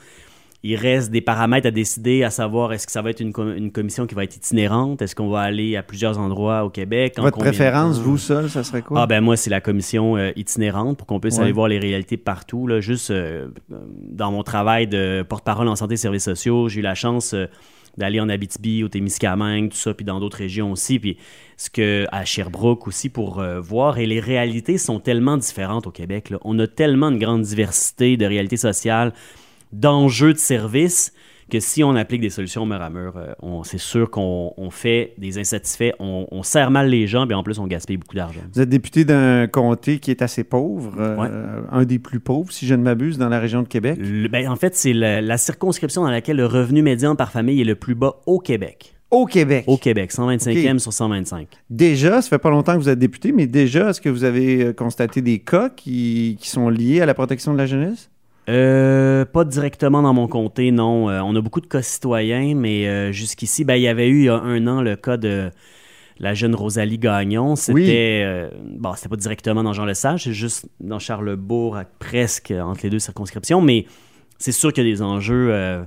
Il 0.65 0.75
reste 0.75 1.13
des 1.13 1.21
paramètres 1.21 1.69
à 1.69 1.71
décider, 1.71 2.25
à 2.25 2.31
savoir 2.31 2.73
est-ce 2.73 2.85
que 2.87 2.91
ça 2.93 3.01
va 3.01 3.11
être 3.11 3.21
une, 3.21 3.33
com- 3.33 3.55
une 3.57 3.71
commission 3.71 4.07
qui 4.09 4.17
va 4.17 4.25
être 4.25 4.35
itinérante, 4.37 5.01
est-ce 5.03 5.15
qu'on 5.15 5.29
va 5.29 5.41
aller 5.43 5.77
à 5.77 5.85
plusieurs 5.85 6.19
endroits 6.19 6.65
au 6.65 6.71
Québec? 6.71 7.15
votre 7.19 7.39
de 7.39 7.43
préférence, 7.45 7.99
vous 8.01 8.19
seul, 8.19 8.51
ça 8.51 8.65
serait 8.65 8.83
quoi? 8.83 9.03
Ah 9.03 9.07
ben 9.07 9.21
moi, 9.21 9.37
c'est 9.37 9.51
la 9.51 9.61
commission 9.61 10.17
euh, 10.17 10.33
itinérante 10.35 10.99
pour 10.99 11.07
qu'on 11.07 11.21
puisse 11.21 11.37
Ouais. 11.37 11.45
aller 11.45 11.53
voir 11.53 11.69
les 11.69 11.79
réalités 11.79 12.17
partout. 12.17 12.67
Là. 12.67 12.81
Juste 12.81 13.13
euh, 13.13 13.47
dans 13.71 14.33
mon 14.33 14.43
travail 14.43 14.89
de 14.89 15.25
porte-parole 15.29 15.69
en 15.69 15.77
santé 15.77 15.95
et 15.95 15.97
services 15.97 16.25
sociaux, 16.25 16.69
j'ai 16.69 16.81
eu 16.81 16.83
la 16.83 16.97
chance 16.97 17.35
euh, 17.35 17.47
d'aller 17.97 18.19
en 18.21 18.29
Abitibi, 18.29 18.83
au 18.83 18.89
Témiscamingue, 18.89 19.71
tout 19.71 19.77
ça, 19.77 19.95
puis 19.95 20.05
dans 20.05 20.19
d'autres 20.19 20.39
régions 20.39 20.73
aussi, 20.73 20.99
puis 20.99 21.19
ce 21.57 21.71
que 21.71 22.05
à 22.11 22.25
Sherbrooke 22.25 22.87
aussi 22.89 23.09
pour 23.11 23.39
euh, 23.41 23.61
voir. 23.61 23.99
Et 23.99 24.07
les 24.07 24.19
réalités 24.19 24.77
sont 24.77 24.99
tellement 24.99 25.37
différentes 25.37 25.87
au 25.87 25.91
Québec. 25.93 26.31
là. 26.31 26.39
On 26.43 26.59
a 26.59 26.67
tellement 26.67 27.11
une 27.11 27.19
grande 27.19 27.43
diversité 27.43 28.17
de 28.17 28.27
réalités 28.27 28.57
sociales, 28.57 29.13
d'enjeux 29.73 30.33
de 30.33 30.39
services 30.39 31.13
que 31.51 31.61
si 31.61 31.83
on 31.83 31.97
applique 31.97 32.21
des 32.21 32.29
solutions 32.29 32.67
mur 32.67 32.83
à 32.83 32.91
mur, 32.91 33.15
euh, 33.17 33.33
on- 33.41 33.63
c'est 33.65 33.79
sûr 33.79 34.11
qu'on 34.11 34.53
on 34.59 34.69
fait 34.71 35.15
des 35.17 35.39
insatisfaits, 35.39 35.93
on, 35.99 36.27
on 36.31 36.43
serre 36.43 36.71
mal 36.71 36.91
les 36.91 37.07
gens, 37.07 37.27
puis 37.27 37.35
en 37.35 37.43
plus, 37.43 37.59
on 37.59 37.67
gaspille 37.67 37.97
beaucoup 37.97 38.17
d'argent. 38.17 38.41
Vous 38.53 38.61
êtes 38.61 38.69
député 38.69 39.07
d'un 39.07 39.47
comté 39.47 39.99
qui 39.99 40.11
est 40.11 40.21
assez 40.21 40.45
pauvre, 40.45 40.93
euh, 40.99 41.63
un 41.73 41.85
des 41.87 41.99
plus 41.99 42.21
pauvres, 42.21 42.53
si 42.53 42.67
je 42.67 42.75
ne 42.75 42.83
m'abuse, 42.83 43.17
dans 43.17 43.31
la 43.31 43.41
région 43.41 43.63
de 43.63 43.69
Québec. 43.69 43.97
Le- 43.99 44.29
ben, 44.29 44.47
en 44.47 44.57
fait, 44.57 44.77
c'est 44.77 44.93
la, 44.93 45.23
la 45.23 45.39
circonscription 45.39 46.03
dans 46.03 46.11
laquelle 46.11 46.37
le 46.37 46.45
revenu 46.45 46.83
médian 46.83 47.17
par 47.17 47.33
famille 47.33 47.63
est 47.63 47.65
le 47.65 47.77
plus 47.77 47.95
bas 47.95 48.17
au 48.27 48.41
Québec. 48.41 48.95
Au 49.11 49.25
Québec. 49.25 49.65
Au 49.69 49.79
Québec, 49.79 50.13
125e 50.13 50.75
Ok. 50.75 50.81
sur 50.83 50.93
125. 50.93 51.49
Déjà, 51.71 52.21
ça 52.21 52.29
fait 52.29 52.37
pas 52.39 52.51
longtemps 52.51 52.75
que 52.75 52.79
vous 52.81 52.91
êtes 52.91 52.99
député, 52.99 53.33
mais 53.33 53.47
déjà, 53.47 53.89
est-ce 53.89 54.03
que 54.03 54.11
vous 54.11 54.25
avez 54.25 54.65
euh, 54.67 54.73
constaté 54.75 55.23
des 55.23 55.39
cas 55.39 55.71
qui, 55.71 56.37
qui 56.39 56.51
sont 56.51 56.69
liés 56.69 57.01
à 57.01 57.07
la 57.07 57.15
protection 57.15 57.55
de 57.55 57.59
la 57.59 57.65
jeunesse? 57.65 58.11
Euh, 58.49 59.25
pas 59.27 59.45
directement 59.45 60.01
dans 60.03 60.15
mon 60.15 60.27
comté, 60.27 60.71
non. 60.71 61.11
Euh, 61.11 61.21
on 61.21 61.37
a 61.37 61.41
beaucoup 61.41 61.61
de 61.61 61.67
cas 61.67 61.83
citoyens, 61.83 62.55
mais 62.55 62.87
euh, 62.89 63.13
jusqu'ici, 63.13 63.65
ben, 63.65 63.75
il 63.75 63.83
y 63.83 63.89
avait 63.89 64.09
eu 64.09 64.21
il 64.21 64.25
y 64.25 64.29
a 64.31 64.37
un 64.37 64.67
an 64.67 64.81
le 64.81 64.97
cas 64.97 65.17
de 65.19 65.51
la 66.19 66.35
jeune 66.35 66.55
Rosalie 66.55 66.99
Gagnon. 66.99 67.57
C'était 67.57 67.75
Oui. 67.75 67.91
euh, 67.91 68.49
bon, 68.65 68.95
c'était 68.95 69.11
pas 69.11 69.17
directement 69.17 69.63
dans 69.63 69.73
Jean 69.75 69.85
Lesage, 69.85 70.25
c'est 70.25 70.33
juste 70.33 70.67
dans 70.81 70.99
Charlebourg, 70.99 71.77
à- 71.77 71.85
presque 71.85 72.51
entre 72.59 72.81
les 72.85 72.91
deux 72.91 72.99
circonscriptions, 72.99 73.61
mais 73.61 73.85
c'est 74.39 74.53
sûr 74.53 74.73
qu'il 74.73 74.85
y 74.85 74.89
a 74.89 74.93
des 74.93 75.03
enjeux. 75.03 75.85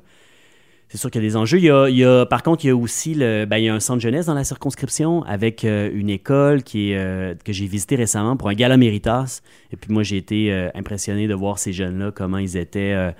C'est 0.91 0.97
sûr 0.97 1.09
qu'il 1.09 1.23
y 1.23 1.25
a 1.25 1.29
des 1.29 1.37
enjeux. 1.37 1.57
Il 1.57 1.95
y 1.95 2.03
a, 2.03 2.25
par 2.25 2.43
contre, 2.43 2.65
il 2.65 2.67
y 2.67 2.71
a 2.71 2.75
aussi 2.75 3.13
le, 3.13 3.45
ben, 3.45 3.57
il 3.57 3.63
y 3.63 3.69
a 3.69 3.73
un 3.73 3.79
centre 3.79 4.01
jeunesse 4.01 4.25
dans 4.25 4.33
la 4.33 4.43
circonscription 4.43 5.23
avec 5.23 5.63
euh, 5.63 5.89
une 5.93 6.09
école 6.09 6.63
qui 6.63 6.91
est, 6.91 6.97
euh, 6.97 7.33
que 7.45 7.53
j'ai 7.53 7.65
visité 7.65 7.95
récemment 7.95 8.35
pour 8.35 8.49
un 8.49 8.53
gala 8.53 8.75
Méritas. 8.75 9.39
Et 9.71 9.77
puis 9.77 9.93
moi, 9.93 10.03
j'ai 10.03 10.17
été 10.17 10.51
euh, 10.51 10.69
impressionné 10.75 11.29
de 11.29 11.33
voir 11.33 11.59
ces 11.59 11.71
jeunes-là, 11.71 12.11
comment 12.11 12.39
ils 12.39 12.57
étaient. 12.57 13.13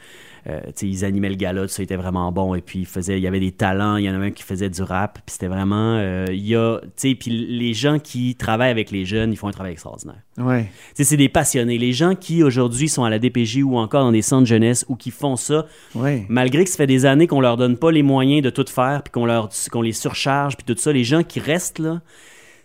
Euh, 0.47 0.59
ils 0.81 1.05
animaient 1.05 1.29
le 1.29 1.35
gala, 1.35 1.61
tout 1.63 1.67
ça 1.67 1.83
était 1.83 1.95
vraiment 1.95 2.31
bon. 2.31 2.55
Et 2.55 2.61
puis, 2.61 2.79
ils 2.79 2.85
faisaient, 2.85 3.17
il 3.17 3.23
y 3.23 3.27
avait 3.27 3.39
des 3.39 3.51
talents. 3.51 3.97
Il 3.97 4.05
y 4.05 4.09
en 4.09 4.13
avait 4.15 4.27
un 4.27 4.31
qui 4.31 4.43
faisait 4.43 4.69
du 4.69 4.81
rap. 4.81 5.19
Puis 5.25 5.33
c'était 5.33 5.47
vraiment. 5.47 5.97
euh, 5.97 6.25
il 6.29 6.47
y 6.47 6.55
a, 6.55 6.79
puis 6.97 7.29
les 7.29 7.73
gens 7.73 7.99
qui 7.99 8.35
travaillent 8.35 8.71
avec 8.71 8.91
les 8.91 9.05
jeunes, 9.05 9.31
ils 9.31 9.35
font 9.35 9.47
un 9.47 9.51
travail 9.51 9.73
extraordinaire. 9.73 10.21
Ouais. 10.37 10.71
C'est 10.95 11.17
des 11.17 11.29
passionnés. 11.29 11.77
Les 11.77 11.93
gens 11.93 12.15
qui 12.15 12.41
aujourd'hui 12.43 12.89
sont 12.89 13.03
à 13.03 13.09
la 13.09 13.19
DPJ 13.19 13.63
ou 13.63 13.77
encore 13.77 14.03
dans 14.03 14.11
des 14.11 14.21
centres 14.21 14.47
jeunesse 14.47 14.85
ou 14.89 14.95
qui 14.95 15.11
font 15.11 15.35
ça, 15.35 15.65
Ouais. 15.93 16.25
malgré 16.29 16.63
que 16.63 16.69
ça 16.69 16.77
fait 16.77 16.87
des 16.87 17.05
années 17.05 17.27
qu'on 17.27 17.41
leur 17.41 17.57
donne 17.57 17.77
pas 17.77 17.91
les 17.91 18.01
moyens 18.03 18.41
de 18.41 18.49
tout 18.49 18.65
faire, 18.67 19.03
puis 19.03 19.11
qu'on 19.11 19.25
leur 19.25 19.49
qu'on 19.71 19.81
les 19.81 19.91
surcharge, 19.93 20.57
puis 20.57 20.65
tout 20.65 20.79
ça, 20.79 20.91
les 20.91 21.03
gens 21.03 21.23
qui 21.23 21.39
restent 21.39 21.79
là, 21.79 22.01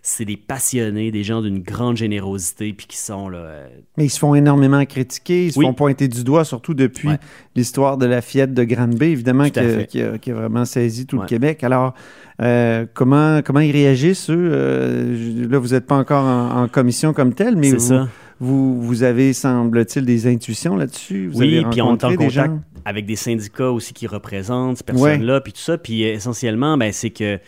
c'est 0.08 0.24
des 0.24 0.36
passionnés, 0.36 1.10
des 1.10 1.24
gens 1.24 1.42
d'une 1.42 1.58
grande 1.60 1.96
générosité, 1.96 2.72
puis 2.72 2.86
qui 2.86 2.96
sont 2.96 3.28
là. 3.28 3.38
euh, 3.38 3.66
Mais 3.98 4.04
ils 4.04 4.10
se 4.10 4.18
font 4.20 4.34
énormément 4.36 4.84
critiquer, 4.84 5.46
ils 5.46 5.52
se 5.52 5.58
Oui. 5.58 5.64
font 5.66 5.74
pointer 5.74 6.06
du 6.06 6.22
doigt, 6.22 6.44
surtout 6.44 6.74
depuis 6.74 7.08
Ouais. 7.08 7.18
l'histoire 7.56 7.96
de 7.96 8.06
la 8.06 8.20
fillette 8.22 8.54
de 8.54 8.62
Granby, 8.62 9.06
évidemment, 9.06 9.50
qui 9.50 9.58
a, 9.58 9.62
fait. 9.68 9.86
qui 9.86 10.00
a- 10.02 10.16
qui 10.18 10.30
a 10.30 10.34
vraiment 10.34 10.64
saisi 10.64 11.06
tout 11.06 11.18
le. 11.18 11.26
Québec. 11.26 11.64
Alors, 11.64 11.94
euh, 12.40 12.86
comment, 12.94 13.42
comment 13.42 13.58
ils 13.60 13.72
réagissent, 13.72 14.30
eux? 14.30 14.48
Euh, 14.52 15.48
là, 15.48 15.58
vous 15.58 15.68
n'êtes 15.74 15.86
pas 15.86 15.96
encore 15.96 16.24
en, 16.24 16.62
en 16.62 16.68
commission 16.68 17.12
comme 17.12 17.34
telle, 17.34 17.56
mais 17.56 17.72
vous, 17.72 17.78
ça. 17.80 18.08
Vous, 18.38 18.80
vous 18.80 19.02
avez, 19.02 19.32
semble-t-il, 19.32 20.04
des 20.04 20.26
intuitions 20.28 20.76
là-dessus? 20.76 21.30
Oui, 21.34 21.64
puis 21.70 21.80
on 21.82 21.96
est 21.96 22.04
en 22.04 22.10
contact 22.10 22.30
gens? 22.30 22.60
avec 22.84 23.06
des 23.06 23.16
syndicats 23.16 23.70
aussi 23.72 23.92
qui 23.92 24.06
représentent 24.06 24.76
ces 24.78 24.84
personnes-là, 24.84 25.40
puis 25.40 25.52
tout 25.52 25.60
ça. 25.60 25.78
Puis 25.78 26.02
essentiellement, 26.04 26.76
ben, 26.78 26.92
c'est 26.92 27.10
que 27.10 27.40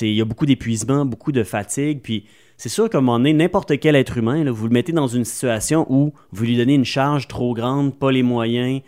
il 0.00 0.14
y 0.14 0.20
a 0.20 0.24
beaucoup 0.24 0.46
d'épuisement, 0.46 1.04
beaucoup 1.04 1.32
de 1.32 1.42
fatigue, 1.42 2.00
puis 2.02 2.26
c'est 2.56 2.68
sûr 2.68 2.88
qu'à 2.88 2.98
un 2.98 3.00
moment 3.00 3.18
donné, 3.18 3.32
n'importe 3.32 3.78
quel 3.80 3.96
être 3.96 4.18
humain, 4.18 4.48
vous 4.50 4.68
le 4.68 4.72
mettez 4.72 4.92
dans 4.92 5.08
une 5.08 5.24
situation 5.24 5.86
où 5.90 6.12
vous 6.30 6.44
lui 6.44 6.56
donnez 6.56 6.74
une 6.74 6.84
charge 6.84 7.26
trop 7.26 7.54
grande, 7.54 7.98
pas 7.98 8.12
les 8.12 8.22
moyens 8.22 8.82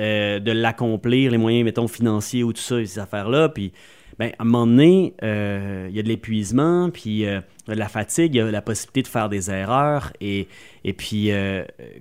euh, 0.00 0.40
de 0.40 0.50
l'accomplir, 0.50 1.30
les 1.30 1.38
moyens, 1.38 1.64
mettons, 1.64 1.86
financiers 1.86 2.42
ou 2.42 2.52
tout 2.52 2.60
ça, 2.60 2.84
ces 2.84 2.98
affaires-là, 2.98 3.48
puis 3.50 3.72
ben, 4.18 4.32
à 4.38 4.42
un 4.42 4.44
moment 4.44 4.66
donné, 4.66 5.14
euh, 5.22 5.86
il 5.90 5.96
y 5.96 6.00
a 6.00 6.02
de 6.02 6.08
l'épuisement, 6.08 6.90
puis 6.90 7.24
euh, 7.24 7.40
de 7.68 7.74
la 7.74 7.88
fatigue, 7.88 8.34
il 8.34 8.38
y 8.38 8.40
a 8.40 8.50
la 8.50 8.62
possibilité 8.62 9.02
de 9.02 9.08
faire 9.08 9.28
des 9.28 9.50
erreurs. 9.50 10.12
Et, 10.20 10.48
puis, 10.96 11.30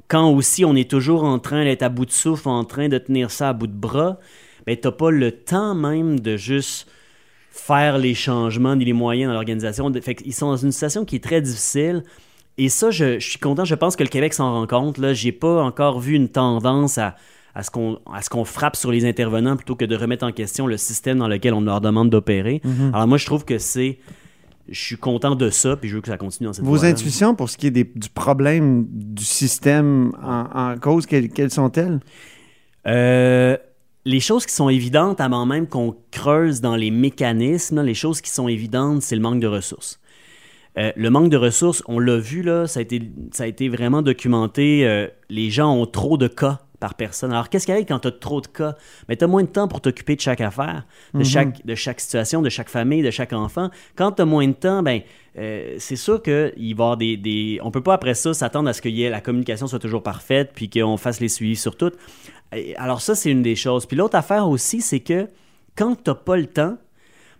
quand 0.07 0.31
aussi 0.31 0.65
on 0.65 0.75
est 0.75 0.89
toujours 0.89 1.23
en 1.23 1.39
train 1.39 1.63
d'être 1.63 1.83
à 1.83 1.89
bout 1.89 2.05
de 2.05 2.11
souffle, 2.11 2.49
en 2.49 2.65
train 2.65 2.89
de 2.89 2.97
tenir 2.97 3.29
ça 3.29 3.49
à 3.49 3.53
bout 3.53 3.67
de 3.67 3.73
bras, 3.73 4.17
ben, 4.65 4.75
tu 4.75 4.87
n'as 4.87 4.91
pas 4.91 5.11
le 5.11 5.31
temps 5.31 5.75
même 5.75 6.19
de 6.19 6.37
juste 6.37 6.89
faire 7.59 7.97
les 7.97 8.13
changements 8.15 8.75
ni 8.75 8.85
les 8.85 8.93
moyens 8.93 9.29
dans 9.29 9.33
l'organisation. 9.33 9.91
Fait 10.01 10.15
qu'ils 10.15 10.33
sont 10.33 10.47
dans 10.49 10.57
une 10.57 10.71
situation 10.71 11.05
qui 11.05 11.17
est 11.17 11.23
très 11.23 11.41
difficile. 11.41 12.03
Et 12.57 12.69
ça, 12.69 12.91
je, 12.91 13.19
je 13.19 13.29
suis 13.29 13.39
content. 13.39 13.63
Je 13.65 13.75
pense 13.75 13.95
que 13.95 14.03
le 14.03 14.09
Québec 14.09 14.33
s'en 14.33 14.51
rend 14.53 14.67
compte. 14.67 14.97
Là, 14.97 15.13
j'ai 15.13 15.31
pas 15.31 15.61
encore 15.63 15.99
vu 15.99 16.13
une 16.15 16.27
tendance 16.29 16.97
à, 16.97 17.15
à 17.55 17.63
ce 17.63 17.69
qu'on 18.29 18.45
frappe 18.45 18.75
sur 18.75 18.91
les 18.91 19.05
intervenants 19.05 19.55
plutôt 19.55 19.75
que 19.75 19.85
de 19.85 19.95
remettre 19.95 20.25
en 20.25 20.31
question 20.31 20.67
le 20.67 20.77
système 20.77 21.19
dans 21.19 21.27
lequel 21.27 21.53
on 21.53 21.61
leur 21.61 21.79
demande 21.81 22.09
d'opérer. 22.09 22.61
Mhm. 22.63 22.91
Alors 22.93 23.07
moi, 23.07 23.17
je 23.17 23.25
trouve 23.25 23.45
que 23.45 23.57
c'est 23.59 23.99
je 24.71 24.79
suis 24.79 24.97
content 24.97 25.33
de 25.35 25.49
ça, 25.49 25.75
puis 25.77 25.89
je 25.89 25.95
veux 25.95 26.01
que 26.01 26.09
ça 26.09 26.17
continue 26.17 26.45
dans 26.45 26.53
cette 26.53 26.63
Vos 26.63 26.85
intuitions 26.85 27.33
pour 27.33 27.49
ce 27.49 27.57
qui 27.57 27.65
est 27.67 27.71
des- 27.71 27.89
du 27.95 28.07
problème 28.09 28.85
du 28.91 29.23
système 29.23 30.11
en, 30.21 30.45
en 30.73 30.77
cause, 30.77 31.07
quelles, 31.07 31.29
quelles 31.29 31.49
sont-elles? 31.49 31.99
Euh, 32.85 33.57
les 34.09 34.19
choses 34.19 34.45
qui 34.45 34.53
sont 34.53 34.69
évidentes 34.69 35.21
avant 35.21 35.45
même 35.45 35.67
qu'on 35.67 35.95
creuse 36.11 36.61
dans 36.61 36.75
les 36.75 36.89
mécanismes, 36.89 37.81
les 37.83 37.93
choses 37.93 38.21
qui 38.21 38.31
sont 38.31 38.47
évidentes, 38.47 39.01
c'est 39.03 39.15
le 39.15 39.21
manque 39.21 39.39
de 39.39 39.47
ressources. 39.47 39.99
Euh, 40.77 40.91
le 40.95 41.09
manque 41.09 41.29
de 41.29 41.37
ressources, 41.37 41.83
on 41.87 41.99
l'a 41.99 42.17
vu, 42.17 42.41
là, 42.41 42.65
ça, 42.67 42.79
a 42.79 42.81
été, 42.83 43.01
ça 43.31 43.43
a 43.43 43.47
été 43.47 43.69
vraiment 43.69 44.01
documenté. 44.01 44.87
euh, 44.87 45.07
les 45.29 45.49
gens 45.51 45.71
ont 45.73 45.85
trop 45.85 46.17
de 46.17 46.27
cas 46.27 46.59
par 46.79 46.93
personne. 46.95 47.31
Alors, 47.33 47.49
qu'est-ce 47.49 47.65
qui 47.65 47.71
arrive 47.73 47.85
quand 47.85 47.99
tu 47.99 48.07
as 48.07 48.11
trop 48.11 48.39
de 48.39 48.47
cas? 48.47 48.75
Mais 49.09 49.17
tu 49.17 49.25
as 49.25 49.27
moins 49.27 49.43
de 49.43 49.49
temps 49.49 49.67
pour 49.67 49.81
t'occuper 49.81 50.15
de 50.15 50.21
chaque 50.21 50.39
affaire, 50.41 50.85
de, 51.13 51.19
Mhm. 51.19 51.25
chaque, 51.25 51.65
de 51.65 51.75
chaque 51.75 51.99
situation, 51.99 52.41
de 52.41 52.49
chaque 52.49 52.69
famille, 52.69 53.01
de 53.03 53.11
chaque 53.11 53.33
enfant. 53.33 53.69
Quand 53.97 54.13
tu 54.13 54.21
as 54.21 54.25
moins 54.25 54.47
de 54.47 54.53
temps, 54.53 54.81
ben, 54.81 55.01
euh, 55.37 55.75
c'est 55.79 55.97
sûr 55.97 56.21
qu'il 56.23 56.33
va 56.33 56.49
y 56.57 56.71
avoir 56.71 56.97
des, 56.97 57.17
des... 57.17 57.59
On 57.63 57.69
peut 57.71 57.83
pas, 57.83 57.95
après 57.95 58.13
ça, 58.13 58.33
s'attendre 58.33 58.69
à 58.69 58.73
ce 58.73 58.81
que 58.81 58.87
y 58.89 59.03
ait- 59.03 59.09
la 59.09 59.19
communication 59.21 59.67
soit 59.67 59.79
toujours 59.79 60.03
parfaite 60.03 60.51
puis 60.55 60.69
qu'on 60.69 60.95
fasse 60.97 61.19
les 61.19 61.27
suivis 61.29 61.57
sur 61.57 61.75
tout. 61.75 61.91
Alors 62.77 63.01
ça, 63.01 63.15
c'est 63.15 63.31
une 63.31 63.43
des 63.43 63.55
choses. 63.55 63.85
Puis 63.85 63.97
l'autre 63.97 64.15
affaire 64.15 64.47
aussi, 64.47 64.81
c'est 64.81 64.99
que 64.99 65.27
quand 65.75 65.95
tu 65.95 66.09
n'as 66.09 66.15
pas 66.15 66.37
le 66.37 66.47
temps, 66.47 66.77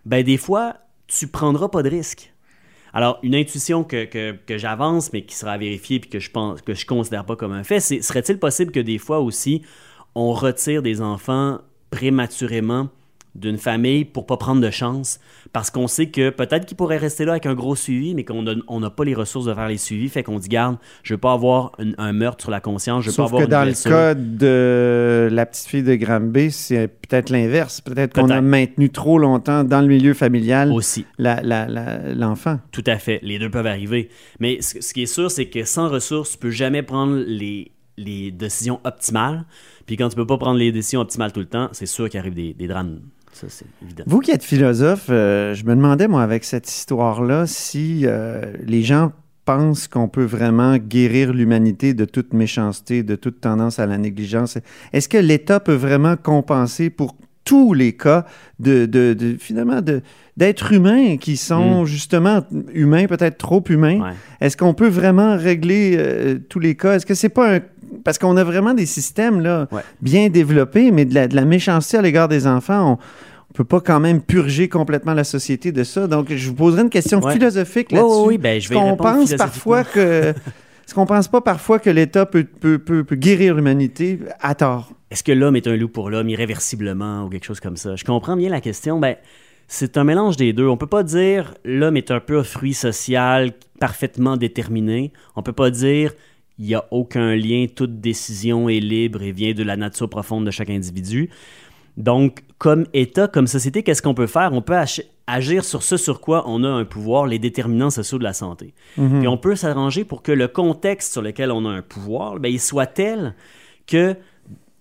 ben 0.06 0.22
des 0.22 0.36
fois, 0.36 0.76
tu 1.06 1.26
prendras 1.26 1.68
pas 1.68 1.82
de 1.82 1.90
risque. 1.90 2.32
Alors, 2.92 3.18
une 3.22 3.34
intuition 3.34 3.84
que, 3.84 4.38
j'avance, 4.48 5.12
mais 5.12 5.22
qui 5.22 5.36
sera 5.36 5.58
vérifiée 5.58 6.00
puis 6.00 6.10
que 6.10 6.18
je 6.18 6.30
pense 6.30 6.60
considère 6.84 7.24
pas 7.24 7.36
comme 7.36 7.52
un 7.52 7.62
fait, 7.62 7.80
c'est 7.80 8.02
serait-il 8.02 8.38
possible 8.38 8.72
que 8.72 8.80
des 8.80 8.98
fois 8.98 9.20
aussi, 9.20 9.62
on 10.14 10.32
retire 10.32 10.82
des 10.82 11.00
enfants 11.00 11.60
prématurément 11.90 12.88
d'une 13.34 13.58
famille 13.58 14.04
pour 14.04 14.26
pas 14.26 14.36
prendre 14.36 14.60
de 14.60 14.70
chance 14.70 15.20
parce 15.52 15.70
qu'on 15.70 15.86
sait 15.86 16.06
que 16.06 16.30
peut-être 16.30 16.66
qu'ils 16.66 16.76
pourraient 16.76 16.96
rester 16.96 17.24
là 17.24 17.32
avec 17.32 17.46
un 17.46 17.54
gros 17.54 17.76
suivi 17.76 18.14
mais 18.14 18.24
qu'on 18.24 18.44
on 18.66 18.80
n'a 18.80 18.90
pas 18.90 19.04
les 19.04 19.14
ressources 19.14 19.46
de 19.46 19.54
faire 19.54 19.68
les 19.68 19.78
suivis 19.78 20.08
fait 20.08 20.22
qu'on 20.22 20.38
dit 20.38 20.48
garde 20.48 20.78
je 21.02 21.14
veux 21.14 21.18
pas 21.18 21.32
avoir 21.32 21.72
un, 21.78 21.92
un 21.98 22.12
meurtre 22.12 22.42
sur 22.42 22.50
la 22.50 22.60
conscience 22.60 23.04
je 23.04 23.10
veux 23.10 23.16
pas 23.16 23.22
Sauf 23.22 23.26
avoir 23.28 23.42
que 23.42 23.46
une 23.46 23.50
dans 23.50 23.64
le 23.64 23.72
cas 23.72 24.14
de 24.14 25.28
la 25.30 25.46
petite 25.46 25.66
fille 25.66 25.82
de 25.82 25.94
Granby, 25.94 26.50
c'est 26.50 26.88
peut-être 26.88 27.30
l'inverse. 27.30 27.80
Peut-être 27.80 28.14
qu'on 28.14 28.30
a 28.30 28.40
maintenu 28.40 28.90
trop 28.90 29.18
longtemps 29.18 29.64
dans 29.64 29.80
le 29.80 29.86
milieu 29.86 30.14
familial 30.14 30.72
aussi 30.72 31.04
l'enfant. 31.18 32.58
Tout 32.72 32.84
à 32.86 32.98
fait. 32.98 33.20
Les 33.22 33.38
deux 33.38 33.50
peuvent 33.50 33.66
arriver. 33.66 34.08
Mais 34.38 34.60
ce, 34.60 34.80
ce 34.80 34.92
qui 34.92 35.02
est 35.02 35.06
sûr, 35.06 35.30
c'est 35.30 35.46
que 35.46 35.64
sans 35.64 35.88
ressources, 35.88 36.32
tu 36.32 36.38
peux 36.38 36.50
jamais 36.50 36.82
prendre 36.82 37.16
les, 37.26 37.72
les 37.96 38.30
décisions 38.30 38.80
optimales. 38.84 39.44
Puis 39.86 39.96
quand 39.96 40.08
tu 40.08 40.16
peux 40.16 40.26
pas 40.26 40.38
prendre 40.38 40.58
les 40.58 40.72
décisions 40.72 41.00
optimales 41.00 41.32
tout 41.32 41.40
le 41.40 41.46
temps, 41.46 41.68
c'est 41.72 41.86
sûr 41.86 42.08
qu'il 42.08 42.20
arrive 42.20 42.34
des, 42.34 42.54
des 42.54 42.66
drames. 42.66 43.00
Ça, 43.40 43.46
c'est 43.48 43.66
évident. 43.82 44.04
Vous 44.06 44.20
qui 44.20 44.30
êtes 44.32 44.44
philosophe, 44.44 45.06
euh, 45.10 45.54
je 45.54 45.64
me 45.64 45.74
demandais, 45.74 46.08
moi, 46.08 46.22
avec 46.22 46.44
cette 46.44 46.68
histoire-là, 46.68 47.46
si 47.46 48.02
euh, 48.04 48.42
les 48.66 48.82
gens 48.82 49.12
pensent 49.46 49.88
qu'on 49.88 50.08
peut 50.08 50.24
vraiment 50.24 50.76
guérir 50.76 51.32
l'humanité 51.32 51.94
de 51.94 52.04
toute 52.04 52.34
méchanceté, 52.34 53.02
de 53.02 53.16
toute 53.16 53.40
tendance 53.40 53.78
à 53.78 53.86
la 53.86 53.96
négligence. 53.98 54.58
Est-ce 54.92 55.08
que 55.08 55.16
l'État 55.18 55.58
peut 55.60 55.74
vraiment 55.74 56.16
compenser 56.16 56.90
pour 56.90 57.16
tous 57.44 57.72
les 57.72 57.94
cas 57.94 58.26
de, 58.60 58.84
de- 58.86 59.14
de- 59.14 59.36
finalement 59.40 59.80
de 59.80 60.02
d'êtres 60.36 60.72
humains 60.72 61.16
qui 61.16 61.36
sont 61.36 61.82
Mm. 61.82 61.86
justement 61.86 62.40
humains, 62.74 63.06
peut-être 63.06 63.38
trop 63.38 63.64
humains? 63.68 64.00
Ouais. 64.00 64.12
Est-ce 64.40 64.56
qu'on 64.56 64.74
peut 64.74 64.88
vraiment 64.88 65.36
régler 65.36 65.96
euh, 65.98 66.38
tous 66.48 66.60
les 66.60 66.74
cas? 66.76 66.94
Est-ce 66.94 67.06
que 67.06 67.14
c'est 67.14 67.28
pas 67.30 67.56
un... 67.56 67.60
Parce 68.04 68.18
qu'on 68.18 68.36
a 68.36 68.44
vraiment 68.44 68.72
des 68.72 68.86
systèmes 68.86 69.40
là, 69.40 69.66
Ouais. 69.72 69.82
bien 70.00 70.28
développés, 70.28 70.92
mais 70.92 71.04
de 71.06 71.14
la, 71.14 71.26
de 71.28 71.34
la 71.34 71.44
méchanceté 71.44 71.96
à 71.98 72.02
l'égard 72.02 72.28
des 72.28 72.46
enfants, 72.46 72.92
on 72.92 72.98
ne 73.50 73.54
peut 73.56 73.64
pas 73.64 73.80
quand 73.80 74.00
même 74.00 74.22
purger 74.22 74.68
complètement 74.68 75.14
la 75.14 75.24
société 75.24 75.72
de 75.72 75.82
ça. 75.84 76.06
Donc, 76.06 76.32
je 76.32 76.48
vous 76.48 76.54
poserai 76.54 76.82
une 76.82 76.90
question 76.90 77.20
Ouais. 77.20 77.32
philosophique 77.32 77.92
là-dessus. 77.92 78.08
oui, 78.10 78.24
oui, 78.28 78.38
ben, 78.38 78.60
je 78.60 78.68
vais 78.68 78.74
qu'on 78.74 78.96
pense 78.96 79.34
parfois 79.34 79.84
que... 79.84 80.34
Est-ce 80.86 80.94
qu'on 80.96 81.06
pense 81.06 81.28
pas 81.28 81.40
parfois 81.40 81.78
que 81.78 81.88
l'État 81.88 82.26
peut, 82.26 82.42
peut, 82.42 82.80
peut, 82.80 83.04
peut 83.04 83.14
guérir 83.14 83.54
l'humanité 83.54 84.18
à 84.40 84.56
tort? 84.56 84.92
Est-ce 85.12 85.22
que 85.22 85.30
l'homme 85.30 85.54
est 85.54 85.68
un 85.68 85.76
loup 85.76 85.88
pour 85.88 86.10
l'homme 86.10 86.28
irréversiblement 86.28 87.24
ou 87.24 87.28
quelque 87.28 87.44
chose 87.44 87.60
comme 87.60 87.76
ça? 87.76 87.94
Je 87.94 88.02
comprends 88.04 88.36
bien 88.36 88.50
la 88.50 88.60
question. 88.60 88.98
Ben, 88.98 89.14
c'est 89.68 89.96
un 89.98 90.02
mélange 90.02 90.36
des 90.36 90.52
deux. 90.52 90.66
On 90.66 90.76
peut 90.76 90.88
pas 90.88 91.04
dire 91.04 91.54
l'homme 91.64 91.96
est 91.96 92.10
un 92.10 92.18
peu 92.18 92.40
un 92.40 92.42
fruit 92.42 92.74
social 92.74 93.52
parfaitement 93.78 94.36
déterminé. 94.36 95.12
On 95.36 95.44
peut 95.44 95.52
pas 95.52 95.70
dire 95.70 96.12
il 96.58 96.66
n'y 96.66 96.74
a 96.74 96.84
aucun 96.90 97.36
lien, 97.36 97.66
toute 97.72 98.00
décision 98.00 98.68
est 98.68 98.80
libre 98.80 99.22
et 99.22 99.30
vient 99.30 99.54
de 99.54 99.62
la 99.62 99.76
nature 99.76 100.10
profonde 100.10 100.44
de 100.44 100.50
chaque 100.50 100.70
individu. 100.70 101.30
Donc, 101.96 102.42
comme 102.60 102.84
État, 102.92 103.26
comme 103.26 103.46
société, 103.46 103.82
qu'est-ce 103.82 104.02
qu'on 104.02 104.12
peut 104.12 104.26
faire? 104.26 104.52
On 104.52 104.60
peut 104.60 104.76
agir 105.26 105.64
sur 105.64 105.82
ce 105.82 105.96
sur 105.96 106.20
quoi 106.20 106.44
on 106.46 106.62
a 106.62 106.68
un 106.68 106.84
pouvoir, 106.84 107.26
les 107.26 107.38
déterminants 107.38 107.88
sociaux 107.88 108.18
de 108.18 108.22
la 108.22 108.34
santé. 108.34 108.74
Mhm. 108.98 109.20
Puis 109.20 109.28
on 109.28 109.38
peut 109.38 109.56
s'arranger 109.56 110.04
pour 110.04 110.22
que 110.22 110.30
le 110.30 110.46
contexte 110.46 111.10
sur 111.10 111.22
lequel 111.22 111.52
on 111.52 111.64
a 111.64 111.70
un 111.70 111.80
pouvoir, 111.80 112.38
ben, 112.38 112.52
il 112.52 112.60
soit 112.60 112.86
tel 112.86 113.34
que 113.86 114.14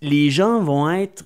les 0.02 0.30
gens 0.30 0.62
vont 0.62 0.92
être 0.92 1.24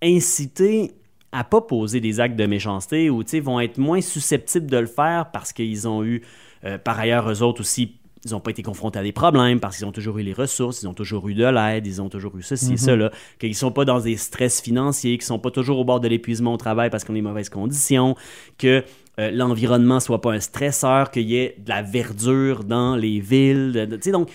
incités 0.00 0.92
à 1.32 1.42
pas 1.42 1.60
poser 1.60 1.98
des 2.00 2.20
actes 2.20 2.36
de 2.36 2.46
méchanceté 2.46 3.10
ou 3.10 3.24
vont 3.42 3.58
être 3.58 3.78
moins 3.78 4.00
susceptibles 4.00 4.70
de 4.70 4.78
le 4.78 4.86
faire 4.86 5.32
parce 5.32 5.52
qu'ils 5.52 5.88
ont 5.88 6.04
eu, 6.04 6.22
euh, 6.64 6.78
par 6.78 6.96
ailleurs, 7.00 7.28
eux 7.28 7.42
autres 7.42 7.62
aussi, 7.62 7.96
ils 8.26 8.32
n'ont 8.32 8.40
pas 8.40 8.50
été 8.50 8.62
confrontés 8.62 8.98
à 8.98 9.02
des 9.02 9.12
problèmes 9.12 9.60
parce 9.60 9.76
qu'ils 9.76 9.86
ont 9.86 9.92
toujours 9.92 10.18
eu 10.18 10.22
les 10.22 10.32
ressources, 10.32 10.82
ils 10.82 10.86
ont 10.88 10.94
toujours 10.94 11.28
eu 11.28 11.34
de 11.34 11.44
l'aide, 11.46 11.86
ils 11.86 12.00
ont 12.02 12.08
toujours 12.08 12.36
eu 12.36 12.42
ceci, 12.42 12.72
Mhm. 12.72 12.76
cela, 12.76 13.10
qu'ils 13.38 13.50
ne 13.50 13.54
sont 13.54 13.70
pas 13.72 13.84
dans 13.84 14.00
des 14.00 14.16
stress 14.16 14.60
financiers, 14.60 15.12
qu'ils 15.18 15.24
ne 15.24 15.28
sont 15.34 15.38
pas 15.38 15.50
toujours 15.50 15.78
au 15.78 15.84
bord 15.84 16.00
de 16.00 16.08
l'épuisement 16.08 16.54
au 16.54 16.56
travail 16.56 16.90
parce 16.90 17.04
qu'on 17.04 17.14
est 17.14 17.20
en 17.20 17.24
mauvaises 17.24 17.48
conditions, 17.48 18.16
que 18.58 18.82
euh, 19.18 19.30
l'environnement 19.30 19.98
soit 20.00 20.20
pas 20.20 20.32
un 20.32 20.40
stresseur, 20.40 21.10
qu'il 21.10 21.22
y 21.22 21.36
ait 21.36 21.56
de 21.58 21.68
la 21.70 21.80
verdure 21.82 22.64
dans 22.64 22.96
les 22.96 23.18
villes. 23.20 23.88
tu 23.92 23.98
sais, 24.02 24.10
donc, 24.12 24.28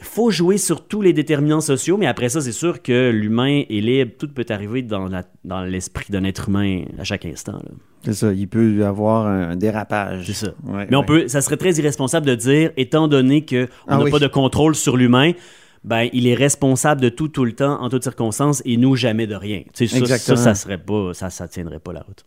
faut 0.00 0.30
jouer 0.30 0.56
sur 0.58 0.86
tous 0.86 1.02
les 1.02 1.12
déterminants 1.12 1.60
sociaux, 1.60 1.96
mais 1.96 2.06
après 2.06 2.28
ça, 2.28 2.40
c'est 2.40 2.52
sûr 2.52 2.82
que 2.82 3.10
l'humain 3.10 3.62
est 3.68 3.80
libre. 3.80 4.12
Tout 4.18 4.28
peut 4.28 4.46
arriver 4.50 4.82
dans, 4.82 5.06
la- 5.08 5.24
dans 5.44 5.62
l'esprit 5.62 6.06
d'un 6.10 6.24
être 6.24 6.48
humain 6.48 6.84
à 6.98 7.04
chaque 7.04 7.24
instant. 7.26 7.52
là. 7.54 7.70
C'est 8.02 8.14
ça, 8.14 8.32
il 8.32 8.48
peut 8.48 8.76
y 8.76 8.82
avoir 8.82 9.26
un 9.26 9.56
dérapage. 9.56 10.24
C'est 10.26 10.32
ça. 10.46 10.52
Ouais, 10.66 10.86
Mais 10.90 10.96
on 10.96 11.00
ouais. 11.00 11.06
peut, 11.06 11.28
ça 11.28 11.42
serait 11.42 11.58
très 11.58 11.72
irresponsable 11.74 12.24
de 12.26 12.34
dire, 12.34 12.70
étant 12.78 13.08
donné 13.08 13.44
qu'on 13.44 13.66
Ah 13.86 13.98
n'a 13.98 14.04
oui. 14.04 14.10
pas 14.10 14.18
de 14.18 14.26
contrôle 14.26 14.74
sur 14.74 14.96
l'humain, 14.96 15.32
ben, 15.84 16.08
il 16.14 16.26
est 16.26 16.34
responsable 16.34 17.00
de 17.02 17.08
tout, 17.10 17.28
tout 17.28 17.44
le 17.44 17.52
temps, 17.52 17.80
en 17.82 17.88
toutes 17.90 18.02
circonstances, 18.02 18.62
et 18.64 18.76
nous, 18.78 18.96
jamais 18.96 19.26
de 19.26 19.34
rien. 19.34 19.62
Ça, 19.74 19.86
ça, 20.18 20.36
ça 20.36 20.54
serait 20.54 20.78
pas, 20.78 21.12
ça, 21.14 21.28
ça 21.30 21.46
tiendrait 21.48 21.78
pas 21.78 21.92
la 21.92 22.00
route. 22.00 22.24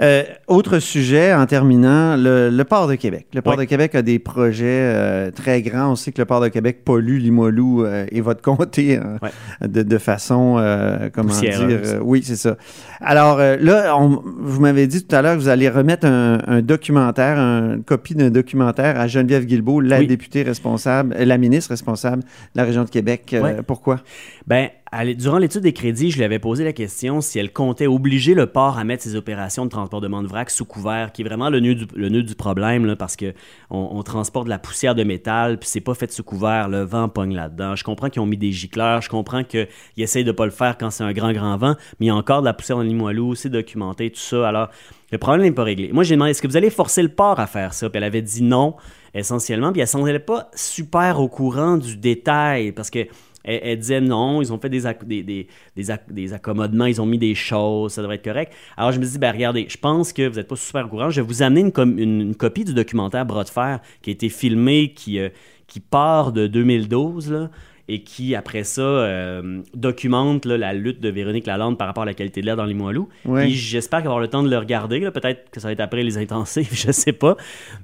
Euh, 0.00 0.22
autre 0.46 0.78
sujet, 0.78 1.32
en 1.34 1.46
terminant, 1.46 2.16
le, 2.16 2.50
le 2.50 2.64
port 2.64 2.88
de 2.88 2.94
Québec. 2.94 3.26
Le 3.34 3.42
port 3.42 3.56
Ouais. 3.56 3.64
de 3.64 3.68
Québec 3.68 3.94
a 3.94 4.02
des 4.02 4.18
projets 4.18 4.64
euh, 4.66 5.30
très 5.30 5.62
grands. 5.62 5.92
On 5.92 5.96
sait 5.96 6.10
que 6.12 6.20
le 6.20 6.24
port 6.24 6.40
de 6.40 6.48
Québec 6.48 6.78
pollue 6.84 7.18
Limoilou 7.18 7.84
euh, 7.84 8.06
et 8.10 8.20
votre 8.20 8.42
comté 8.42 8.96
hein, 8.96 9.18
de, 9.66 9.82
de 9.82 9.98
façon, 9.98 10.56
euh, 10.58 11.10
comment 11.12 11.28
dire, 11.32 11.50
Poussiéreuse. 11.52 11.94
euh, 11.94 11.98
oui, 12.02 12.22
c'est 12.24 12.36
ça. 12.36 12.56
Alors 13.00 13.38
euh, 13.40 13.56
là, 13.60 13.96
on- 13.96 14.22
vous 14.24 14.60
m'avez 14.60 14.86
dit 14.86 15.04
tout 15.04 15.14
à 15.14 15.22
l'heure 15.22 15.34
que 15.34 15.40
vous 15.40 15.48
allez 15.48 15.68
remettre 15.68 16.06
un, 16.06 16.40
un 16.46 16.60
documentaire, 16.62 17.38
un- 17.38 17.74
une 17.76 17.84
copie 17.84 18.14
d'un 18.14 18.30
documentaire 18.30 18.98
à 18.98 19.06
Geneviève 19.06 19.44
Guilbeault, 19.44 19.80
la 19.80 19.98
Oui. 20.00 20.06
députée 20.06 20.42
responsable, 20.42 21.14
la 21.16 21.38
ministre 21.38 21.70
responsable 21.70 22.22
de 22.22 22.28
la 22.56 22.64
région 22.64 22.84
de 22.84 22.90
Québec. 22.90 23.36
Ouais. 23.40 23.56
Pourquoi? 23.66 24.00
Ben, 24.46 24.68
durant 25.16 25.38
l'étude 25.38 25.62
des 25.62 25.72
crédits, 25.72 26.10
je 26.10 26.16
lui 26.16 26.24
avais 26.24 26.38
posé 26.38 26.64
la 26.64 26.72
question 26.72 27.20
si 27.20 27.38
elle 27.38 27.52
comptait 27.52 27.86
obliger 27.86 28.34
le 28.34 28.46
port 28.46 28.78
à 28.78 28.84
mettre 28.84 29.02
ses 29.02 29.16
opérations 29.16 29.64
de 29.64 29.70
transportement 29.70 30.22
de 30.22 30.28
vrac 30.28 30.50
sous 30.50 30.64
couvert, 30.64 31.12
qui 31.12 31.22
est 31.22 31.24
vraiment 31.24 31.50
le 31.50 31.60
nœud 31.60 32.22
du, 32.22 32.34
problème, 32.34 32.96
parce 32.96 33.16
que 33.16 33.34
on, 33.70 33.88
on 33.92 34.02
transporte 34.02 34.46
de 34.46 34.50
la 34.50 34.58
poussière 34.58 34.94
de 34.94 35.04
métal, 35.04 35.58
puis 35.58 35.68
c'est 35.68 35.80
pas 35.80 35.94
fait 35.94 36.10
sous 36.10 36.22
couvert, 36.22 36.68
le 36.68 36.82
vent 36.82 37.08
pogne 37.08 37.34
là-dedans. 37.34 37.76
Je 37.76 37.84
comprends 37.84 38.08
qu'ils 38.08 38.22
ont 38.22 38.26
mis 38.26 38.36
des 38.36 38.52
gicleurs, 38.52 39.02
je 39.02 39.08
comprends 39.08 39.44
qu'ils 39.44 39.68
essayent 39.96 40.24
de 40.24 40.32
pas 40.32 40.44
le 40.44 40.50
faire 40.50 40.78
quand 40.78 40.90
c'est 40.90 41.04
un 41.04 41.12
grand, 41.12 41.32
grand 41.32 41.56
vent, 41.56 41.74
mais 42.00 42.06
il 42.06 42.08
y 42.08 42.10
a 42.10 42.16
encore 42.16 42.40
de 42.40 42.46
la 42.46 42.54
poussière 42.54 42.78
dans 42.78 42.84
Limoilou, 42.84 43.34
c'est 43.34 43.50
documenté, 43.50 44.10
tout 44.10 44.20
ça. 44.20 44.48
Alors, 44.48 44.68
le 45.10 45.18
problème 45.18 45.42
n'est 45.42 45.52
pas 45.52 45.64
réglé. 45.64 45.90
Moi, 45.92 46.04
j'ai 46.04 46.14
demandé, 46.14 46.32
est-ce 46.32 46.42
que 46.42 46.48
vous 46.48 46.56
allez 46.56 46.70
forcer 46.70 47.02
le 47.02 47.08
port 47.08 47.40
à 47.40 47.46
faire 47.46 47.72
ça? 47.72 47.88
Puis 47.88 47.96
elle 47.96 48.04
avait 48.04 48.22
dit 48.22 48.42
non, 48.42 48.74
essentiellement, 49.14 49.72
puis 49.72 49.80
elle 49.80 49.88
semblait 49.88 50.18
pas 50.18 50.50
super 50.54 51.20
au 51.20 51.28
courant 51.28 51.76
du 51.76 51.96
détail, 51.96 52.72
parce 52.72 52.90
que 52.90 53.06
elle, 53.44 53.78
disait 53.78 54.00
non, 54.00 54.42
ils 54.42 54.52
ont 54.52 54.58
fait 54.58 54.68
des, 54.68 54.82
des, 55.04 55.22
des, 55.22 55.46
des, 55.76 55.84
des 56.10 56.32
accommodements, 56.32 56.86
ils 56.86 57.00
ont 57.00 57.06
mis 57.06 57.18
des 57.18 57.34
choses, 57.34 57.92
ça 57.92 58.02
devrait 58.02 58.16
être 58.16 58.24
correct. 58.24 58.52
Alors 58.76 58.92
je 58.92 58.98
me 58.98 59.04
dis, 59.04 59.18
ben 59.18 59.32
regardez, 59.32 59.66
je 59.68 59.78
pense 59.78 60.12
que 60.12 60.28
vous 60.28 60.36
n'êtes 60.36 60.48
pas 60.48 60.56
super 60.56 60.86
au 60.86 60.88
courant. 60.88 61.10
Je 61.10 61.20
vais 61.20 61.26
vous 61.26 61.42
amener 61.42 61.60
une 61.60 62.34
copie 62.34 62.64
du 62.64 62.74
documentaire 62.74 63.24
Bras 63.24 63.44
de 63.44 63.48
fer 63.48 63.80
qui 64.02 64.10
a 64.10 64.12
été 64.12 64.28
filmé, 64.28 64.92
qui, 64.94 65.18
euh, 65.18 65.28
qui 65.66 65.80
part 65.80 66.32
de 66.32 66.46
2012, 66.46 67.30
là, 67.30 67.50
et 67.88 68.02
qui, 68.02 68.34
après 68.34 68.64
ça, 68.64 68.82
euh, 68.82 69.62
documente 69.74 70.44
là, 70.44 70.58
la 70.58 70.74
lutte 70.74 71.00
de 71.00 71.08
Véronique 71.08 71.46
Lalande 71.46 71.78
par 71.78 71.86
rapport 71.86 72.02
à 72.02 72.06
la 72.06 72.12
qualité 72.12 72.42
de 72.42 72.46
l'air 72.46 72.56
dans 72.56 72.64
les 72.64 72.74
Limoilou. 72.74 73.08
Ouais. 73.24 73.48
J'espère 73.48 74.00
avoir 74.00 74.20
le 74.20 74.28
temps 74.28 74.42
de 74.42 74.50
le 74.50 74.58
regarder. 74.58 75.00
Peut-être 75.10 75.50
que 75.50 75.58
ça 75.58 75.68
va 75.68 75.72
être 75.72 75.80
après 75.80 76.02
les 76.02 76.18
intensifs, 76.18 76.68
je 76.72 76.92
sais 76.92 77.12
pas. 77.12 77.36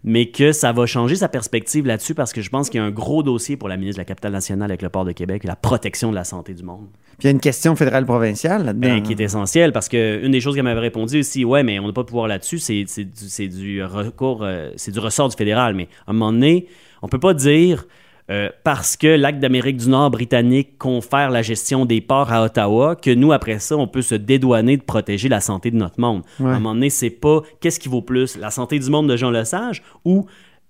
Mais 0.05 0.26
que 0.26 0.52
ça 0.52 0.72
va 0.72 0.84
changer 0.84 1.16
sa 1.16 1.28
perspective 1.28 1.86
là-dessus 1.86 2.14
parce 2.14 2.34
que 2.34 2.42
je 2.42 2.50
pense 2.50 2.68
qu'il 2.68 2.80
y 2.80 2.84
a 2.84 2.86
un 2.86 2.90
gros 2.90 3.22
dossier 3.22 3.57
pour 3.57 3.68
la 3.68 3.78
ministre 3.78 3.96
de 3.96 4.02
la 4.02 4.05
Capitale 4.05 4.32
nationale 4.32 4.70
avec 4.70 4.82
le 4.82 4.90
port 4.90 5.07
de 5.07 5.12
Québec 5.12 5.42
et 5.44 5.48
la 5.48 5.57
protection 5.57 6.11
de 6.11 6.14
la 6.14 6.24
santé 6.24 6.52
du 6.52 6.62
monde. 6.62 6.86
Puis 7.18 7.22
il 7.22 7.26
y 7.26 7.28
a 7.28 7.30
une 7.30 7.40
question 7.40 7.74
fédérale 7.74 8.05
provinciale 8.05 8.66
là-dedans. 8.66 8.88
Ben, 8.88 9.02
qui 9.02 9.12
est 9.12 9.20
essentielle 9.20 9.72
parce 9.72 9.88
que 9.88 10.22
une 10.22 10.32
des 10.32 10.40
choses 10.40 10.55
qu'elle 10.55 10.64
m'avait 10.64 10.80
répondu 10.80 11.20
aussi, 11.20 11.44
ouais, 11.44 11.62
mais 11.62 11.78
on 11.78 11.86
n'a 11.86 11.92
pas 11.92 12.02
de 12.02 12.09
pouvoir 12.09 12.28
là-dessus, 12.28 12.59
c'est 12.59 12.84
du, 12.84 13.82
recours, 13.82 14.42
euh, 14.42 14.70
c'est 14.76 14.92
du 14.92 14.98
ressort 14.98 15.30
du 15.30 15.36
fédéral. 15.36 15.74
Mais 15.74 15.88
à 16.07 16.11
un 16.11 16.12
moment 16.12 16.32
donné, 16.32 16.66
on 17.00 17.09
peut 17.09 17.20
pas 17.20 17.32
dire 17.32 17.86
euh, 18.31 18.49
parce 18.62 18.97
que 18.97 19.07
l'acte 19.07 19.39
d'Amérique 19.39 19.77
du 19.77 19.89
Nord 19.89 20.11
britannique 20.11 20.79
confère 20.79 21.31
la 21.31 21.43
gestion 21.43 21.85
des 21.85 22.01
ports 22.01 22.33
à 22.33 22.43
Ottawa 22.43 22.97
que 22.97 23.11
nous 23.11 23.33
après 23.33 23.59
ça, 23.59 23.77
on 23.77 23.87
peut 23.87 24.03
se 24.03 24.14
dédouaner 24.14 24.79
de 24.79 24.83
protéger 24.83 25.29
la 25.29 25.41
santé 25.41 25.70
de 25.70 25.77
notre 25.77 26.01
monde. 26.01 26.22
Ouais. 26.41 26.47
À 26.47 26.51
un 26.51 26.55
moment 26.55 26.75
donné, 26.75 26.89
c'est 26.89 27.11
pas 27.11 27.43
qu'est-ce 27.61 27.79
qui 27.79 27.89
vaut 27.89 28.03
plus, 28.03 28.39
la 28.39 28.51
santé 28.51 28.79
du 28.79 28.89
monde 28.89 29.09
de 29.09 29.16
Jean 29.16 29.31
Lesage 29.31 29.83
ou 30.05 30.27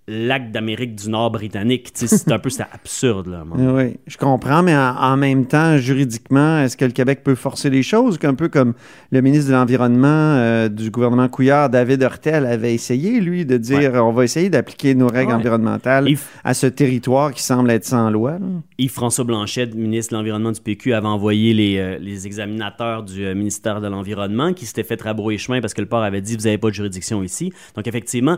l'acte 0.06 0.50
d'Amérique 0.52 0.94
du 0.96 1.08
Nord 1.08 1.30
britannique. 1.30 1.90
C'est 1.94 2.30
un 2.30 2.38
peu 2.38 2.50
absurde 2.72 3.26
là. 3.28 3.44
Oui, 3.56 3.96
je 4.06 4.16
comprends, 4.18 4.62
mais 4.62 4.76
en, 4.76 4.94
en 4.96 5.16
même 5.16 5.46
temps, 5.46 5.78
juridiquement, 5.78 6.60
est-ce 6.60 6.76
que 6.76 6.84
le 6.84 6.90
Québec 6.90 7.22
peut 7.24 7.34
forcer 7.34 7.70
les 7.70 7.82
choses? 7.82 8.18
Un 8.22 8.34
peu 8.34 8.48
comme 8.48 8.74
le 9.10 9.20
ministre 9.22 9.48
de 9.48 9.54
l'Environnement 9.54 10.06
euh, 10.08 10.68
du 10.68 10.90
gouvernement 10.90 11.28
Couillard, 11.28 11.70
David 11.70 12.02
Hurtel, 12.02 12.46
avait 12.46 12.74
essayé, 12.74 13.20
lui, 13.20 13.44
de 13.46 13.56
dire 13.56 13.92
on 13.94 14.12
va 14.12 14.24
essayer 14.24 14.50
d'appliquer 14.50 14.94
nos 14.94 15.06
règles 15.08 15.30
Ouais. 15.30 15.36
environnementales 15.36 16.06
à 16.42 16.52
ce 16.54 16.66
territoire 16.66 17.32
qui 17.32 17.42
semble 17.42 17.70
être 17.70 17.84
sans 17.86 18.10
loi. 18.10 18.38
Yves-François 18.78 19.24
Blanchet, 19.24 19.68
ministre 19.74 20.12
de 20.12 20.18
l'Environnement 20.18 20.52
du 20.52 20.60
PQ, 20.60 20.92
avait 20.92 21.06
envoyé 21.06 21.54
les, 21.54 21.78
euh, 21.78 21.98
les 21.98 22.26
examinateurs 22.26 23.02
du 23.04 23.24
euh, 23.24 23.34
ministère 23.34 23.80
de 23.80 23.88
l'Environnement 23.88 24.52
qui 24.52 24.66
s'étaient 24.66 24.82
fait 24.84 25.00
rabrouer 25.00 25.38
chemin 25.38 25.60
parce 25.62 25.72
que 25.74 25.80
le 25.80 25.88
port 25.88 26.02
avait 26.02 26.20
dit 26.20 26.36
vous 26.36 26.42
n'avez 26.44 26.58
pas 26.58 26.68
de 26.68 26.74
juridiction 26.74 27.22
ici. 27.22 27.52
Donc, 27.74 27.86
effectivement, 27.86 28.36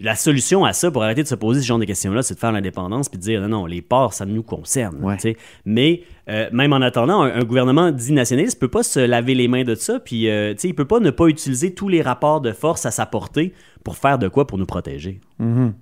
la 0.00 0.16
solution 0.16 0.64
à 0.64 0.72
ça, 0.72 0.90
pour 0.90 1.02
arrêter 1.04 1.22
de 1.22 1.28
se 1.28 1.34
poser 1.36 1.60
ce 1.60 1.66
genre 1.66 1.78
de 1.78 1.84
questions-là, 1.84 2.22
c'est 2.22 2.34
de 2.34 2.38
faire 2.40 2.50
l'indépendance 2.52 3.08
puis 3.08 3.16
de 3.18 3.22
dire 3.22 3.40
non, 3.42 3.48
non, 3.48 3.66
les 3.66 3.80
ports, 3.82 4.12
ça 4.12 4.26
nous 4.26 4.42
concerne. 4.42 4.98
tu 5.14 5.20
sais. 5.20 5.36
Mais 5.64 6.02
euh, 6.28 6.48
même 6.52 6.72
en 6.72 6.80
attendant, 6.82 7.22
un, 7.22 7.32
un 7.32 7.44
gouvernement 7.44 7.90
dit 7.92 8.12
nationaliste 8.12 8.58
peut 8.58 8.68
pas 8.68 8.82
se 8.82 8.98
laver 9.00 9.34
les 9.34 9.46
mains 9.46 9.62
de 9.64 9.74
ça, 9.74 10.00
puis 10.00 10.28
euh, 10.28 10.54
il 10.64 10.74
peut 10.74 10.84
pas 10.84 10.98
ne 11.00 11.10
pas 11.10 11.26
utiliser 11.28 11.74
tous 11.74 11.88
les 11.88 12.02
rapports 12.02 12.40
de 12.40 12.52
force 12.52 12.86
à 12.86 12.90
sa 12.90 13.06
portée 13.06 13.52
pour 13.84 13.96
faire 13.96 14.18
de 14.18 14.28
quoi 14.28 14.46
pour 14.46 14.58
nous 14.58 14.66
protéger. 14.66 15.20
Mhm. 15.38 15.74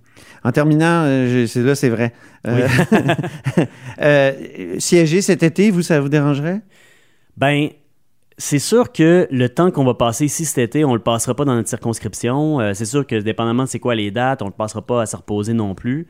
En 0.45 0.53
terminant, 0.53 1.05
euh, 1.05 1.47
je- 1.47 1.61
là, 1.61 1.75
c'est 1.75 1.89
vrai. 1.89 2.13
Euh, 2.47 2.69
euh, 4.03 4.33
siéger 4.79 5.23
cet 5.23 5.43
été, 5.43 5.71
vous, 5.71 5.83
ça 5.83 6.01
vous 6.01 6.09
dérangerait? 6.09 6.61
Ben, 7.37 7.69
c'est 8.43 8.59
sûr 8.59 8.91
que 8.91 9.29
le 9.31 9.49
temps 9.49 9.71
qu'on 9.71 9.85
va 9.85 9.95
passer 9.95 10.25
ici 10.25 10.45
cet 10.45 10.59
été, 10.59 10.85
on 10.85 10.95
le 10.95 11.01
passera 11.01 11.33
pas 11.33 11.45
dans 11.45 11.55
notre 11.55 11.69
circonscription. 11.69 12.59
Euh, 12.59 12.73
c'est 12.75 12.87
sûr 12.87 13.07
que 13.07 13.15
dépendamment 13.15 13.63
de 13.63 13.69
c'est 13.69 13.79
quoi 13.79 13.95
les 13.95 14.11
dates, 14.11 14.43
on 14.43 14.47
le 14.47 14.51
passera 14.53 14.83
pas 14.83 15.03
à 15.03 15.07
se 15.07 15.15
reposer 15.15 15.53
non 15.53 15.77
plus. 15.77 16.09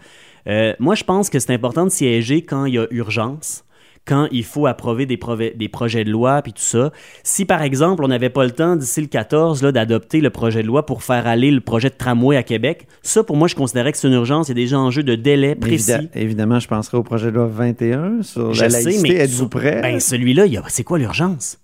Euh, 0.48 0.72
moi, 0.78 0.94
je 0.94 1.04
pense 1.04 1.28
que 1.28 1.38
c'est 1.38 1.52
important 1.52 1.84
de 1.84 1.90
siéger 1.90 2.40
quand 2.40 2.64
il 2.64 2.74
y 2.74 2.78
a 2.78 2.86
urgence 2.90 3.64
quand 4.04 4.26
il 4.32 4.42
faut 4.44 4.66
approuver 4.66 5.06
des, 5.06 5.20
des 5.54 5.68
projets 5.68 6.02
de 6.02 6.10
loi 6.10 6.42
puis 6.42 6.52
tout 6.52 6.62
ça. 6.62 6.90
Si 7.22 7.44
par 7.44 7.62
exemple 7.62 8.02
on 8.04 8.08
n'avait 8.08 8.30
pas 8.30 8.42
le 8.42 8.50
temps 8.50 8.74
d'ici 8.74 9.00
le 9.00 9.06
14 9.06 9.62
là, 9.62 9.70
d'adopter 9.70 10.20
le 10.20 10.30
projet 10.30 10.62
de 10.62 10.66
loi 10.66 10.86
pour 10.86 11.04
faire 11.04 11.28
aller 11.28 11.52
le 11.52 11.60
projet 11.60 11.88
de 11.88 11.94
tramway 11.94 12.36
à 12.36 12.42
Québec, 12.42 12.88
ça 13.02 13.22
pour 13.22 13.36
moi 13.36 13.46
je 13.46 13.54
considérais 13.54 13.92
que 13.92 13.98
c'est 13.98 14.08
une 14.08 14.14
urgence. 14.14 14.48
Il 14.48 14.58
y 14.58 14.60
a 14.60 14.64
des 14.64 14.74
enjeux 14.74 15.04
de 15.04 15.14
délai 15.14 15.54
précis. 15.54 16.08
Évidemment, 16.16 16.58
je 16.58 16.66
penserai 16.66 16.96
au 16.96 17.04
projet 17.04 17.26
de 17.26 17.36
loi 17.36 17.46
21 17.46 18.22
sur 18.22 18.52
Je 18.52 18.62
la 18.62 18.68
laïcité. 18.70 19.18
Êtes-vous 19.18 19.48
prêt? 19.48 19.80
Ben, 19.82 20.00
celui-là, 20.00 20.46
c'est 20.66 20.82
quoi 20.82 20.98
l'urgence? 20.98 21.61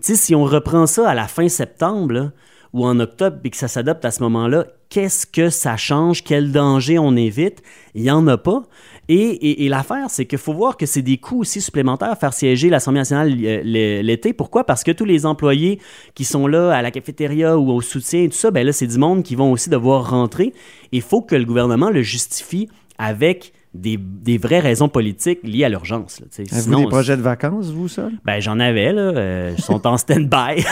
Si 0.00 0.34
on 0.34 0.44
reprend 0.44 0.86
ça 0.86 1.08
à 1.08 1.14
la 1.14 1.28
fin 1.28 1.48
septembre 1.48 2.32
ou 2.72 2.86
en 2.86 2.98
octobre 3.00 3.38
et 3.44 3.50
que 3.50 3.56
ça 3.56 3.68
s'adopte 3.68 4.04
à 4.04 4.10
ce 4.10 4.22
moment-là, 4.22 4.66
qu'est-ce 4.88 5.26
que 5.26 5.50
ça 5.50 5.76
change? 5.76 6.22
Quel 6.24 6.52
danger 6.52 6.98
on 6.98 7.16
évite? 7.16 7.62
Il 7.94 8.02
n'y 8.02 8.10
en 8.10 8.26
a 8.28 8.38
pas. 8.38 8.62
Et, 9.08 9.68
l'affaire, 9.68 10.06
c'est 10.08 10.24
qu'il 10.24 10.38
faut 10.38 10.52
voir 10.52 10.76
que 10.76 10.86
c'est 10.86 11.02
des 11.02 11.18
coûts 11.18 11.40
aussi 11.40 11.60
supplémentaires 11.60 12.16
faire 12.16 12.32
siéger 12.32 12.70
l'Assemblée 12.70 13.00
nationale 13.00 13.36
euh, 13.42 14.02
l'été. 14.02 14.32
Pourquoi? 14.32 14.64
Parce 14.64 14.84
que 14.84 14.92
tous 14.92 15.04
les 15.04 15.26
employés 15.26 15.80
qui 16.14 16.24
sont 16.24 16.46
là 16.46 16.72
à 16.72 16.80
la 16.80 16.92
cafétéria 16.92 17.58
ou 17.58 17.72
au 17.72 17.80
soutien 17.80 18.22
et 18.22 18.28
tout 18.28 18.36
ça, 18.36 18.52
ben 18.52 18.64
là, 18.64 18.72
c'est 18.72 18.86
du 18.86 18.98
monde 18.98 19.24
qui 19.24 19.34
vont 19.34 19.50
aussi 19.50 19.68
devoir 19.68 20.10
rentrer. 20.10 20.52
Il 20.92 21.02
faut 21.02 21.22
que 21.22 21.34
le 21.34 21.44
gouvernement 21.44 21.90
le 21.90 22.02
justifie 22.02 22.68
avec 22.98 23.52
des, 23.72 23.96
des 23.98 24.36
vraies 24.36 24.58
raisons 24.60 24.88
politiques 24.88 25.40
liées 25.44 25.64
à 25.64 25.68
l'urgence. 25.68 26.20
là. 26.20 26.26
Avez-vous 26.36 26.60
Sinon, 26.60 26.80
des 26.80 26.86
projets 26.88 27.16
de 27.16 27.22
vacances, 27.22 27.66
vous, 27.70 27.88
ça? 27.88 28.08
ben, 28.24 28.40
j'en 28.40 28.58
avais, 28.58 28.92
là. 28.92 29.02
Euh, 29.02 29.54
ils 29.56 29.62
sont 29.62 29.86
en 29.86 29.96
stand-by 29.96 30.64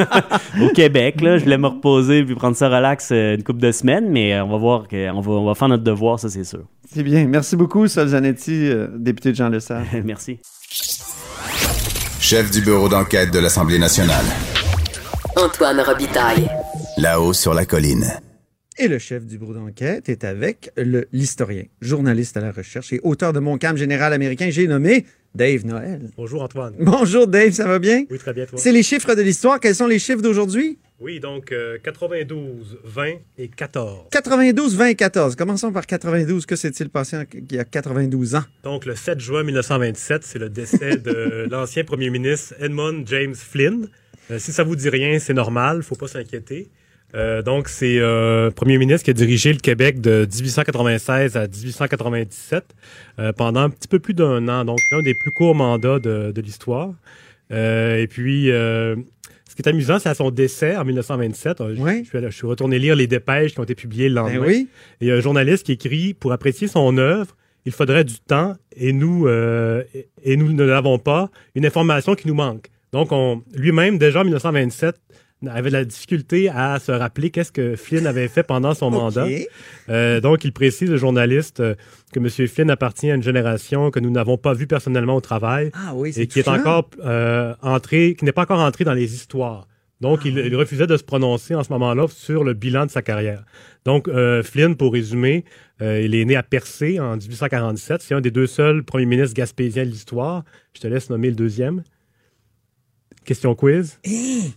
au 0.62 0.68
Québec, 0.70 1.20
là. 1.20 1.38
Je 1.38 1.44
voulais 1.44 1.58
me 1.58 1.68
reposer 1.68 2.24
puis 2.24 2.34
prendre 2.34 2.56
ça 2.56 2.68
relax 2.68 3.10
euh, 3.12 3.36
une 3.36 3.42
couple 3.44 3.60
de 3.60 3.70
semaines, 3.72 4.10
mais 4.10 4.34
euh, 4.34 4.44
on 4.44 4.48
va 4.48 4.56
voir 4.58 4.88
que, 4.88 5.10
on 5.10 5.20
va, 5.20 5.30
on 5.32 5.46
va 5.46 5.54
faire 5.54 5.68
notre 5.68 5.84
devoir, 5.84 6.18
ça, 6.18 6.28
c'est 6.28 6.44
sûr. 6.44 6.64
C'est 6.92 7.04
bien. 7.04 7.26
Merci 7.28 7.54
beaucoup, 7.54 7.86
Sol 7.86 8.08
Zanetti, 8.08 8.66
euh, 8.68 8.88
député 8.96 9.30
de 9.30 9.36
Jean 9.36 9.48
Lesage. 9.48 9.86
Merci. 10.04 10.40
chef 12.20 12.50
du 12.50 12.60
bureau 12.62 12.88
d'enquête 12.88 13.32
de 13.32 13.38
l'Assemblée 13.38 13.78
nationale. 13.78 14.24
Antoine 15.36 15.80
Robitaille. 15.80 16.48
Là-haut 16.98 17.32
sur 17.32 17.54
la 17.54 17.64
colline. 17.64 18.04
Et 18.82 18.88
le 18.88 18.98
chef 18.98 19.26
du 19.26 19.36
bureau 19.36 19.52
d'enquête 19.52 20.08
est 20.08 20.24
avec 20.24 20.70
le 20.76 21.06
l'historien, 21.12 21.64
journaliste 21.82 22.38
à 22.38 22.40
la 22.40 22.50
recherche 22.50 22.94
et 22.94 23.00
auteur 23.02 23.34
de 23.34 23.38
Mon 23.38 23.58
camp 23.58 23.76
général 23.76 24.14
américain, 24.14 24.48
j'ai 24.50 24.66
nommé 24.66 25.04
Dave 25.34 25.66
Noël. 25.66 26.08
Bonjour 26.16 26.42
Antoine. 26.42 26.74
Bonjour 26.80 27.26
Dave, 27.26 27.52
ça 27.52 27.66
va 27.66 27.78
bien? 27.78 28.04
Oui, 28.10 28.16
très 28.16 28.32
bien 28.32 28.46
toi. 28.46 28.58
C'est 28.58 28.72
les 28.72 28.82
chiffres 28.82 29.14
de 29.14 29.20
l'histoire. 29.20 29.60
Quels 29.60 29.74
sont 29.74 29.86
les 29.86 29.98
chiffres 29.98 30.22
d'aujourd'hui? 30.22 30.78
Oui, 30.98 31.20
donc 31.20 31.52
euh, 31.52 31.76
92, 31.84 32.78
20 32.84 33.04
et 33.36 33.48
14. 33.48 34.06
92, 34.10 34.76
20 34.76 34.86
et 34.86 34.94
14. 34.94 35.36
Commençons 35.36 35.72
par 35.72 35.86
92. 35.86 36.46
Que 36.46 36.56
s'est-il 36.56 36.88
passé 36.88 37.18
en- 37.18 37.24
il 37.34 37.54
y 37.54 37.58
a 37.58 37.64
92 37.64 38.34
ans? 38.34 38.44
Donc 38.64 38.86
le 38.86 38.94
7 38.96 39.20
juin 39.20 39.42
1927, 39.42 40.22
c'est 40.24 40.38
le 40.38 40.48
décès 40.48 40.96
de 40.96 41.46
l'ancien 41.50 41.84
premier 41.84 42.08
ministre 42.08 42.54
Edmund 42.58 43.06
James 43.08 43.34
Flynn. 43.34 43.88
Euh, 44.30 44.38
si 44.38 44.52
ça 44.52 44.62
vous 44.62 44.76
dit 44.76 44.88
rien, 44.88 45.18
c'est 45.18 45.34
normal, 45.34 45.82
faut 45.82 45.96
pas 45.96 46.08
s'inquiéter. 46.08 46.68
Euh, 47.14 47.42
donc 47.42 47.68
c'est 47.68 47.98
euh, 47.98 48.50
premier 48.50 48.78
ministre 48.78 49.04
qui 49.04 49.10
a 49.10 49.14
dirigé 49.14 49.52
le 49.52 49.58
Québec 49.58 50.00
de 50.00 50.26
1896 50.32 51.36
à 51.36 51.46
1897 51.48 52.64
euh, 53.18 53.32
pendant 53.32 53.60
un 53.60 53.70
petit 53.70 53.88
peu 53.88 53.98
plus 53.98 54.14
d'un 54.14 54.46
an. 54.48 54.64
Donc 54.64 54.78
l'un 54.92 55.02
des 55.02 55.14
plus 55.14 55.32
courts 55.32 55.54
mandats 55.54 55.98
de, 55.98 56.32
de 56.32 56.40
l'histoire. 56.40 56.92
Euh, 57.52 57.96
et 58.00 58.06
puis 58.06 58.50
euh, 58.50 58.94
ce 59.48 59.56
qui 59.56 59.62
est 59.62 59.68
amusant, 59.68 59.98
c'est 59.98 60.08
à 60.08 60.14
son 60.14 60.30
décès 60.30 60.76
en 60.76 60.84
1927. 60.84 61.60
euh, 61.60 61.74
je- 61.74 61.80
je, 62.28 62.28
suis 62.30 62.46
retourné 62.46 62.78
lire 62.78 62.94
les 62.94 63.08
dépêches 63.08 63.52
qui 63.54 63.60
ont 63.60 63.64
été 63.64 63.74
publiées 63.74 64.08
le 64.08 64.14
lendemain. 64.14 64.40
Ben 64.40 64.46
oui. 64.46 64.68
Et 65.00 65.06
il 65.06 65.08
y 65.08 65.10
a 65.10 65.16
un 65.16 65.20
journaliste 65.20 65.66
qui 65.66 65.72
écrit 65.72 66.14
pour 66.14 66.30
apprécier 66.32 66.68
son 66.68 66.96
œuvre, 66.98 67.36
il 67.66 67.72
faudrait 67.72 68.04
du 68.04 68.20
temps 68.20 68.54
et 68.76 68.92
nous 68.92 69.26
euh, 69.26 69.82
et, 69.94 70.08
et 70.22 70.36
nous 70.36 70.52
ne 70.52 70.62
l'avons 70.64 70.98
pas. 70.98 71.28
Une 71.56 71.66
information 71.66 72.14
qui 72.14 72.28
nous 72.28 72.34
manque. 72.34 72.66
Donc 72.92 73.10
on 73.10 73.42
lui-même 73.54 73.98
déjà 73.98 74.20
en 74.20 74.24
1927 74.24 74.94
avait 75.48 75.70
de 75.70 75.74
la 75.74 75.84
difficulté 75.84 76.48
à 76.48 76.78
se 76.78 76.92
rappeler 76.92 77.30
qu'est-ce 77.30 77.52
que 77.52 77.76
Flynn 77.76 78.06
avait 78.06 78.28
fait 78.28 78.42
pendant 78.42 78.74
son 78.74 78.90
mandat. 78.90 79.26
Euh, 79.88 80.20
donc, 80.20 80.44
il 80.44 80.52
précise, 80.52 80.90
le 80.90 80.96
journaliste, 80.96 81.60
euh, 81.60 81.74
que 82.12 82.18
M. 82.18 82.28
Flynn 82.48 82.70
appartient 82.70 83.10
à 83.10 83.14
une 83.14 83.22
génération 83.22 83.90
que 83.90 84.00
nous 84.00 84.10
n'avons 84.10 84.36
pas 84.36 84.52
vue 84.52 84.66
personnellement 84.66 85.16
au 85.16 85.20
travail 85.20 85.70
Ah 85.74 85.92
oui, 85.94 86.12
et 86.16 86.26
qui 86.26 86.40
est 86.40 86.48
encore 86.48 86.90
euh, 87.04 87.54
entré, 87.62 88.14
qui 88.18 88.24
n'est 88.24 88.32
pas 88.32 88.42
encore 88.42 88.60
entré 88.60 88.84
dans 88.84 88.92
les 88.92 89.14
histoires. 89.14 89.66
Donc, 90.00 90.20
Ah 90.24 90.28
il, 90.28 90.38
il 90.38 90.56
refusait 90.56 90.86
de 90.86 90.96
se 90.96 91.04
prononcer 91.04 91.54
en 91.54 91.62
ce 91.62 91.72
moment-là 91.72 92.06
sur 92.08 92.44
le 92.44 92.54
bilan 92.54 92.86
de 92.86 92.90
sa 92.90 93.02
carrière. 93.02 93.44
Donc, 93.84 94.08
Flynn, 94.42 94.76
pour 94.76 94.92
résumer, 94.92 95.44
il 95.80 96.14
est 96.14 96.24
né 96.24 96.36
à 96.36 96.42
Percé 96.42 97.00
en 97.00 97.16
1847. 97.16 98.00
C'est 98.02 98.14
un 98.14 98.20
des 98.22 98.30
deux 98.30 98.46
seuls 98.46 98.82
premiers 98.82 99.06
ministres 99.06 99.34
gaspésiens 99.34 99.84
de 99.84 99.90
l'histoire. 99.90 100.44
Je 100.74 100.80
te 100.80 100.86
laisse 100.86 101.10
nommer 101.10 101.28
le 101.28 101.36
deuxième. 101.36 101.82
Question 103.24 103.54
quiz. 103.54 103.98
Hé! 104.04 104.52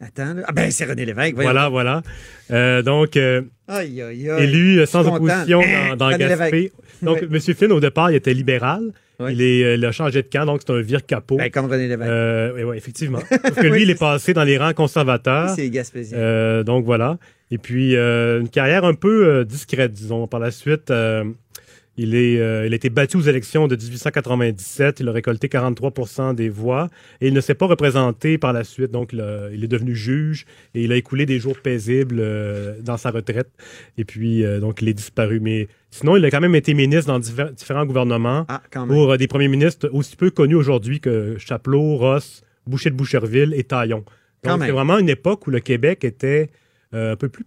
Attends, 0.00 0.34
là. 0.34 0.42
Ah 0.46 0.52
ben, 0.52 0.70
c'est 0.70 0.84
René 0.84 1.04
Lévesque. 1.06 1.34
voyons. 1.34 1.50
Voilà, 1.50 1.68
voilà. 1.68 2.02
Euh, 2.50 2.82
donc, 2.82 3.16
euh, 3.16 3.42
Aïe, 3.68 4.02
aïe, 4.02 4.28
aïe. 4.30 4.42
élu 4.44 4.78
euh, 4.80 4.86
suis 4.86 4.92
sans 4.92 5.04
content. 5.04 5.16
opposition 5.16 5.60
Hein, 5.62 5.90
dans, 5.90 5.96
dans 5.96 6.06
René 6.06 6.18
Gaspé. 6.18 6.50
Lévesque. 6.50 6.72
Donc. 7.02 7.22
M. 7.22 7.40
Flynn, 7.40 7.72
au 7.72 7.80
départ, 7.80 8.10
il 8.10 8.16
était 8.16 8.34
libéral. 8.34 8.92
Il, 9.20 9.40
est, 9.40 9.62
euh, 9.64 9.74
il 9.76 9.84
a 9.84 9.92
changé 9.92 10.22
de 10.22 10.28
camp, 10.28 10.44
donc 10.44 10.62
c'est 10.66 10.72
un 10.72 10.80
vire-capot. 10.80 11.36
Ben, 11.36 11.48
comme 11.50 11.66
René 11.66 11.86
Lévesque. 11.86 12.10
Euh, 12.10 12.52
oui, 12.56 12.62
oui, 12.64 12.76
effectivement. 12.76 13.20
Sauf 13.30 13.54
que 13.54 13.66
lui, 13.68 13.82
il 13.82 13.90
est 13.90 13.98
passé 13.98 14.34
dans 14.34 14.42
les 14.42 14.58
rangs 14.58 14.72
conservateurs. 14.74 15.50
C'est 15.50 15.70
Gaspésien. 15.70 16.18
Euh, 16.18 16.62
donc 16.64 16.84
voilà. 16.84 17.18
Et 17.50 17.58
puis 17.58 17.94
euh, 17.94 18.40
une 18.40 18.48
carrière 18.48 18.84
un 18.84 18.94
peu 18.94 19.26
euh, 19.28 19.44
discrète, 19.44 19.92
disons. 19.92 20.26
Par 20.26 20.40
la 20.40 20.50
suite, 20.50 20.90
euh, 20.90 21.24
il, 21.96 22.14
est, 22.14 22.40
euh, 22.40 22.66
il 22.66 22.72
a 22.72 22.76
été 22.76 22.90
battu 22.90 23.16
aux 23.16 23.22
élections 23.22 23.68
de 23.68 23.76
1897. 23.76 25.00
Il 25.00 25.08
a 25.08 25.12
récolté 25.12 25.48
43% 25.48 26.34
des 26.34 26.48
voix 26.48 26.88
et 27.20 27.28
il 27.28 27.34
ne 27.34 27.40
s'est 27.40 27.54
pas 27.54 27.66
représenté 27.66 28.36
par 28.36 28.52
la 28.52 28.64
suite. 28.64 28.90
Donc 28.90 29.12
il, 29.12 29.64
est 29.64 29.68
devenu 29.68 29.94
juge 29.94 30.44
et 30.74 30.82
il 30.82 30.92
a 30.92 30.96
écoulé 30.96 31.24
des 31.26 31.38
jours 31.38 31.58
paisibles 31.60 32.18
euh, 32.18 32.74
dans 32.82 32.96
sa 32.96 33.10
retraite. 33.10 33.50
Et 33.96 34.04
puis 34.04 34.44
euh, 34.44 34.58
donc 34.58 34.82
il 34.82 34.88
est 34.88 34.94
disparu. 34.94 35.38
Mais 35.40 35.68
sinon, 35.90 36.16
il 36.16 36.24
a 36.24 36.30
quand 36.30 36.40
même 36.40 36.56
été 36.56 36.74
ministre 36.74 37.06
dans 37.06 37.20
différents 37.20 37.86
gouvernements 37.86 38.44
Ah, 38.48 38.62
pour 38.88 39.16
des 39.16 39.28
premiers 39.28 39.48
ministres 39.48 39.88
aussi 39.92 40.16
peu 40.16 40.30
connus 40.30 40.56
aujourd'hui 40.56 41.00
que 41.00 41.36
Chapelot, 41.38 41.96
Ross, 41.96 42.42
Boucher 42.66 42.90
de 42.90 42.96
Boucherville 42.96 43.54
et 43.54 43.64
Taillon. 43.64 44.04
Donc, 44.42 44.62
c'est 44.62 44.72
vraiment 44.72 44.98
une 44.98 45.08
époque 45.08 45.46
où 45.46 45.50
le 45.50 45.60
Québec 45.60 46.04
était 46.04 46.50
un 46.92 47.16
peu 47.16 47.28
plus. 47.28 47.44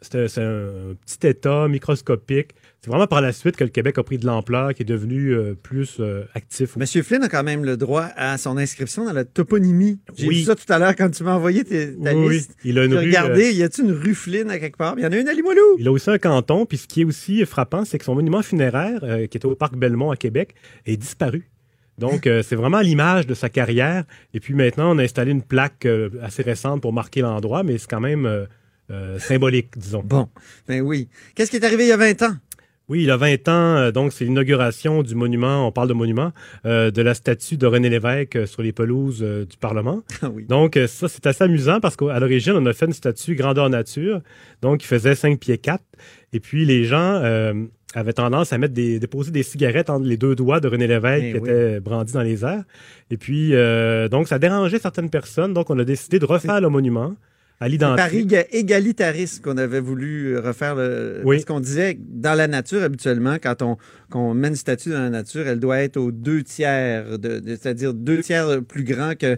c'était 0.00 0.40
un 0.40 0.94
petit 1.04 1.26
État 1.26 1.68
microscopique. 1.68 2.54
C'est 2.84 2.90
vraiment 2.90 3.06
par 3.06 3.20
la 3.20 3.30
suite 3.32 3.54
que 3.56 3.62
le 3.62 3.70
Québec 3.70 3.96
a 3.98 4.02
pris 4.02 4.18
de 4.18 4.26
l'ampleur, 4.26 4.74
qui 4.74 4.82
est 4.82 4.84
devenu 4.84 5.28
euh, 5.32 5.54
plus 5.54 5.98
euh, 6.00 6.24
actif. 6.34 6.74
Monsieur 6.76 7.04
Flynn 7.04 7.22
a 7.22 7.28
quand 7.28 7.44
même 7.44 7.64
le 7.64 7.76
droit 7.76 8.08
à 8.16 8.36
son 8.38 8.56
inscription 8.58 9.04
dans 9.04 9.12
la 9.12 9.24
toponymie. 9.24 10.00
J'ai 10.16 10.26
Oui. 10.26 10.38
vu 10.38 10.42
ça 10.42 10.56
tout 10.56 10.64
à 10.68 10.80
l'heure 10.80 10.96
quand 10.96 11.08
tu 11.08 11.22
m'as 11.22 11.36
envoyé 11.36 11.62
tes- 11.62 11.94
ta 11.94 12.12
Oui, 12.12 12.26
oui. 12.26 12.34
liste. 12.34 12.56
Il 12.64 12.80
a 12.80 12.84
une 12.84 12.94
rue, 12.94 13.06
regardé, 13.06 13.44
euh, 13.44 13.50
y 13.52 13.62
a-t-il 13.62 13.84
une 13.84 13.92
rue 13.92 14.16
Flynn 14.16 14.50
à 14.50 14.58
quelque 14.58 14.78
part? 14.78 14.94
Il 14.98 15.04
y 15.04 15.06
en 15.06 15.12
a 15.12 15.16
une 15.16 15.28
à 15.28 15.32
Limoilou. 15.32 15.76
Il 15.78 15.86
a 15.86 15.92
aussi 15.92 16.10
un 16.10 16.18
canton, 16.18 16.66
puis 16.66 16.76
ce 16.76 16.88
qui 16.88 17.02
est 17.02 17.04
aussi 17.04 17.46
frappant, 17.46 17.84
c'est 17.84 17.98
que 17.98 18.04
son 18.04 18.16
monument 18.16 18.42
funéraire, 18.42 19.00
qui 19.30 19.36
était 19.36 19.46
au 19.46 19.54
Parc 19.54 19.76
Belmont 19.76 20.10
à 20.10 20.16
Québec, 20.16 20.56
est 20.84 20.96
disparu. 20.96 21.48
Donc, 21.98 22.26
euh, 22.26 22.42
c'est 22.42 22.56
vraiment 22.56 22.80
l'image 22.80 23.28
de 23.28 23.34
sa 23.34 23.48
carrière. 23.48 24.02
Et 24.34 24.40
puis 24.40 24.54
maintenant, 24.54 24.92
on 24.92 24.98
a 24.98 25.04
installé 25.04 25.30
une 25.30 25.42
plaque 25.42 25.86
euh, 25.86 26.10
assez 26.20 26.42
récente 26.42 26.82
pour 26.82 26.92
marquer 26.92 27.20
l'endroit, 27.20 27.62
mais 27.62 27.78
c'est 27.78 27.88
quand 27.88 28.00
même 28.00 28.26
euh, 28.90 29.18
symbolique, 29.20 29.68
disons. 29.78 30.02
Bon, 30.04 30.28
ben 30.66 30.80
oui. 30.80 31.08
Qu'est-ce 31.36 31.50
qui 31.52 31.58
est 31.58 31.64
arrivé 31.64 31.84
il 31.84 31.88
y 31.88 31.92
a 31.92 31.96
20 31.96 32.20
ans? 32.22 32.34
Oui, 32.92 33.04
il 33.04 33.10
a 33.10 33.16
20 33.16 33.48
ans, 33.48 33.52
euh, 33.78 33.90
donc 33.90 34.12
c'est 34.12 34.26
l'inauguration 34.26 35.02
du 35.02 35.14
monument, 35.14 35.66
on 35.66 35.72
parle 35.72 35.88
de 35.88 35.94
monument, 35.94 36.30
euh, 36.66 36.90
de 36.90 37.00
la 37.00 37.14
statue 37.14 37.56
de 37.56 37.66
René 37.66 37.88
Lévesque 37.88 38.36
euh, 38.36 38.44
sur 38.44 38.60
les 38.60 38.72
pelouses 38.72 39.22
euh, 39.22 39.46
du 39.46 39.56
Parlement. 39.56 40.02
Ah 40.20 40.28
oui. 40.28 40.44
Donc 40.46 40.78
ça, 40.88 41.08
c'est 41.08 41.26
assez 41.26 41.42
amusant 41.42 41.80
parce 41.80 41.96
qu'à 41.96 42.20
l'origine, 42.20 42.52
on 42.54 42.66
a 42.66 42.74
fait 42.74 42.84
une 42.84 42.92
statue 42.92 43.34
grandeur 43.34 43.70
nature, 43.70 44.20
donc 44.60 44.80
qui 44.80 44.86
faisait 44.86 45.14
5 45.14 45.40
pieds 45.40 45.56
4. 45.56 45.82
Et 46.34 46.40
puis 46.40 46.66
les 46.66 46.84
gens 46.84 47.18
euh, 47.22 47.54
avaient 47.94 48.12
tendance 48.12 48.52
à 48.52 48.58
mettre 48.58 48.74
des, 48.74 48.98
déposer 48.98 49.30
des 49.30 49.42
cigarettes 49.42 49.88
entre 49.88 50.04
les 50.04 50.18
deux 50.18 50.36
doigts 50.36 50.60
de 50.60 50.68
René 50.68 50.86
Lévesque 50.86 51.24
Eh 51.24 51.32
qui 51.32 51.38
oui. 51.38 51.48
étaient 51.48 51.80
brandis 51.80 52.12
dans 52.12 52.20
les 52.20 52.44
airs. 52.44 52.64
Et 53.10 53.16
puis, 53.16 53.54
donc 54.10 54.28
ça 54.28 54.38
dérangeait 54.38 54.78
certaines 54.78 55.08
personnes, 55.08 55.54
donc 55.54 55.70
on 55.70 55.78
a 55.78 55.84
décidé 55.84 56.18
de 56.18 56.26
refaire 56.26 56.60
le 56.60 56.68
monument 56.68 57.14
à 57.62 57.96
Par 57.96 58.08
l'identique. 58.08 58.26
éga- 58.32 58.46
égalitarisme 58.50 59.42
qu'on 59.42 59.56
avait 59.56 59.80
voulu 59.80 60.34
euh, 60.36 60.40
refaire 60.40 60.74
le. 60.74 61.20
Oui. 61.24 61.36
Parce 61.36 61.44
qu'on 61.46 61.60
disait 61.60 61.98
dans 62.00 62.34
la 62.34 62.48
nature, 62.48 62.82
habituellement, 62.82 63.36
quand 63.42 63.62
on, 63.62 63.76
qu'on 64.10 64.34
met 64.34 64.48
une 64.48 64.56
statue 64.56 64.90
dans 64.90 65.00
la 65.00 65.10
nature, 65.10 65.46
elle 65.46 65.60
doit 65.60 65.78
être 65.78 65.96
aux 65.96 66.12
deux 66.12 66.42
tiers, 66.42 67.18
de, 67.18 67.38
de- 67.40 67.56
c'est-à-dire 67.60 67.94
deux 67.94 68.18
tiers 68.18 68.60
plus 68.66 68.84
grand 68.84 69.14
qu'un 69.14 69.36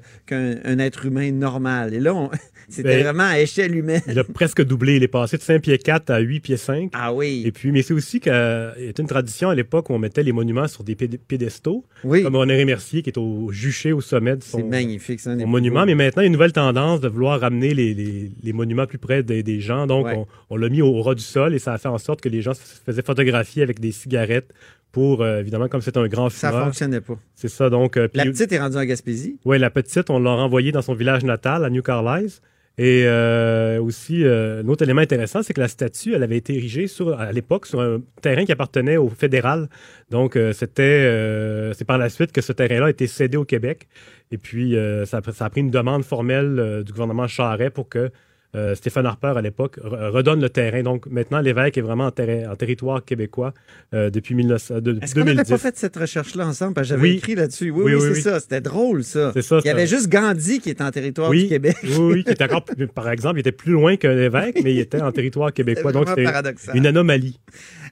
un 0.65 0.79
être 0.79 1.07
humain 1.07 1.31
normal. 1.33 1.95
Et 1.95 2.01
là, 2.01 2.15
on- 2.15 2.31
c'était 2.69 2.89
Ben, 2.97 3.03
vraiment 3.03 3.25
à 3.25 3.39
échelle 3.41 3.75
humaine. 3.77 4.01
Il 4.09 4.19
a 4.19 4.25
presque 4.25 4.65
doublé. 4.65 4.97
Il 4.97 5.03
est 5.03 5.09
passé 5.09 5.37
de 5.37 5.43
5 5.43 5.61
pieds 5.63 5.79
4 5.79 6.11
à 6.11 6.19
8 6.21 6.41
pieds 6.41 6.57
5. 6.57 6.91
Ah 6.95 7.13
oui. 7.13 7.43
Et 7.47 7.53
puis, 7.53 7.71
mais 7.73 7.83
c'est 7.83 7.95
aussi 7.95 8.21
qu'il 8.21 8.33
y 8.33 8.35
a 8.35 8.75
une 8.99 9.07
tradition 9.07 9.51
à 9.51 9.55
l'époque 9.55 9.91
où 9.91 9.93
on 9.93 9.99
mettait 9.99 10.23
les 10.23 10.33
monuments 10.33 10.67
sur 10.69 10.83
des 10.85 10.95
péd- 10.95 11.19
pédestaux. 11.29 11.85
Oui. 12.05 12.23
Comme 12.23 12.37
René 12.37 12.65
Mercier 12.65 13.03
qui 13.03 13.11
est 13.11 13.19
au 13.19 13.51
juché 13.53 13.93
au 13.93 14.01
sommet 14.01 14.37
de 14.37 14.43
son, 14.43 14.59
C'est 14.59 14.65
magnifique, 14.65 15.21
ça. 15.21 15.39
son 15.39 15.47
monument. 15.47 15.85
Mais 15.87 15.95
maintenant, 15.95 16.23
il 16.23 16.25
y 16.25 16.27
a 16.27 16.29
une 16.29 16.33
nouvelle 16.33 16.53
tendance 16.53 17.01
de 17.01 17.09
vouloir 17.09 17.41
ramener 17.41 17.75
les, 17.75 17.95
les- 17.95 18.14
les 18.43 18.53
monuments 18.53 18.87
plus 18.87 18.99
près 18.99 19.23
des, 19.23 19.43
des 19.43 19.61
gens. 19.61 19.87
Donc, 19.87 20.07
Ouais. 20.07 20.15
on, 20.17 20.27
on 20.51 20.57
l'a 20.57 20.69
mis 20.69 20.83
au 20.83 21.01
ras 21.03 21.15
du 21.15 21.23
sol 21.23 21.55
et 21.55 21.59
ça 21.59 21.73
a 21.73 21.79
fait 21.79 21.89
en 21.89 21.99
sorte 21.99 22.21
que 22.21 22.29
les 22.29 22.43
gens 22.43 22.55
se 22.55 22.61
faisaient 22.85 23.03
photographier 23.03 23.63
avec 23.63 23.81
des 23.81 23.93
cigarettes 23.93 24.53
pour, 24.93 25.23
euh, 25.23 25.41
évidemment, 25.41 25.69
comme 25.69 25.81
c'est 25.81 25.97
un 25.97 26.07
grand 26.07 26.29
Ça 26.31 26.51
fumeur. 26.51 26.65
fonctionnait 26.67 27.01
pas. 27.01 27.19
C'est 27.35 27.49
ça, 27.49 27.69
donc. 27.71 27.97
euh, 27.97 28.09
La 28.15 28.25
petite 28.27 28.53
est 28.53 28.59
rendue 28.61 28.77
en 28.77 28.85
Gaspésie? 28.85 29.39
oui, 29.45 29.59
la 29.59 29.71
petite, 29.71 30.09
on 30.11 30.19
l'a 30.21 30.31
renvoyée 30.35 30.71
dans 30.73 30.83
son 30.83 30.95
village 30.95 31.25
natal, 31.25 31.65
à 31.65 31.71
New 31.71 31.83
Carlisle. 31.83 32.31
Et 32.77 33.05
euh, 33.07 33.81
aussi, 33.81 34.25
euh, 34.25 34.63
un 34.65 34.69
autre 34.69 34.83
élément 34.83 35.01
intéressant, 35.01 35.43
c'est 35.45 35.55
que 35.55 35.61
la 35.61 35.69
statue, 35.69 36.15
elle 36.15 36.25
avait 36.25 36.37
été 36.39 36.57
érigée 36.57 36.87
à 37.17 37.31
l'époque 37.31 37.67
sur 37.67 37.81
un 37.81 38.01
terrain 38.21 38.45
qui 38.45 38.51
appartenait 38.51 38.97
au 38.97 39.09
fédéral. 39.09 39.69
Donc, 40.11 40.35
euh, 40.35 40.53
c'était, 40.53 41.73
c'est 41.75 41.85
par 41.85 41.99
la 41.99 42.09
suite 42.09 42.33
que 42.33 42.41
ce 42.41 42.53
terrain-là 42.53 42.87
a 42.87 42.91
été 42.91 43.07
cédé 43.07 43.37
au 43.37 43.45
Québec. 43.45 43.87
Et 44.33 44.39
puis, 44.39 44.75
ça, 45.07 45.19
a- 45.25 45.33
ça 45.33 45.45
a 45.45 45.51
pris 45.51 45.61
une 45.61 45.71
demande 45.71 46.05
formelle 46.05 46.83
du 46.85 46.91
gouvernement 46.93 47.29
Charest 47.29 47.71
pour 47.71 47.89
que 47.89 48.11
euh, 48.55 48.75
Stéphane 48.75 49.07
Harper, 49.07 49.35
à 49.37 49.43
l'époque, 49.43 49.79
re- 49.83 50.11
redonne 50.11 50.41
le 50.41 50.49
terrain. 50.49 50.83
Donc, 50.83 51.07
maintenant, 51.07 51.41
l'évêque 51.41 51.77
est 51.79 51.81
vraiment 51.83 52.07
en, 52.07 52.11
terrain- 52.11 52.51
en 52.53 52.57
territoire 52.57 53.05
québécois 53.05 53.53
euh, 53.95 54.11
depuis 54.11 54.35
19, 54.35 54.73
de- 54.81 54.99
Est-ce 55.03 55.15
qu'on 55.15 55.21
n'avait 55.21 55.33
2010. 55.35 55.51
pas 55.51 55.59
fait 55.59 55.77
cette 55.77 55.97
recherche-là 55.97 56.47
ensemble? 56.47 56.75
Parce 56.75 56.87
que 56.89 56.95
j'avais 56.95 57.09
Oui. 57.11 57.17
écrit 57.17 57.35
là-dessus. 57.35 57.71
Oui, 57.71 57.83
Oui, 57.85 57.95
oui, 57.95 58.01
oui, 58.01 58.09
c'est 58.11 58.15
oui. 58.17 58.23
ça. 58.23 58.41
C'était 58.41 58.61
drôle, 58.61 59.03
ça. 59.05 59.33
Ça, 59.43 59.59
Il 59.65 59.67
y 59.67 59.71
avait 59.71 59.87
juste 59.87 60.09
Gandhi 60.09 60.61
qui 60.61 60.71
était 60.71 60.85
en 60.85 60.91
territoire 60.91 61.31
oui, 61.31 61.45
du 61.45 61.49
Québec. 61.49 61.77
Oui, 61.85 61.91
oui, 61.99 62.25
qui 62.25 62.31
était 62.31 62.45
encore, 62.45 62.65
plus- 62.65 62.87
par 62.87 63.09
exemple, 63.11 63.37
il 63.39 63.41
était 63.41 63.53
plus 63.53 63.73
loin 63.73 63.97
qu'un 63.97 64.17
évêque, 64.17 64.61
mais 64.63 64.73
il 64.73 64.79
était 64.81 65.01
en 65.03 65.11
territoire 65.13 65.53
québécois. 65.53 65.91
C'est 65.93 65.99
Donc, 65.99 66.09
c'était 66.09 66.25
paradoxal. 66.25 66.77
une 66.77 66.87
anomalie. 66.87 67.41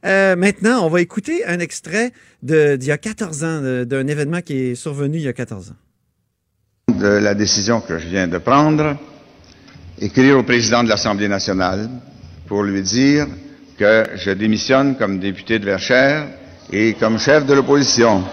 Euh, 0.05 0.37
maintenant, 0.37 0.85
on 0.85 0.89
va 0.89 1.01
écouter 1.01 1.45
un 1.45 1.59
extrait 1.61 2.11
d'il 2.43 2.85
y 2.85 2.91
a 2.91 2.99
14 2.99 3.45
ans, 3.45 3.85
d'un 3.85 4.07
événement 4.07 4.41
qui 4.41 4.55
est 4.59 4.75
survenu 4.75 5.19
il 5.19 5.23
y 5.25 5.29
a 5.29 5.33
14 5.33 5.71
ans. 5.71 5.77
de 7.01 7.07
la 7.07 7.35
décision 7.35 7.81
que 7.81 7.99
je 7.99 8.09
viens 8.09 8.29
de 8.29 8.39
prendre, 8.39 8.97
écrire 10.03 10.37
au 10.37 10.43
président 10.43 10.83
de 10.83 10.89
l'Assemblée 10.89 11.29
nationale 11.29 11.89
pour 12.49 12.65
lui 12.65 12.83
dire 12.83 13.27
que 13.79 14.05
je 14.17 14.33
démissionne 14.33 14.97
comme 14.97 15.21
député 15.21 15.61
de 15.61 15.65
Verchères 15.65 16.27
et 16.73 16.95
comme 16.95 17.19
chef 17.19 17.47
de 17.47 17.55
l'opposition. 17.55 18.25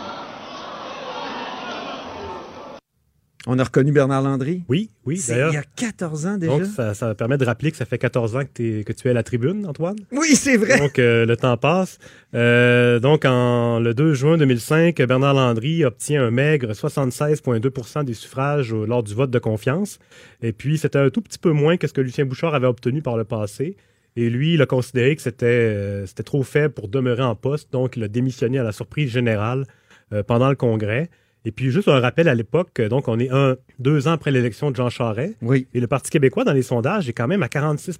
On 3.51 3.57
a 3.57 3.63
reconnu 3.63 3.91
Bernard 3.91 4.21
Landry? 4.21 4.61
Oui, 4.69 4.91
oui, 5.07 5.19
d'ailleurs. 5.27 5.51
Il 5.51 5.55
y 5.55 5.57
a 5.57 5.63
14 5.75 6.27
ans 6.27 6.37
déjà. 6.37 6.51
Donc, 6.51 6.65
ça, 6.65 6.93
ça 6.93 7.15
permet 7.15 7.35
de 7.35 7.45
rappeler 7.45 7.71
que 7.71 7.77
ça 7.77 7.85
fait 7.85 7.97
14 7.97 8.35
ans 8.35 8.41
que, 8.41 8.51
tu 8.53 9.07
es 9.07 9.09
à 9.09 9.13
la 9.13 9.23
tribune, 9.23 9.65
Antoine? 9.65 9.95
Oui, 10.11 10.35
c'est 10.35 10.55
vrai. 10.55 10.77
Donc, 10.77 10.99
euh, 10.99 11.25
le 11.25 11.35
temps 11.35 11.57
passe. 11.57 11.97
Euh, 12.35 12.99
donc, 12.99 13.25
en, 13.25 13.79
le 13.79 13.95
2 13.95 14.13
juin 14.13 14.37
2005, 14.37 14.95
Bernard 15.01 15.33
Landry 15.33 15.83
obtient 15.83 16.23
un 16.23 16.29
maigre 16.29 16.73
76,2% 16.73 18.03
des 18.03 18.13
suffrages 18.13 18.71
lors 18.71 19.01
du 19.01 19.15
vote 19.15 19.31
de 19.31 19.39
confiance. 19.39 19.97
Et 20.43 20.53
puis, 20.53 20.77
c'était 20.77 20.99
un 20.99 21.09
tout 21.09 21.21
petit 21.21 21.39
peu 21.39 21.51
moins 21.51 21.77
que 21.77 21.87
ce 21.87 21.93
que 21.93 22.01
Lucien 22.01 22.25
Bouchard 22.25 22.53
avait 22.53 22.67
obtenu 22.67 23.01
par 23.01 23.17
le 23.17 23.23
passé. 23.23 23.77
Et 24.15 24.29
lui, 24.29 24.53
il 24.53 24.61
a 24.61 24.67
considéré 24.67 25.15
que 25.15 25.23
c'était 25.23 25.47
euh, 25.47 26.05
trop 26.23 26.43
faible 26.43 26.75
pour 26.75 26.87
demeurer 26.87 27.23
en 27.23 27.33
poste. 27.33 27.73
Donc, 27.73 27.97
il 27.97 28.03
a 28.03 28.07
démissionné 28.07 28.59
à 28.59 28.63
la 28.63 28.73
surprise 28.73 29.09
générale 29.09 29.65
pendant 30.27 30.49
le 30.49 30.55
congrès. 30.55 31.09
Et 31.45 31.51
puis, 31.51 31.71
juste 31.71 31.87
un 31.87 31.99
rappel 31.99 32.27
à 32.27 32.35
l'époque, 32.35 32.69
euh, 32.79 32.89
donc 32.89 33.07
on 33.07 33.17
est 33.19 33.29
un, 33.29 33.55
deux 33.79 34.07
ans 34.07 34.11
après 34.11 34.29
l'élection 34.31 34.71
de 34.71 34.75
Jean 34.75 34.89
Charest. 34.89 35.35
Oui. 35.41 35.67
Et 35.73 35.79
le 35.79 35.87
Parti 35.87 36.09
québécois, 36.11 36.43
dans 36.43 36.51
les 36.53 36.61
sondages, 36.63 37.07
est 37.07 37.13
quand 37.13 37.27
même 37.27 37.43
à 37.43 37.47
46 37.47 37.99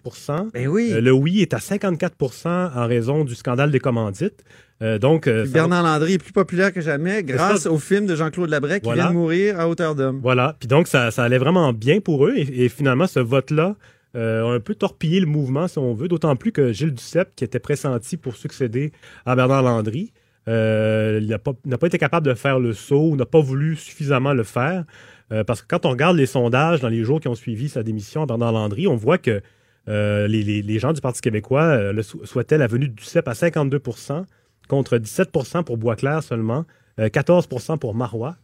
Ben 0.54 0.68
oui. 0.68 0.90
Euh, 0.92 1.00
Le 1.02 1.12
oui 1.12 1.42
est 1.42 1.54
à 1.54 1.60
54% 1.60 2.48
en 2.76 2.88
raison 2.88 3.24
du 3.24 3.36
scandale 3.36 3.72
des 3.72 3.80
commandites. 3.80 4.44
Euh, 4.82 4.98
donc, 4.98 5.28
euh, 5.28 5.46
Bernard 5.46 5.84
Landry 5.84 6.14
est 6.14 6.18
plus 6.18 6.32
populaire 6.32 6.72
que 6.74 6.82
jamais 6.82 7.24
grâce 7.24 7.62
ça. 7.64 7.72
au 7.72 7.80
film 7.80 8.06
de 8.06 8.16
Jean-Claude 8.16 8.50
Labrec 8.50 8.84
Voilà. 8.84 9.04
qui 9.04 9.08
vient 9.08 9.14
de 9.14 9.20
mourir 9.20 9.60
à 9.60 9.68
hauteur 9.68 9.96
d'homme. 9.96 10.20
Voilà. 10.22 10.56
Puis 10.60 10.68
donc, 10.68 10.88
ça, 10.88 11.12
ça 11.12 11.24
allait 11.24 11.38
vraiment 11.38 11.74
bien 11.74 12.00
pour 12.00 12.26
eux. 12.28 12.34
Et, 12.36 12.66
et 12.66 12.70
finalement, 12.70 13.08
ce 13.08 13.20
vote-là 13.20 13.76
euh, 14.16 14.44
a 14.46 14.54
un 14.54 14.60
peu 14.60 14.76
torpillé 14.76 15.20
le 15.20 15.26
mouvement, 15.26 15.68
si 15.68 15.78
on 15.80 15.94
veut. 15.94 16.08
D'autant 16.08 16.36
plus 16.36 16.52
que 16.52 16.72
Gilles 16.72 16.94
Duceppe, 16.94 17.36
qui 17.36 17.44
était 17.44 17.60
pressenti 17.60 18.16
pour 18.18 18.36
succéder 18.36 18.92
à 19.26 19.36
Bernard 19.36 19.64
Landry, 19.64 20.12
euh, 20.48 21.20
il 21.22 21.28
n'a 21.28 21.40
pas, 21.40 21.54
pas 21.54 21.88
été 21.88 21.98
capable 21.98 22.26
de 22.26 22.34
faire 22.34 22.60
le 22.60 22.74
saut, 22.74 23.16
n'a 23.16 23.26
pas 23.26 23.42
voulu 23.42 23.76
suffisamment 23.76 24.34
le 24.34 24.44
faire. 24.44 24.86
Euh, 25.32 25.44
parce 25.44 25.62
que 25.62 25.68
quand 25.68 25.86
on 25.86 25.92
regarde 25.92 26.18
les 26.18 26.26
sondages 26.26 26.80
dans 26.80 26.90
les 26.90 27.04
jours 27.04 27.20
qui 27.20 27.28
ont 27.28 27.36
suivi 27.36 27.70
sa 27.70 27.84
démission 27.84 28.24
à 28.24 28.26
Bernard 28.26 28.52
Landry, 28.54 28.88
on 28.88 28.96
voit 28.96 29.18
que 29.20 29.42
euh, 29.88 30.28
les, 30.28 30.80
gens 30.80 30.94
du 30.94 31.02
Parti 31.02 31.22
québécois 31.22 31.64
euh, 31.64 31.94
le 31.94 32.02
sou- 32.04 32.26
souhaitaient 32.26 32.58
la 32.58 32.68
venue 32.68 32.88
de 32.90 32.94
Duceppe 32.94 33.28
à 33.28 33.34
52% 33.34 34.24
contre 34.68 34.98
17% 34.98 35.64
pour 35.64 35.78
Boisclair 35.78 36.24
seulement, 36.24 36.66
euh, 37.00 37.10
14% 37.10 37.78
pour 37.78 37.96
Marois. 37.96 38.36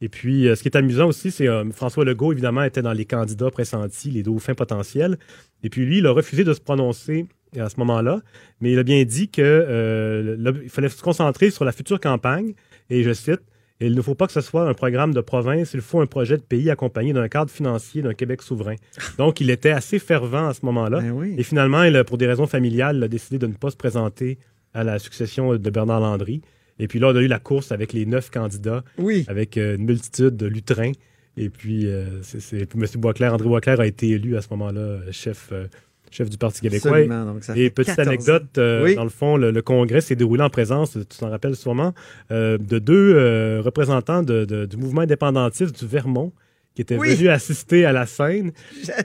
Et 0.00 0.08
puis, 0.08 0.48
ce 0.54 0.60
qui 0.62 0.68
est 0.68 0.76
amusant 0.76 1.06
aussi, 1.06 1.30
c'est 1.30 1.46
euh, 1.46 1.64
François 1.70 2.04
Legault, 2.04 2.32
évidemment, 2.32 2.64
était 2.64 2.82
dans 2.82 2.92
les 2.92 3.04
candidats 3.04 3.50
pressentis, 3.52 4.10
les 4.10 4.24
dauphins 4.24 4.54
potentiels. 4.54 5.16
Et 5.62 5.70
puis, 5.70 5.86
lui, 5.86 5.98
il 5.98 6.06
a 6.06 6.10
refusé 6.10 6.42
de 6.42 6.52
se 6.52 6.60
prononcer 6.60 7.26
à 7.58 7.68
ce 7.68 7.76
moment-là, 7.78 8.20
mais 8.60 8.72
il 8.72 8.78
a 8.78 8.82
bien 8.82 9.02
dit 9.04 9.28
que 9.28 9.42
euh, 9.42 10.68
fallait 10.68 10.88
se 10.88 11.02
concentrer 11.02 11.50
sur 11.50 11.64
la 11.64 11.72
future 11.72 12.00
campagne. 12.00 12.54
Et 12.90 13.02
je 13.02 13.12
cite, 13.12 13.40
il 13.80 13.94
ne 13.94 14.02
faut 14.02 14.14
pas 14.14 14.26
que 14.26 14.32
ce 14.32 14.40
soit 14.40 14.68
un 14.68 14.74
programme 14.74 15.12
de 15.12 15.20
province, 15.20 15.74
il 15.74 15.80
faut 15.80 16.00
un 16.00 16.06
projet 16.06 16.36
de 16.36 16.42
pays 16.42 16.70
accompagné 16.70 17.12
d'un 17.12 17.28
cadre 17.28 17.50
financier 17.50 18.02
d'un 18.02 18.14
Québec 18.14 18.42
souverain. 18.42 18.76
Donc, 19.18 19.40
il 19.40 19.50
était 19.50 19.70
assez 19.70 19.98
fervent 19.98 20.48
à 20.48 20.54
ce 20.54 20.64
moment-là. 20.66 21.00
Ben 21.00 21.10
oui. 21.10 21.34
Et 21.36 21.42
finalement, 21.42 21.82
il, 21.82 21.96
a, 21.96 22.04
pour 22.04 22.18
des 22.18 22.26
raisons 22.26 22.46
familiales, 22.46 22.96
il 22.96 23.02
a 23.02 23.08
décidé 23.08 23.38
de 23.38 23.46
ne 23.46 23.54
pas 23.54 23.70
se 23.70 23.76
présenter 23.76 24.38
à 24.74 24.84
la 24.84 24.98
succession 24.98 25.54
de 25.56 25.70
Bernard 25.70 26.00
Landry. 26.00 26.40
Et 26.78 26.88
puis 26.88 26.98
là, 26.98 27.08
on 27.08 27.16
a 27.16 27.20
eu 27.20 27.26
la 27.26 27.38
course 27.38 27.72
avec 27.72 27.92
les 27.92 28.06
neuf 28.06 28.30
candidats, 28.30 28.82
Oui. 28.98 29.24
avec 29.28 29.58
euh, 29.58 29.76
une 29.76 29.84
multitude 29.84 30.36
de 30.36 30.46
lutrins. 30.46 30.92
Et 31.36 31.48
puis, 31.48 31.86
euh, 31.86 32.22
c'est, 32.22 32.74
M. 32.74 32.84
Boisclair, 32.96 33.32
André 33.34 33.48
Boisclair 33.48 33.80
a 33.80 33.86
été 33.86 34.08
élu 34.10 34.36
à 34.36 34.42
ce 34.42 34.48
moment-là 34.50 34.80
euh, 34.80 35.12
chef, 35.12 35.48
euh, 35.52 35.66
chef 36.12 36.30
du 36.30 36.38
Parti 36.38 36.60
québécois. 36.60 36.90
Absolument, 36.92 37.24
donc 37.24 37.44
ça 37.44 37.56
Et 37.56 37.70
petite 37.70 37.96
14 37.96 38.06
ans. 38.06 38.10
anecdote, 38.10 38.58
euh, 38.58 38.84
Oui. 38.84 38.94
dans 38.94 39.04
le 39.04 39.10
fond, 39.10 39.36
le, 39.36 39.50
le 39.50 39.62
congrès 39.62 40.00
s'est 40.00 40.16
déroulé 40.16 40.42
en 40.42 40.50
présence, 40.50 40.92
tu 40.92 41.18
t'en 41.18 41.30
rappelles 41.30 41.56
sûrement, 41.56 41.94
euh, 42.30 42.58
de 42.58 42.78
deux 42.78 43.14
euh, 43.16 43.60
représentants 43.64 44.22
de- 44.22 44.44
de- 44.44 44.66
du 44.66 44.76
mouvement 44.76 45.00
indépendantiste 45.02 45.78
du 45.78 45.86
Vermont 45.86 46.32
qui 46.74 46.80
étaient 46.80 46.96
Oui. 46.96 47.14
venus 47.16 47.28
assister 47.28 47.84
à 47.84 47.92
la 47.92 48.06
scène. 48.06 48.52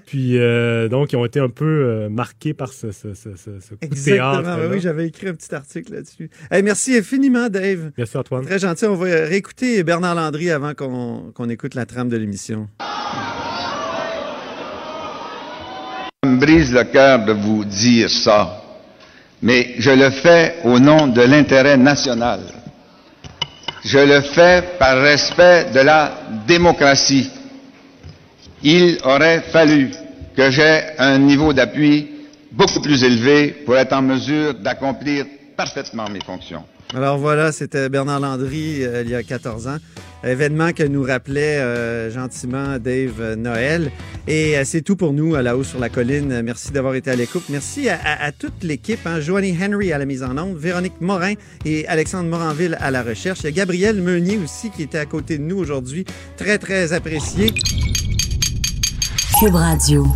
Puis, 0.05 0.37
donc, 0.89 1.11
ils 1.11 1.17
ont 1.17 1.25
été 1.25 1.41
un 1.41 1.49
peu 1.49 2.07
marqués 2.09 2.53
par 2.53 2.71
ce, 2.71 2.91
ce, 2.93 3.13
ce, 3.13 3.35
ce- 3.35 3.59
ce 3.59 3.69
coup 3.73 3.79
de 3.81 3.85
Exactement. 3.87 4.41
théâtre. 4.41 4.57
Ben 4.61 4.71
oui, 4.71 4.79
j'avais 4.79 5.05
écrit 5.07 5.27
un 5.27 5.33
petit 5.33 5.53
article 5.53 5.93
là-dessus. 5.95 6.29
Hey, 6.49 6.63
merci 6.63 6.95
infiniment, 6.95 7.49
Dave. 7.49 7.91
Merci, 7.97 8.15
Antoine. 8.17 8.45
Très 8.45 8.59
gentil. 8.59 8.85
On 8.85 8.95
va 8.95 9.05
réécouter 9.07 9.83
Bernard 9.83 10.15
Landry 10.15 10.49
avant 10.49 10.73
qu'on 10.75 11.33
qu'on 11.33 11.49
écoute 11.49 11.75
la 11.75 11.85
trame 11.85 12.07
de 12.07 12.15
l'émission. 12.15 12.69
Ça 16.27 16.33
me 16.33 16.39
brise 16.41 16.73
le 16.73 16.83
cœur 16.83 17.19
de 17.23 17.31
vous 17.31 17.63
dire 17.63 18.09
ça, 18.09 18.61
mais 19.41 19.75
je 19.77 19.91
le 19.91 20.09
fais 20.09 20.55
au 20.65 20.77
nom 20.77 21.07
de 21.07 21.21
l'intérêt 21.21 21.77
national. 21.77 22.41
Je 23.85 23.99
le 23.99 24.19
fais 24.19 24.61
par 24.77 24.97
respect 25.01 25.67
de 25.73 25.79
la 25.79 26.11
démocratie. 26.45 27.29
Il 28.61 28.97
aurait 29.05 29.39
fallu 29.53 29.89
que 30.35 30.51
j'aie 30.51 30.95
un 30.99 31.17
niveau 31.17 31.53
d'appui 31.53 32.09
beaucoup 32.51 32.81
plus 32.81 33.01
élevé 33.05 33.63
pour 33.65 33.77
être 33.77 33.93
en 33.93 34.01
mesure 34.01 34.53
d'accomplir 34.55 35.23
parfaitement 35.55 36.09
mes 36.09 36.19
fonctions. 36.25 36.65
Alors 36.95 37.17
voilà, 37.17 37.51
c'était 37.51 37.89
Bernard 37.89 38.21
Landry 38.21 38.83
euh, 38.83 39.03
il 39.03 39.09
y 39.09 39.15
a 39.15 39.21
14 39.21 39.67
ans. 39.67 39.77
Événement 40.23 40.71
que 40.71 40.83
nous 40.83 41.03
rappelait 41.03 41.57
euh, 41.57 42.09
gentiment 42.09 42.79
Dave 42.79 43.35
Noël. 43.35 43.91
Et 44.27 44.57
euh, 44.57 44.63
c'est 44.65 44.81
tout 44.81 44.95
pour 44.95 45.13
nous 45.13 45.35
à 45.35 45.41
la 45.41 45.57
haut 45.57 45.63
sur 45.63 45.79
la 45.79 45.89
colline. 45.89 46.41
Merci 46.41 46.71
d'avoir 46.71 46.95
été 46.95 47.11
à 47.11 47.15
l'écoute. 47.15 47.43
Merci 47.49 47.89
à 47.89 48.31
toute 48.31 48.63
l'équipe. 48.63 49.05
Hein. 49.05 49.19
Joanie 49.19 49.55
Henry 49.61 49.91
à 49.91 49.97
la 49.97 50.05
mise 50.05 50.23
en 50.23 50.37
onde, 50.37 50.57
Véronique 50.57 51.01
Morin 51.01 51.33
et 51.65 51.87
Alexandre 51.87 52.29
Moranville 52.29 52.77
à 52.79 52.89
la 52.89 53.03
recherche. 53.03 53.39
Il 53.41 53.45
y 53.45 53.49
a 53.49 53.51
Gabriel 53.51 54.01
Meunier 54.01 54.39
aussi 54.41 54.69
qui 54.69 54.83
était 54.83 54.97
à 54.97 55.05
côté 55.05 55.37
de 55.37 55.43
nous 55.43 55.57
aujourd'hui. 55.57 56.05
Très, 56.37 56.57
très 56.57 56.93
apprécié. 56.93 57.53
Cube 59.39 59.55
Radio. 59.55 60.07